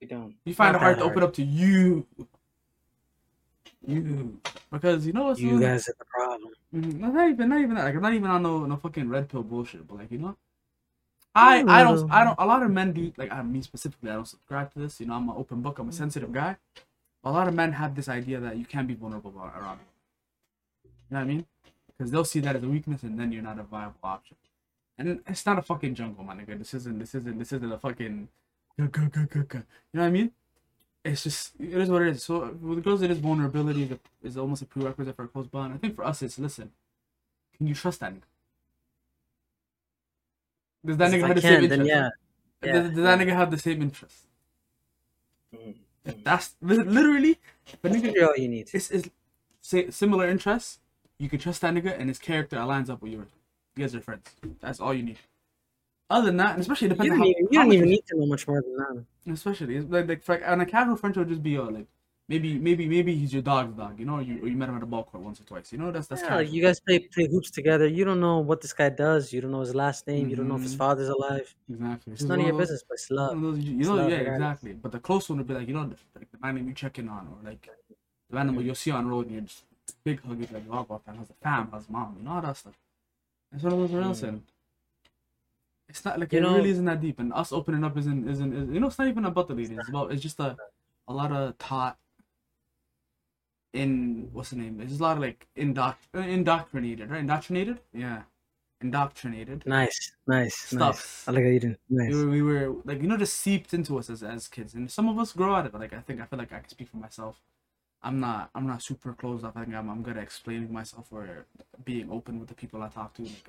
We 0.00 0.06
don't. 0.06 0.34
You 0.44 0.54
find 0.54 0.72
Not 0.72 0.76
it 0.76 0.82
hard 0.82 0.98
to 0.98 1.04
open 1.04 1.22
up 1.22 1.32
to 1.34 1.42
you. 1.42 2.06
You. 3.86 4.40
Because 4.70 5.06
you 5.06 5.12
know 5.12 5.24
what's 5.24 5.40
You 5.40 5.60
guys 5.60 5.88
are 5.88 5.94
the 5.98 6.04
problem. 6.04 6.50
Mhm, 6.74 6.98
Not 6.98 7.30
even, 7.30 7.48
not 7.48 7.60
even 7.60 7.74
that. 7.76 7.84
Like 7.84 7.94
I'm 7.94 8.02
not 8.02 8.14
even 8.14 8.30
on 8.30 8.42
no, 8.42 8.64
no 8.66 8.76
fucking 8.76 9.08
red 9.08 9.28
pill 9.28 9.42
bullshit. 9.42 9.86
But 9.86 9.98
like 9.98 10.10
you 10.10 10.18
know, 10.18 10.36
I, 11.34 11.64
I 11.66 11.82
don't, 11.82 12.10
I 12.10 12.24
don't. 12.24 12.38
A 12.38 12.46
lot 12.46 12.62
of 12.62 12.70
men 12.70 12.92
do 12.92 13.12
like 13.16 13.30
I, 13.32 13.42
me 13.42 13.60
specifically. 13.62 14.10
I 14.10 14.14
don't 14.14 14.26
subscribe 14.28 14.72
to 14.74 14.78
this. 14.80 15.00
You 15.00 15.06
know, 15.06 15.14
I'm 15.14 15.28
an 15.28 15.34
open 15.36 15.60
book. 15.62 15.78
I'm 15.78 15.88
a 15.88 15.92
sensitive 15.92 16.32
guy. 16.32 16.56
A 17.24 17.30
lot 17.30 17.48
of 17.48 17.54
men 17.54 17.72
have 17.72 17.94
this 17.94 18.08
idea 18.08 18.38
that 18.40 18.56
you 18.56 18.64
can't 18.64 18.86
be 18.86 18.94
vulnerable 18.94 19.30
about- 19.30 19.54
around. 19.58 19.78
You 20.84 20.90
know 21.10 21.18
what 21.18 21.20
I 21.20 21.24
mean? 21.24 21.46
Because 21.86 22.10
they'll 22.10 22.24
see 22.24 22.40
that 22.40 22.56
as 22.56 22.62
a 22.62 22.68
weakness, 22.68 23.02
and 23.02 23.18
then 23.18 23.32
you're 23.32 23.42
not 23.42 23.58
a 23.58 23.62
viable 23.62 23.98
option. 24.02 24.36
And 24.98 25.20
it's 25.26 25.46
not 25.46 25.58
a 25.58 25.62
fucking 25.62 25.94
jungle, 25.94 26.22
my 26.24 26.34
nigga. 26.34 26.58
This 26.58 26.74
isn't. 26.74 26.98
This 26.98 27.14
isn't. 27.14 27.38
This 27.38 27.52
isn't 27.52 27.72
a 27.72 27.78
fucking. 27.78 28.28
You 28.76 28.84
know 28.84 29.62
what 29.92 30.02
I 30.02 30.10
mean? 30.10 30.32
It's 31.04 31.22
just 31.22 31.52
it 31.60 31.74
is 31.74 31.90
what 31.90 32.02
it 32.02 32.08
is. 32.08 32.22
So 32.22 32.56
with 32.62 32.82
girls, 32.82 33.02
it 33.02 33.10
is 33.10 33.18
vulnerability 33.18 33.90
a, 33.92 34.26
is 34.26 34.36
almost 34.38 34.62
a 34.62 34.64
prerequisite 34.66 35.14
for 35.16 35.24
a 35.24 35.28
close 35.28 35.46
bond. 35.46 35.74
I 35.74 35.76
think 35.76 35.96
for 35.96 36.04
us, 36.04 36.22
it's 36.22 36.38
listen. 36.38 36.72
Can 37.56 37.66
you 37.66 37.74
trust 37.74 38.00
that 38.00 38.12
nigga? 38.14 38.22
Does 40.86 40.96
that 40.96 41.12
If 41.12 41.20
nigga 41.20 41.24
I 41.24 41.26
have 41.28 41.36
the 41.36 41.42
same 41.42 41.64
interest? 41.64 41.88
yeah. 41.88 42.10
Does, 42.62 42.68
Yeah, 42.68 42.72
does 42.82 42.94
that 42.96 43.18
yeah. 43.20 43.24
nigga 43.26 43.36
have 43.36 43.50
the 43.50 43.58
same 43.58 43.82
interest? 43.82 44.16
Mm-hmm. 45.54 45.70
That's 46.22 46.54
literally, 46.60 47.38
That's 47.82 47.96
nigga 47.96 48.04
really 48.04 48.22
all 48.22 48.36
you 48.36 48.48
need. 48.48 48.70
it's, 48.72 48.90
it's 48.90 49.08
say 49.62 49.90
similar 49.90 50.28
interests. 50.28 50.80
You 51.18 51.28
can 51.28 51.38
trust 51.38 51.60
that 51.62 51.72
nigga, 51.74 51.98
and 51.98 52.08
his 52.08 52.18
character 52.18 52.56
aligns 52.56 52.90
up 52.90 53.00
with 53.02 53.12
yours. 53.12 53.28
You 53.76 53.84
guys 53.84 53.94
are 53.94 54.00
friends. 54.00 54.26
That's 54.60 54.80
all 54.80 54.92
you 54.92 55.02
need. 55.02 55.18
Other 56.14 56.26
than 56.26 56.36
that, 56.42 56.52
and 56.54 56.60
especially 56.60 56.86
You 56.88 56.94
depending 56.94 57.18
don't 57.18 57.20
on 57.20 57.26
how, 57.26 57.30
even, 57.40 57.48
you 57.52 57.58
don't 57.60 57.72
even 57.78 57.88
need 57.94 58.04
to 58.10 58.16
know 58.18 58.26
much 58.34 58.46
more 58.48 58.60
than 58.62 58.76
that. 58.76 59.32
Especially 59.32 59.80
like, 59.80 60.06
like 60.08 60.22
for, 60.22 60.34
on 60.52 60.60
a 60.60 60.66
casual 60.66 60.96
friendship, 60.96 61.20
would 61.22 61.28
just 61.34 61.42
be 61.42 61.56
uh, 61.58 61.64
like 61.78 61.86
maybe 62.28 62.50
maybe 62.66 62.86
maybe 62.86 63.12
he's 63.20 63.32
your 63.32 63.42
dog's 63.42 63.74
dog, 63.80 63.98
you 64.00 64.06
know, 64.08 64.16
or 64.20 64.22
you 64.22 64.34
or 64.42 64.48
you 64.52 64.56
met 64.56 64.68
him 64.68 64.76
at 64.76 64.82
a 64.82 64.86
ball 64.86 65.04
court 65.04 65.22
once 65.28 65.40
or 65.40 65.44
twice, 65.44 65.72
you 65.72 65.78
know. 65.78 65.90
That's 65.90 66.06
that's 66.06 66.22
Yeah, 66.22 66.28
casual. 66.28 66.44
like 66.44 66.52
you 66.54 66.62
guys 66.62 66.78
play 66.86 66.98
play 67.14 67.26
hoops 67.32 67.50
together. 67.50 67.86
You 67.98 68.04
don't 68.08 68.20
know 68.26 68.38
what 68.50 68.60
this 68.64 68.72
guy 68.72 68.90
does. 69.06 69.32
You 69.32 69.40
don't 69.42 69.50
know 69.56 69.60
his 69.68 69.74
last 69.74 70.06
name. 70.06 70.28
You 70.30 70.36
don't 70.36 70.48
know 70.48 70.56
if 70.60 70.62
his 70.62 70.74
Mhm. 70.76 70.84
father's 70.84 71.08
alive. 71.16 71.48
exactly. 71.74 72.12
It's 72.12 72.22
none 72.22 72.38
of 72.40 72.46
your 72.46 72.52
those- 72.52 72.62
business, 72.62 72.84
but 72.88 72.94
it's 72.94 73.10
love. 73.10 73.40
those 73.46 73.58
you, 73.58 73.72
you 73.72 73.80
It's 73.80 73.88
know, 73.88 73.96
love 73.96 74.10
yeah, 74.10 74.16
exactly. 74.34 74.72
But 74.84 74.92
the 74.92 75.00
close 75.00 75.28
one 75.28 75.38
would 75.38 75.48
be 75.48 75.54
like, 75.54 75.68
you 75.68 75.74
know, 75.74 75.86
the, 75.92 75.96
like 76.16 76.28
the 76.30 76.38
man 76.40 76.66
you 76.68 76.74
check 76.74 76.98
in 77.00 77.08
on, 77.08 77.26
or 77.32 77.36
like 77.50 77.68
the 78.30 78.38
animal 78.38 78.62
you'll 78.62 78.74
see 78.84 78.92
on 78.92 79.08
road, 79.08 79.26
and 79.26 79.32
you're 79.34 79.42
just 79.42 79.64
big 80.04 80.18
hug, 80.22 80.40
it's 80.40 80.52
like, 80.52 80.64
oh, 80.70 80.86
that. 81.06 81.16
How's 81.16 81.28
the 81.28 81.34
fam? 81.42 81.68
How's 81.72 81.88
mom? 81.90 82.14
You 82.18 82.24
know 82.24 82.32
all 82.36 82.42
that 82.42 82.56
stuff. 82.56 82.74
It's 83.52 83.62
one 83.64 83.72
of 83.72 83.78
those 83.80 83.90
where 83.92 84.02
Mm. 84.02 84.40
It's 85.94 86.04
not 86.04 86.18
like 86.18 86.32
You 86.32 86.40
it 86.40 86.42
know- 86.42 86.56
really 86.56 86.70
isn't 86.70 86.84
that 86.86 87.00
deep, 87.00 87.20
and 87.20 87.32
us 87.32 87.52
opening 87.52 87.84
up 87.84 87.96
isn't 87.96 88.28
isn't, 88.28 88.52
is 88.52 88.68
you 88.74 88.80
know 88.80 88.88
it's 88.88 88.98
not 88.98 89.06
even 89.06 89.24
about 89.26 89.46
the 89.46 89.54
ladies. 89.54 89.78
It's 89.78 89.88
about 89.88 90.10
it's 90.12 90.20
just 90.22 90.40
a 90.40 90.56
a 91.06 91.12
lot 91.14 91.30
of 91.30 91.56
taught 91.58 91.96
in 93.72 94.28
what's 94.32 94.50
the 94.50 94.56
name? 94.56 94.80
It's 94.80 94.90
just 94.90 95.00
a 95.00 95.04
lot 95.04 95.16
of 95.18 95.22
like 95.22 95.46
indoct 95.56 95.98
uh, 96.16 96.18
indoctrinated, 96.18 97.10
right? 97.10 97.20
Indoctrinated, 97.20 97.78
yeah, 97.92 98.22
indoctrinated 98.80 99.64
Nice, 99.66 100.12
nice, 100.26 100.72
nice. 100.72 100.98
stuff. 100.98 101.24
I 101.28 101.30
like 101.30 101.44
how 101.44 101.48
you. 101.50 101.76
Nice. 101.88 102.12
we 102.12 102.24
were, 102.24 102.30
we 102.30 102.42
were 102.42 102.74
like 102.84 103.00
you 103.00 103.06
know 103.08 103.16
just 103.16 103.36
seeped 103.38 103.72
into 103.72 103.96
us 103.98 104.10
as, 104.10 104.22
as 104.24 104.48
kids 104.48 104.74
and 104.74 104.90
some 104.90 105.08
of 105.08 105.16
us 105.18 105.32
grow 105.32 105.54
out 105.54 105.66
of 105.66 105.74
it 105.74 105.78
like 105.78 105.92
i 105.92 106.00
think 106.00 106.20
i 106.20 106.24
feel 106.26 106.38
like 106.40 106.52
i 106.52 106.58
can 106.58 106.68
speak 106.68 106.88
for 106.88 106.96
myself 106.96 107.40
i'm 108.02 108.18
not 108.20 108.50
i'm 108.54 108.66
not 108.66 108.82
super 108.82 109.12
closed 109.12 109.44
off 109.44 109.56
i 109.56 109.62
think 109.64 109.76
i'm, 109.76 109.88
I'm 109.88 110.02
good 110.02 110.16
at 110.16 110.22
explaining 110.22 110.72
myself 110.72 111.06
or 111.12 111.46
being 111.84 112.10
open 112.10 112.38
with 112.40 112.48
the 112.48 112.54
people 112.54 112.82
i 112.82 112.88
talk 112.88 113.14
to 113.14 113.22
like 113.22 113.48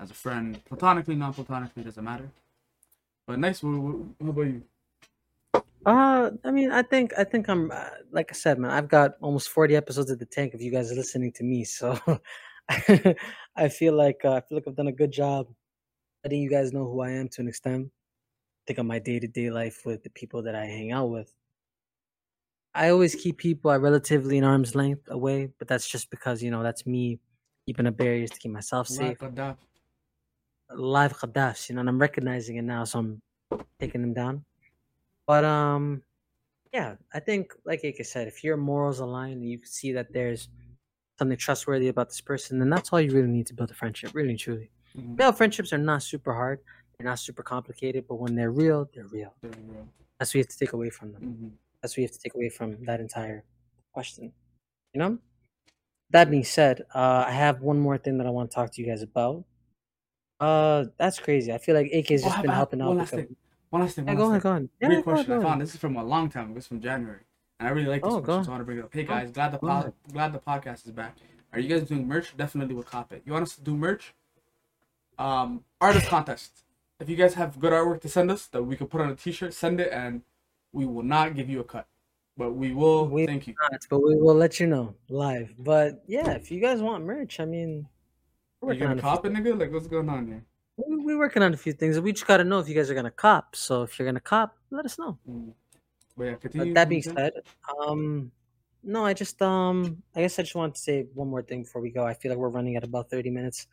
as 0.00 0.10
a 0.10 0.14
friend 0.14 0.60
platonically 0.64 1.14
non-platonically 1.14 1.84
doesn't 1.84 2.04
matter 2.04 2.28
but 3.26 3.38
nice 3.38 3.62
what, 3.62 3.78
what, 3.78 3.96
how 4.22 4.30
about 4.30 4.42
you 4.42 4.62
Uh, 5.86 6.30
I 6.44 6.50
mean, 6.50 6.70
I 6.70 6.82
think 6.82 7.12
I 7.16 7.24
think 7.24 7.48
I'm 7.48 7.70
uh, 7.72 7.96
like 8.12 8.28
I 8.30 8.34
said, 8.34 8.58
man. 8.58 8.70
I've 8.70 8.88
got 8.88 9.16
almost 9.22 9.48
forty 9.48 9.74
episodes 9.76 10.10
of 10.10 10.18
the 10.18 10.26
tank. 10.26 10.52
If 10.52 10.60
you 10.60 10.70
guys 10.70 10.92
are 10.92 10.94
listening 10.94 11.32
to 11.32 11.42
me, 11.42 11.64
so 11.64 11.98
I 13.56 13.68
feel 13.68 13.94
like 13.94 14.20
uh, 14.24 14.34
I 14.34 14.40
feel 14.40 14.58
like 14.58 14.68
I've 14.68 14.76
done 14.76 14.88
a 14.88 14.92
good 14.92 15.10
job 15.10 15.46
letting 16.24 16.42
you 16.42 16.50
guys 16.50 16.72
know 16.72 16.84
who 16.84 17.00
I 17.00 17.10
am 17.10 17.28
to 17.30 17.40
an 17.40 17.48
extent. 17.48 17.90
think 18.66 18.78
of 18.78 18.86
my 18.86 18.98
day 18.98 19.18
to 19.18 19.26
day 19.26 19.50
life 19.50 19.82
with 19.86 20.02
the 20.02 20.10
people 20.10 20.42
that 20.42 20.54
I 20.54 20.66
hang 20.66 20.92
out 20.92 21.10
with. 21.10 21.32
I 22.74 22.90
always 22.90 23.14
keep 23.14 23.38
people 23.38 23.70
at 23.72 23.80
relatively 23.80 24.38
an 24.38 24.44
arm's 24.44 24.74
length 24.74 25.08
away, 25.08 25.48
but 25.58 25.66
that's 25.66 25.88
just 25.88 26.10
because 26.10 26.42
you 26.42 26.50
know 26.50 26.62
that's 26.62 26.86
me 26.86 27.18
keeping 27.66 27.86
up 27.86 27.96
barriers 27.96 28.30
to 28.30 28.38
keep 28.38 28.52
myself 28.52 28.86
safe. 28.86 29.18
Live 30.74 31.18
khadafs, 31.18 31.68
you 31.68 31.74
know, 31.74 31.80
and 31.80 31.88
I'm 31.88 31.98
recognizing 31.98 32.56
it 32.56 32.62
now, 32.62 32.84
so 32.84 32.98
I'm 33.00 33.22
taking 33.78 34.02
them 34.02 34.14
down. 34.14 34.44
But 35.26 35.44
um, 35.44 36.02
yeah, 36.72 36.96
I 37.12 37.20
think 37.20 37.52
like 37.64 37.84
Ike 37.84 38.04
said, 38.04 38.28
if 38.28 38.44
your 38.44 38.56
morals 38.56 39.00
align 39.00 39.32
and 39.32 39.48
you 39.48 39.58
can 39.58 39.68
see 39.68 39.92
that 39.92 40.12
there's 40.12 40.48
something 41.18 41.36
trustworthy 41.36 41.88
about 41.88 42.08
this 42.08 42.20
person, 42.20 42.58
then 42.58 42.70
that's 42.70 42.92
all 42.92 43.00
you 43.00 43.12
really 43.12 43.28
need 43.28 43.46
to 43.48 43.54
build 43.54 43.70
a 43.70 43.74
friendship, 43.74 44.10
really 44.14 44.30
and 44.30 44.38
truly. 44.38 44.70
Mhm. 44.96 45.18
Real 45.18 45.32
friendships 45.32 45.72
are 45.72 45.78
not 45.78 46.02
super 46.02 46.34
hard, 46.34 46.60
they're 46.96 47.06
not 47.06 47.18
super 47.18 47.42
complicated, 47.42 48.06
but 48.08 48.16
when 48.16 48.34
they're 48.34 48.50
real, 48.50 48.88
they're 48.94 49.06
real. 49.06 49.34
You 49.42 49.50
go. 49.50 49.88
That's 50.18 50.30
what 50.30 50.34
you 50.34 50.40
have 50.40 50.48
to 50.48 50.58
take 50.58 50.72
away 50.72 50.90
from 50.90 51.12
them. 51.12 51.22
Mhm. 51.22 51.50
That's 51.80 51.94
what 51.94 51.98
you 51.98 52.04
have 52.04 52.12
to 52.12 52.18
take 52.18 52.34
away 52.34 52.48
from 52.48 52.84
that 52.84 53.00
entire 53.00 53.44
question. 53.92 54.32
You 54.92 54.98
know? 55.00 55.18
That 56.10 56.30
being 56.30 56.44
said, 56.44 56.82
uh, 56.94 57.24
I 57.26 57.32
have 57.32 57.62
one 57.62 57.78
more 57.78 57.96
thing 57.96 58.18
that 58.18 58.26
I 58.26 58.30
want 58.30 58.50
to 58.50 58.54
talk 58.54 58.72
to 58.72 58.82
you 58.82 58.86
guys 58.88 59.02
about. 59.02 59.44
Uh, 60.40 60.86
that's 60.96 61.18
crazy. 61.18 61.52
I 61.52 61.58
feel 61.58 61.74
like 61.74 61.90
AK 61.92 62.08
has 62.08 62.24
Oh, 62.24 62.28
just 62.28 62.42
been 62.42 62.50
I- 62.50 62.54
helping 62.54 62.80
out. 62.80 62.88
one 62.88 62.98
last 62.98 63.10
thing 63.10 63.36
one 63.70 63.82
last 63.82 63.94
thing 63.96 64.06
one 64.06 64.16
go 64.16 64.22
last 64.26 64.30
ahead, 64.30 64.42
thing. 64.42 64.50
go 64.80 64.86
on. 64.86 64.90
Great 64.90 65.04
go 65.04 65.12
question 65.12 65.26
go 65.26 65.40
I 65.40 65.42
found. 65.50 65.60
This 65.60 65.74
is 65.74 65.80
from 65.80 65.96
a 65.96 66.04
long 66.04 66.28
time 66.30 66.50
ago. 66.50 66.58
Is 66.58 66.66
from 66.66 66.80
January, 66.80 67.20
and 67.58 67.68
I 67.68 67.72
really 67.72 67.88
like 67.88 68.02
this 68.02 68.12
Oh, 68.12 68.20
go 68.20 68.42
so 68.42 68.48
I 68.48 68.50
want 68.52 68.60
to 68.62 68.64
bring 68.64 68.78
it 68.78 68.84
up. 68.84 68.90
Hey 68.94 69.02
Go- 69.04 69.14
guys, 69.14 69.30
glad 69.30 69.52
the 69.52 69.58
go 69.58 69.66
ahead. 69.68 69.92
glad 70.12 70.32
the 70.32 70.38
podcast 70.38 70.86
is 70.86 70.92
back. 70.92 71.16
Are 71.52 71.58
you 71.60 71.68
guys 71.68 71.86
doing 71.88 72.06
merch? 72.08 72.36
Definitely 72.36 72.74
would 72.74 72.86
cop 72.86 73.12
it. 73.12 73.22
You 73.26 73.32
want 73.32 73.42
us 73.42 73.54
to 73.56 73.60
do 73.62 73.76
merch? 73.76 74.14
Um, 75.18 75.64
artist 75.80 76.06
contest. 76.06 76.64
If 77.00 77.08
you 77.08 77.16
guys 77.16 77.34
have 77.34 77.58
good 77.58 77.72
artwork 77.72 78.00
to 78.02 78.08
send 78.08 78.30
us 78.30 78.46
that 78.48 78.62
we 78.62 78.76
could 78.76 78.90
put 78.90 79.00
on 79.00 79.10
a 79.10 79.14
T-shirt, 79.16 79.52
send 79.54 79.80
it, 79.80 79.90
and 79.92 80.22
we 80.72 80.86
will 80.86 81.02
not 81.02 81.34
give 81.34 81.48
you 81.50 81.60
a 81.60 81.64
cut, 81.64 81.86
but 82.36 82.52
we 82.52 82.72
will 82.72 83.06
We- 83.08 83.26
thank 83.26 83.46
you. 83.46 83.54
Not, 83.70 83.86
but 83.90 83.98
we 84.00 84.14
will 84.16 84.34
let 84.34 84.60
you 84.60 84.66
know 84.66 84.94
live. 85.08 85.54
But 85.58 86.02
yeah, 86.06 86.30
if 86.32 86.50
you 86.50 86.60
guys 86.60 86.80
want 86.80 87.04
merch, 87.04 87.40
I 87.40 87.44
mean, 87.46 87.86
we're 88.60 88.74
you 88.74 88.80
gonna 88.80 88.96
a 88.96 89.00
cop 89.00 89.24
it, 89.26 89.32
nigga? 89.32 89.58
Like, 89.58 89.72
what's 89.72 89.86
going 89.86 90.08
on 90.08 90.26
here? 90.26 90.44
we, 90.88 90.96
we're 90.96 91.18
working 91.18 91.42
on 91.42 91.54
a 91.54 91.56
few 91.56 91.72
things. 91.72 91.98
We 92.00 92.12
just 92.12 92.26
gotta 92.26 92.44
know 92.44 92.58
if 92.58 92.68
you 92.68 92.74
guys 92.74 92.90
are 92.90 92.94
gonna 92.94 93.10
cop. 93.10 93.56
So 93.56 93.82
if 93.82 93.98
you're 93.98 94.06
gonna 94.06 94.20
cop, 94.20 94.56
let 94.70 94.84
us 94.84 94.98
know. 94.98 95.18
Mm. 95.28 95.52
But 96.16 96.24
yeah, 96.24 96.34
continue. 96.34 96.66
But 96.66 96.74
that 96.74 96.88
being 96.88 97.02
said, 97.02 97.32
um, 97.78 98.30
no, 98.82 99.04
I 99.04 99.14
just 99.14 99.40
um, 99.42 100.02
I 100.14 100.22
guess 100.22 100.38
I 100.38 100.42
just 100.42 100.54
wanted 100.54 100.74
to 100.76 100.80
say 100.80 101.06
one 101.14 101.28
more 101.28 101.42
thing 101.42 101.62
before 101.62 101.82
we 101.82 101.90
go. 101.90 102.04
I 102.04 102.14
feel 102.14 102.30
like 102.30 102.38
we're 102.38 102.48
running 102.48 102.76
at 102.76 102.84
about 102.84 103.10
thirty 103.10 103.30
minutes. 103.30 103.66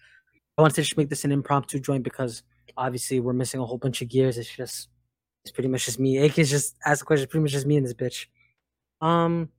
I 0.57 0.61
wanted 0.61 0.75
to 0.75 0.81
just 0.81 0.97
make 0.97 1.09
this 1.09 1.23
an 1.23 1.31
impromptu 1.31 1.79
joint 1.79 2.03
because 2.03 2.43
obviously 2.75 3.19
we're 3.19 3.33
missing 3.33 3.59
a 3.59 3.65
whole 3.65 3.77
bunch 3.77 4.01
of 4.01 4.07
gears. 4.07 4.39
It's 4.39 4.49
just, 4.49 4.89
it's 5.43 5.51
pretty 5.51 5.69
much 5.69 5.85
just 5.85 5.99
me. 5.99 6.17
AK's 6.17 6.49
just 6.49 6.75
ask 6.83 7.03
a 7.03 7.05
question. 7.05 7.27
Pretty 7.27 7.43
much 7.43 7.51
just 7.51 7.67
me 7.67 7.77
and 7.77 7.85
this 7.85 7.93
bitch. 7.93 8.25
Um, 8.99 9.49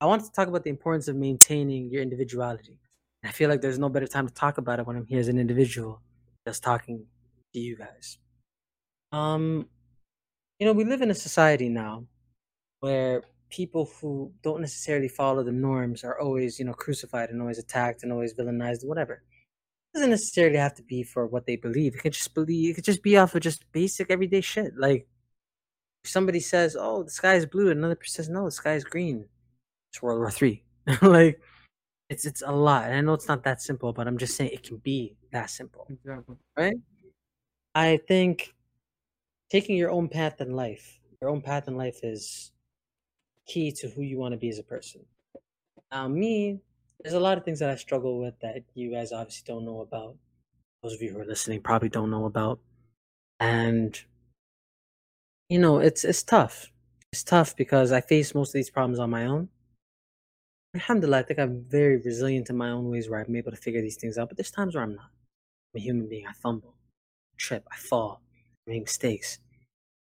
I 0.00 0.06
wanted 0.06 0.26
to 0.26 0.32
talk 0.32 0.46
about 0.46 0.62
the 0.62 0.70
importance 0.70 1.08
of 1.08 1.16
maintaining 1.16 1.90
your 1.90 2.02
individuality. 2.02 2.78
I 3.24 3.32
feel 3.32 3.48
like 3.48 3.60
there's 3.60 3.78
no 3.78 3.88
better 3.88 4.06
time 4.06 4.28
to 4.28 4.34
talk 4.34 4.58
about 4.58 4.78
it 4.78 4.86
when 4.86 4.96
I'm 4.96 5.06
here 5.06 5.20
as 5.20 5.28
an 5.28 5.38
individual, 5.38 6.02
just 6.46 6.62
talking 6.62 7.06
to 7.52 7.58
you 7.58 7.76
guys. 7.76 8.18
Um, 9.12 9.68
you 10.58 10.66
know, 10.66 10.72
we 10.72 10.84
live 10.84 11.02
in 11.02 11.10
a 11.10 11.14
society 11.14 11.68
now 11.68 12.06
where 12.80 13.22
people 13.48 13.90
who 14.00 14.32
don't 14.42 14.60
necessarily 14.60 15.08
follow 15.08 15.42
the 15.42 15.52
norms 15.52 16.04
are 16.04 16.18
always, 16.18 16.58
you 16.58 16.64
know, 16.64 16.72
crucified 16.72 17.30
and 17.30 17.40
always 17.40 17.58
attacked 17.58 18.02
and 18.02 18.12
always 18.12 18.34
villainized, 18.34 18.84
whatever. 18.84 19.14
It 19.14 19.98
doesn't 19.98 20.10
necessarily 20.10 20.56
have 20.56 20.74
to 20.74 20.82
be 20.82 21.02
for 21.02 21.26
what 21.26 21.46
they 21.46 21.56
believe. 21.56 21.94
It 21.94 22.00
could 22.00 22.12
just 22.12 22.34
believe. 22.34 22.70
It 22.70 22.74
could 22.74 22.84
just 22.84 23.02
be 23.02 23.16
off 23.16 23.34
of 23.34 23.42
just 23.42 23.70
basic 23.72 24.10
everyday 24.10 24.40
shit. 24.40 24.76
Like 24.76 25.06
if 26.02 26.10
somebody 26.10 26.40
says, 26.40 26.76
"Oh, 26.78 27.04
the 27.04 27.10
sky 27.10 27.34
is 27.34 27.46
blue," 27.46 27.70
and 27.70 27.78
another 27.78 27.94
person 27.94 28.14
says, 28.14 28.28
"No, 28.28 28.44
the 28.44 28.50
sky 28.50 28.74
is 28.74 28.84
green." 28.84 29.26
It's 29.90 30.02
World 30.02 30.18
War 30.18 30.30
Three. 30.30 30.64
like 31.02 31.40
it's 32.14 32.24
it's 32.24 32.42
a 32.42 32.52
lot. 32.52 32.84
And 32.86 32.94
I 32.94 33.00
know 33.00 33.14
it's 33.14 33.28
not 33.28 33.42
that 33.44 33.60
simple, 33.62 33.92
but 33.92 34.06
I'm 34.06 34.18
just 34.18 34.36
saying 34.36 34.50
it 34.52 34.62
can 34.62 34.78
be 34.78 35.16
that 35.32 35.50
simple 35.50 35.88
Exactly. 35.88 36.36
right? 36.56 36.76
I 37.74 37.98
think 37.98 38.54
taking 39.50 39.76
your 39.76 39.90
own 39.90 40.08
path 40.08 40.40
in 40.40 40.52
life, 40.52 41.00
your 41.20 41.30
own 41.30 41.42
path 41.42 41.68
in 41.68 41.76
life 41.76 42.00
is 42.04 42.52
key 43.46 43.72
to 43.72 43.90
who 43.90 44.02
you 44.02 44.18
want 44.18 44.32
to 44.32 44.38
be 44.38 44.50
as 44.50 44.58
a 44.58 44.64
person. 44.64 45.06
Now, 45.92 46.08
me, 46.08 46.60
there's 47.00 47.14
a 47.14 47.20
lot 47.20 47.38
of 47.38 47.44
things 47.44 47.60
that 47.60 47.70
I 47.70 47.76
struggle 47.76 48.20
with 48.20 48.38
that 48.40 48.64
you 48.74 48.92
guys 48.92 49.12
obviously 49.12 49.44
don't 49.46 49.66
know 49.66 49.80
about. 49.82 50.16
Those 50.82 50.94
of 50.94 51.02
you 51.02 51.12
who 51.12 51.20
are 51.20 51.26
listening 51.26 51.62
probably 51.62 51.90
don't 51.90 52.10
know 52.10 52.26
about. 52.26 52.60
And 53.40 54.00
you 55.48 55.58
know, 55.58 55.78
it's 55.78 56.04
it's 56.04 56.22
tough. 56.22 56.70
It's 57.12 57.22
tough 57.22 57.56
because 57.56 57.92
I 57.92 58.00
face 58.00 58.34
most 58.34 58.50
of 58.50 58.54
these 58.54 58.70
problems 58.70 58.98
on 58.98 59.10
my 59.10 59.26
own. 59.26 59.48
Alhamdulillah, 60.74 61.18
I 61.18 61.22
think 61.22 61.38
I'm 61.38 61.64
very 61.68 61.98
resilient 61.98 62.50
in 62.50 62.56
my 62.56 62.70
own 62.70 62.90
ways 62.90 63.08
where 63.08 63.20
I'm 63.20 63.36
able 63.36 63.52
to 63.52 63.56
figure 63.56 63.80
these 63.80 63.96
things 63.96 64.18
out, 64.18 64.28
but 64.28 64.36
there's 64.36 64.50
times 64.50 64.74
where 64.74 64.82
I'm 64.82 64.96
not. 64.96 65.10
I'm 65.74 65.80
a 65.80 65.80
human 65.80 66.08
being. 66.08 66.26
I 66.26 66.32
fumble, 66.32 66.74
trip, 67.36 67.64
I 67.70 67.76
fall, 67.76 68.22
I 68.66 68.72
make 68.72 68.82
mistakes. 68.82 69.38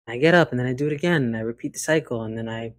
I 0.07 0.17
get 0.17 0.33
up 0.33 0.51
and 0.51 0.59
then 0.59 0.67
I 0.67 0.73
do 0.73 0.87
it 0.87 0.93
again 0.93 1.23
and 1.23 1.37
I 1.37 1.41
repeat 1.41 1.73
the 1.73 1.79
cycle 1.79 2.23
and 2.23 2.37
then 2.37 2.47
I 2.47 2.73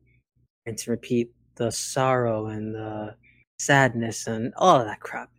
and 0.64 0.76
to 0.78 0.90
repeat 0.90 1.32
the 1.56 1.70
sorrow 1.70 2.46
and 2.46 2.74
the 2.74 3.16
sadness 3.58 4.26
and 4.26 4.52
all 4.56 4.80
of 4.80 4.86
that 4.86 5.00
crap. 5.00 5.30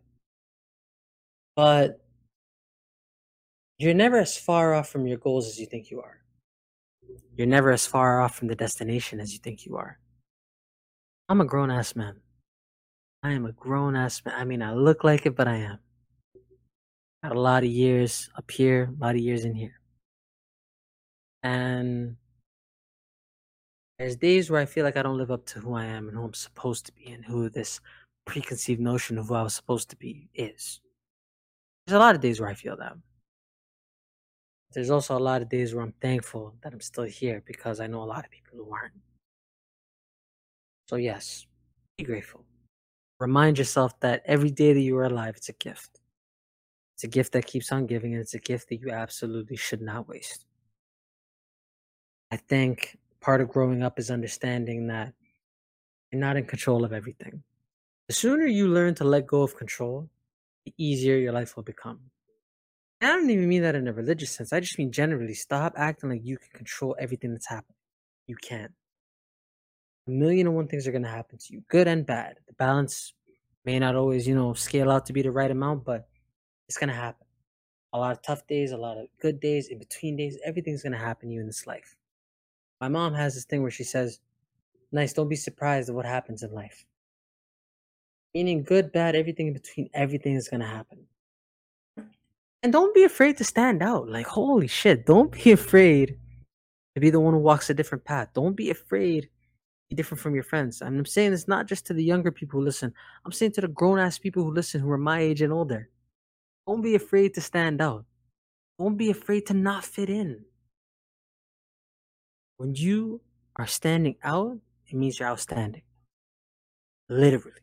But 1.55 2.01
you're 3.77 3.93
never 3.93 4.17
as 4.17 4.38
far 4.38 4.73
off 4.73 4.89
from 4.89 5.05
your 5.05 5.17
goals 5.17 5.47
as 5.47 5.60
you 5.60 5.65
think 5.65 5.91
you 5.91 6.01
are. 6.01 6.21
You're 7.36 7.47
never 7.47 7.71
as 7.71 7.86
far 7.86 8.21
off 8.21 8.36
from 8.36 8.47
the 8.47 8.55
destination 8.55 9.19
as 9.19 9.33
you 9.33 9.39
think 9.39 9.65
you 9.65 9.77
are. 9.77 9.99
I'm 11.29 11.41
a 11.41 11.45
grown 11.45 11.71
ass 11.71 11.95
man. 11.95 12.19
I 13.23 13.32
am 13.32 13.45
a 13.45 13.51
grown 13.51 13.95
ass 13.95 14.21
man. 14.25 14.36
I 14.38 14.43
mean, 14.45 14.62
I 14.62 14.73
look 14.73 15.03
like 15.03 15.25
it, 15.25 15.36
but 15.36 15.47
I 15.47 15.58
am. 15.58 15.80
Got 17.23 17.36
a 17.36 17.39
lot 17.39 17.63
of 17.63 17.69
years 17.69 18.30
up 18.38 18.49
here, 18.51 18.93
a 18.99 19.03
lot 19.03 19.15
of 19.15 19.21
years 19.21 19.43
in 19.43 19.56
here. 19.56 19.80
And 21.43 22.15
there's 23.97 24.15
days 24.15 24.49
where 24.49 24.62
I 24.62 24.65
feel 24.65 24.86
like 24.86 24.97
I 24.97 25.01
don't 25.01 25.17
live 25.17 25.32
up 25.32 25.45
to 25.47 25.60
who 25.60 25.73
I 25.73 25.86
am 25.86 26.08
and 26.08 26.17
who 26.17 26.23
I'm 26.23 26.34
supposed 26.34 26.86
to 26.86 26.93
be 26.93 27.12
and 27.12 27.25
who 27.25 27.49
this 27.49 27.80
preconceived 28.25 28.80
notion 28.80 29.17
of 29.17 29.27
who 29.27 29.36
I 29.36 29.43
was 29.43 29.56
supposed 29.56 29.89
to 29.89 29.95
be 29.95 30.30
is. 30.36 30.80
There's 31.86 31.95
a 31.95 31.99
lot 31.99 32.15
of 32.15 32.21
days 32.21 32.39
where 32.39 32.49
I 32.49 32.53
feel 32.53 32.77
that. 32.77 32.93
There's 34.73 34.89
also 34.89 35.17
a 35.17 35.19
lot 35.19 35.41
of 35.41 35.49
days 35.49 35.73
where 35.73 35.84
I'm 35.84 35.93
thankful 36.01 36.53
that 36.62 36.73
I'm 36.73 36.82
still 36.82 37.06
here 37.06 37.41
because 37.47 37.80
I 37.80 37.88
know 37.88 38.03
a 38.03 38.06
lot 38.06 38.25
of 38.25 38.32
people 38.32 38.58
who 38.58 38.71
aren't. 38.71 38.93
So, 40.89 40.97
yes, 40.97 41.47
be 41.97 42.03
grateful. 42.03 42.46
Remind 43.19 43.58
yourself 43.58 43.99
that 44.01 44.21
every 44.25 44.51
day 44.51 44.73
that 44.73 44.82
you 44.82 44.97
are 44.97 45.06
alive, 45.06 45.36
it's 45.38 45.49
a 45.49 45.53
gift. 45.53 45.99
It's 46.95 47.03
a 47.03 47.08
gift 47.08 47.34
that 47.34 47.45
keeps 47.45 47.71
on 47.71 47.86
giving, 47.86 48.13
and 48.13 48.21
it's 48.21 48.34
a 48.34 48.39
gift 48.39 48.69
that 48.69 48.77
you 48.77 48.91
absolutely 48.91 49.56
should 49.56 49.82
not 49.82 50.08
waste. 50.08 50.45
I 52.32 52.38
think 52.38 52.97
part 53.21 53.41
of 53.41 53.49
growing 53.49 53.84
up 53.84 53.99
is 53.99 54.12
understanding 54.12 54.88
that 54.88 55.13
you're 56.12 56.19
not 56.19 56.38
in 56.38 56.45
control 56.45 56.86
of 56.86 56.93
everything. 56.93 57.43
The 58.08 58.13
sooner 58.13 58.45
you 58.45 58.67
learn 58.67 58.95
to 58.95 59.03
let 59.03 59.27
go 59.27 59.41
of 59.41 59.58
control, 59.58 60.10
the 60.65 60.73
easier 60.77 61.17
your 61.17 61.34
life 61.34 61.56
will 61.56 61.63
become. 61.63 61.99
And 63.01 63.12
I 63.12 63.15
don't 63.15 63.30
even 63.30 63.47
mean 63.47 63.62
that 63.63 63.75
in 63.75 63.88
a 63.88 63.93
religious 63.93 64.32
sense. 64.32 64.53
I 64.53 64.60
just 64.60 64.77
mean 64.77 64.91
generally, 64.91 65.34
stop 65.34 65.73
acting 65.77 66.10
like 66.10 66.21
you 66.23 66.38
can 66.38 66.49
control 66.53 66.95
everything 66.99 67.32
that's 67.34 67.47
happening. 67.47 67.75
You 68.27 68.36
can't. 68.36 68.71
A 70.08 70.12
million 70.12 70.48
and 70.48 70.56
one 70.56 70.67
things 70.67 70.88
are 70.88 70.91
going 70.91 71.04
to 71.04 71.10
happen 71.10 71.38
to 71.38 71.54
you, 71.54 71.63
good 71.70 71.88
and 71.88 72.06
bad. 72.06 72.38
The 72.48 72.54
balance 72.54 73.13
may 73.65 73.80
not 73.80 73.96
always, 73.96 74.28
you 74.28 74.36
know, 74.36 74.54
scale 74.54 74.89
out 74.91 75.06
to 75.08 75.13
be 75.13 75.22
the 75.22 75.32
right 75.32 75.52
amount, 75.52 75.86
but 75.86 76.08
It's 76.70 76.78
gonna 76.78 76.93
happen. 76.93 77.28
A 77.93 78.00
lot 78.00 78.13
of 78.13 78.22
tough 78.24 78.48
days, 78.48 78.72
a 78.72 78.78
lot 78.78 78.98
of 78.98 79.08
good 79.22 79.39
days, 79.39 79.70
in 79.70 79.80
between 79.80 80.17
days, 80.17 80.38
everything's 80.46 80.84
gonna 80.84 80.98
happen 80.98 81.30
to 81.30 81.36
you 81.36 81.41
in 81.41 81.48
this 81.48 81.67
life. 81.67 81.96
My 82.82 82.89
mom 82.89 83.13
has 83.15 83.36
this 83.36 83.46
thing 83.46 83.62
where 83.62 83.72
she 83.72 83.84
says, 83.84 84.20
Nice, 84.91 85.13
don't 85.13 85.30
be 85.30 85.36
surprised 85.36 85.89
at 85.89 85.96
what 85.96 86.06
happens 86.06 86.43
in 86.43 86.52
life. 86.54 86.86
Meaning 88.34 88.63
good, 88.63 88.91
bad, 88.91 89.15
everything 89.15 89.48
in 89.48 89.54
between, 89.54 89.89
everything 89.93 90.36
is 90.36 90.50
gonna 90.50 90.67
happen. 90.67 91.08
And 92.63 92.74
don't 92.74 92.96
be 92.96 93.04
afraid 93.04 93.38
to 93.38 93.43
stand 93.43 93.84
out. 93.84 94.10
Like, 94.10 94.28
holy 94.28 94.67
shit, 94.67 95.06
don't 95.06 95.32
be 95.32 95.52
afraid 95.62 96.17
to 96.96 97.02
be 97.02 97.10
the 97.10 97.20
one 97.20 97.34
who 97.34 97.39
walks 97.39 97.70
a 97.70 97.74
different 97.74 98.06
path. 98.06 98.30
Don't 98.34 98.56
be 98.56 98.70
afraid 98.70 99.24
to 99.24 99.30
different 99.95 100.21
from 100.21 100.34
your 100.34 100.43
friends. 100.43 100.82
And 100.82 100.97
I'm 100.97 101.06
saying 101.06 101.32
this 101.32 101.47
not 101.47 101.67
just 101.67 101.86
to 101.88 101.93
the 101.93 102.04
younger 102.04 102.32
people 102.32 102.60
who 102.60 102.65
listen, 102.65 102.93
I'm 103.26 103.32
saying 103.32 103.54
to 103.54 103.62
the 103.62 103.67
grown 103.67 104.00
ass 104.00 104.19
people 104.19 104.43
who 104.43 104.52
listen 104.52 104.82
who 104.82 104.91
are 104.91 104.97
my 104.97 105.19
age 105.19 105.41
and 105.41 105.54
older. 105.54 105.89
Don't 106.67 106.82
be 106.82 106.95
afraid 106.95 107.34
to 107.36 107.41
stand 107.41 107.82
out. 107.82 108.06
Don't 108.78 108.97
be 108.97 109.10
afraid 109.10 109.45
to 109.47 109.54
not 109.54 109.86
fit 109.86 110.10
in. 110.10 110.43
When 112.58 112.76
you 112.76 113.21
are 113.56 113.67
standing 113.67 114.15
out, 114.23 114.58
it 114.88 114.95
means 114.95 115.19
you're 115.19 115.30
outstanding. 115.30 115.84
Literally. 117.10 117.62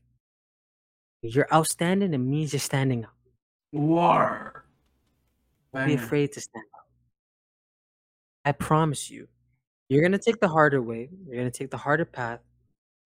You're 1.23 1.49
outstanding, 1.53 2.15
it 2.15 2.19
means 2.19 2.53
you're 2.53 2.61
standing 2.61 3.05
out. 3.05 3.11
War. 3.73 4.65
Don't 5.75 5.87
be 5.87 5.95
afraid 5.95 6.33
to 6.33 6.41
stand 6.41 6.65
out. 6.77 6.85
I 8.45 8.53
promise 8.53 9.11
you, 9.11 9.29
you're 9.89 10.03
gonna 10.03 10.19
take 10.19 10.41
the 10.41 10.49
harder 10.49 10.83
way, 10.83 11.11
you're 11.27 11.37
gonna 11.37 11.51
take 11.51 11.71
the 11.71 11.77
harder 11.77 12.05
path, 12.05 12.41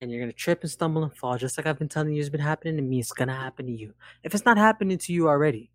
and 0.01 0.11
you're 0.11 0.21
gonna 0.21 0.33
trip 0.33 0.63
and 0.63 0.71
stumble 0.71 1.03
and 1.03 1.17
fall, 1.17 1.37
just 1.37 1.59
like 1.59 1.67
I've 1.67 1.79
been 1.79 1.89
telling 1.89 2.15
you 2.15 2.21
it's 2.21 2.29
been 2.29 2.41
happening 2.41 2.77
to 2.77 2.83
me, 2.83 3.01
it's 3.01 3.13
gonna 3.13 3.35
happen 3.35 3.67
to 3.67 3.73
you. 3.73 3.95
If 4.23 4.35
it's 4.35 4.45
not 4.45 4.59
happening 4.59 4.99
to 4.99 5.13
you 5.13 5.29
already, 5.29 5.71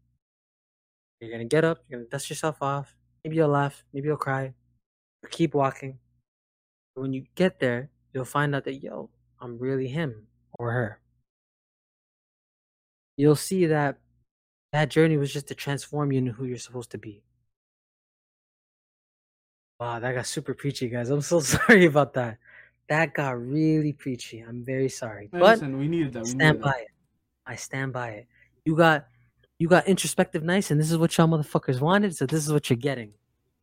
you're 1.20 1.32
gonna 1.32 1.46
get 1.46 1.64
up, 1.64 1.80
you're 1.88 2.00
gonna 2.00 2.10
dust 2.10 2.30
yourself 2.30 2.62
off, 2.62 2.96
maybe 3.24 3.36
you'll 3.36 3.50
laugh, 3.50 3.84
maybe 3.94 4.08
you'll 4.08 4.18
cry, 4.18 4.54
or 5.24 5.30
keep 5.30 5.54
walking. 5.54 6.00
But 6.96 7.02
when 7.02 7.14
you 7.14 7.26
get 7.36 7.60
there, 7.60 7.90
you'll 8.14 8.26
find 8.26 8.56
out 8.56 8.66
that 8.66 8.76
yo, 8.76 9.10
I'm 9.40 9.58
really 9.58 9.88
him 9.88 10.28
or 10.60 10.72
her. 10.72 11.00
You'll 13.18 13.36
see 13.36 13.66
that 13.68 13.98
that 14.72 14.90
journey 14.90 15.18
was 15.18 15.32
just 15.32 15.48
to 15.48 15.56
transform 15.56 16.12
you 16.12 16.18
into 16.18 16.32
who 16.32 16.46
you're 16.46 16.58
supposed 16.58 16.92
to 16.92 16.98
be. 16.98 17.24
Wow, 19.80 20.00
that 20.00 20.14
got 20.14 20.26
super 20.26 20.54
preachy, 20.54 20.90
guys. 20.90 21.10
I'm 21.10 21.22
so 21.22 21.40
sorry 21.42 21.86
about 21.86 22.14
that. 22.14 22.38
That 22.90 23.14
got 23.14 23.42
really 23.42 23.94
preachy. 23.94 24.40
I'm 24.40 24.64
very 24.64 24.90
sorry. 24.90 25.30
Hey, 25.32 25.40
but 25.40 25.42
listen, 25.42 25.78
we 25.78 25.88
needed 25.88 26.14
that. 26.14 26.24
We 26.24 26.30
stand 26.30 26.62
by 26.62 26.72
that. 26.72 26.82
it. 26.82 26.88
I 27.46 27.56
stand 27.56 27.94
by 27.94 28.10
it. 28.10 28.28
You 28.66 28.76
got 28.76 29.08
you 29.60 29.68
got 29.68 29.88
introspective 29.88 30.44
nice, 30.44 30.72
and 30.72 30.80
this 30.80 30.92
is 30.92 30.98
what 30.98 31.18
y'all 31.18 31.28
motherfuckers 31.28 31.80
wanted, 31.80 32.16
so 32.16 32.26
this 32.26 32.46
is 32.46 32.52
what 32.52 32.70
you're 32.70 32.78
getting. 32.78 33.14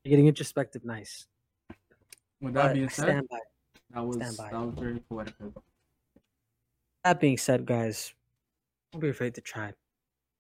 You're 0.05 0.11
getting 0.11 0.27
introspective 0.29 0.85
nice. 0.85 1.27
With 2.41 2.55
But 2.55 2.63
that 2.69 2.75
being 2.75 2.87
I 2.87 2.89
said, 2.89 3.05
stand 3.05 3.29
by 3.29 3.37
it. 3.37 3.43
that 3.95 4.07
was 4.07 4.17
that 4.17 4.53
was 4.53 4.75
very 4.79 5.01
poetic. 5.11 5.35
That 7.05 7.21
being 7.21 7.39
said, 7.39 7.67
guys, 7.67 8.15
don't 8.93 9.01
be 9.01 9.09
afraid 9.09 9.35
to 9.35 9.41
try. 9.41 9.73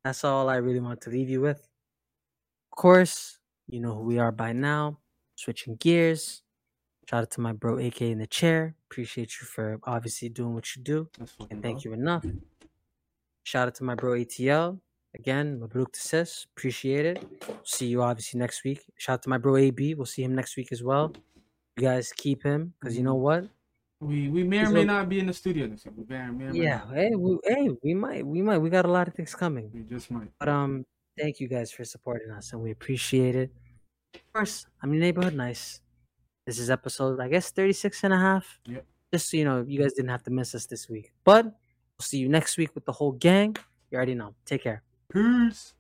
That's 0.05 0.25
all 0.25 0.49
I 0.49 0.57
really 0.57 0.81
want 0.81 1.01
to 1.03 1.11
leave 1.11 1.29
you 1.29 1.41
with. 1.43 1.59
Of 2.73 2.77
course, 2.77 3.39
you 3.69 3.81
know 3.81 3.95
who 3.95 4.03
we 4.03 4.19
are 4.19 4.33
by 4.33 4.53
now. 4.53 4.99
Switching 5.41 5.77
gears. 5.77 6.43
Shout 7.09 7.23
out 7.23 7.31
to 7.33 7.41
my 7.41 7.53
bro 7.53 7.79
AK 7.79 8.03
in 8.03 8.19
the 8.19 8.27
chair. 8.27 8.77
Appreciate 8.91 9.41
you 9.41 9.47
for 9.47 9.81
obviously 9.85 10.29
doing 10.29 10.55
what 10.55 10.77
you 10.77 10.83
do. 10.83 11.09
And 11.51 11.63
thank 11.63 11.83
you 11.83 11.95
enough. 11.95 12.25
Shout 13.43 13.69
out 13.69 13.75
to 13.77 13.85
my 13.85 13.95
bro 13.95 14.13
ATL. 14.13 14.79
Again, 15.15 15.59
Mabruk 15.59 15.93
to 15.93 16.01
sis. 16.01 16.47
Appreciate 16.55 17.07
it. 17.07 17.25
See 17.65 17.87
you 17.87 18.03
obviously 18.03 18.39
next 18.39 18.63
week. 18.65 18.85
Shout 18.99 19.15
out 19.15 19.23
to 19.23 19.29
my 19.31 19.39
bro 19.39 19.57
AB. 19.57 19.95
We'll 19.95 20.05
see 20.07 20.23
him 20.23 20.35
next 20.35 20.57
week 20.59 20.69
as 20.73 20.83
well. 20.83 21.13
You 21.77 21.85
guys 21.85 22.13
keep 22.13 22.43
him 22.43 22.75
because 22.79 22.97
you 22.97 23.03
know 23.03 23.15
what? 23.17 23.49
We 24.01 24.29
we 24.29 24.45
may 24.45 24.59
or 24.59 24.67
He's 24.67 24.73
may 24.73 24.85
not 24.85 25.09
be 25.09 25.19
in 25.21 25.27
the 25.27 25.33
studio 25.33 25.67
this 25.69 25.85
week. 25.87 25.95
We 25.97 26.05
may 26.05 26.17
or 26.21 26.33
may 26.33 26.45
or 26.49 26.53
Yeah, 26.55 26.79
not. 26.87 26.95
hey, 26.95 27.11
we, 27.17 27.39
hey, 27.45 27.71
we 27.83 27.95
might, 27.95 28.27
we 28.27 28.43
might, 28.43 28.59
we 28.59 28.71
got 28.71 28.85
a 28.85 28.91
lot 28.91 29.09
of 29.09 29.15
things 29.15 29.35
coming. 29.35 29.71
We 29.73 29.83
just 29.83 30.11
might. 30.11 30.29
But 30.39 30.49
um, 30.49 30.85
thank 31.19 31.41
you 31.41 31.49
guys 31.49 31.73
for 31.73 31.85
supporting 31.85 32.31
us, 32.31 32.53
and 32.53 32.63
we 32.63 32.71
appreciate 32.71 33.35
it. 33.35 33.51
Of 34.15 34.33
course, 34.33 34.67
I'm 34.83 34.93
your 34.93 35.01
neighborhood 35.01 35.35
nice. 35.35 35.81
This 36.47 36.59
is 36.59 36.71
episode, 36.71 37.21
I 37.21 37.29
guess, 37.29 37.51
36 37.51 38.05
and 38.05 38.15
a 38.15 38.19
half. 38.19 38.59
Yep. 38.67 38.85
Just 39.13 39.31
so 39.31 39.37
you 39.37 39.45
know, 39.45 39.65
you 39.67 39.81
guys 39.81 39.93
didn't 39.93 40.11
have 40.11 40.23
to 40.25 40.31
miss 40.31 40.55
us 40.55 40.67
this 40.67 40.89
week. 40.89 41.13
But 41.25 41.45
we'll 41.45 42.01
see 42.01 42.19
you 42.19 42.29
next 42.29 42.57
week 42.57 42.75
with 42.75 42.85
the 42.85 42.93
whole 42.93 43.13
gang. 43.13 43.57
You 43.91 43.97
already 43.97 44.15
know. 44.15 44.35
Take 44.45 44.63
care. 44.63 44.83
Peace. 45.13 45.75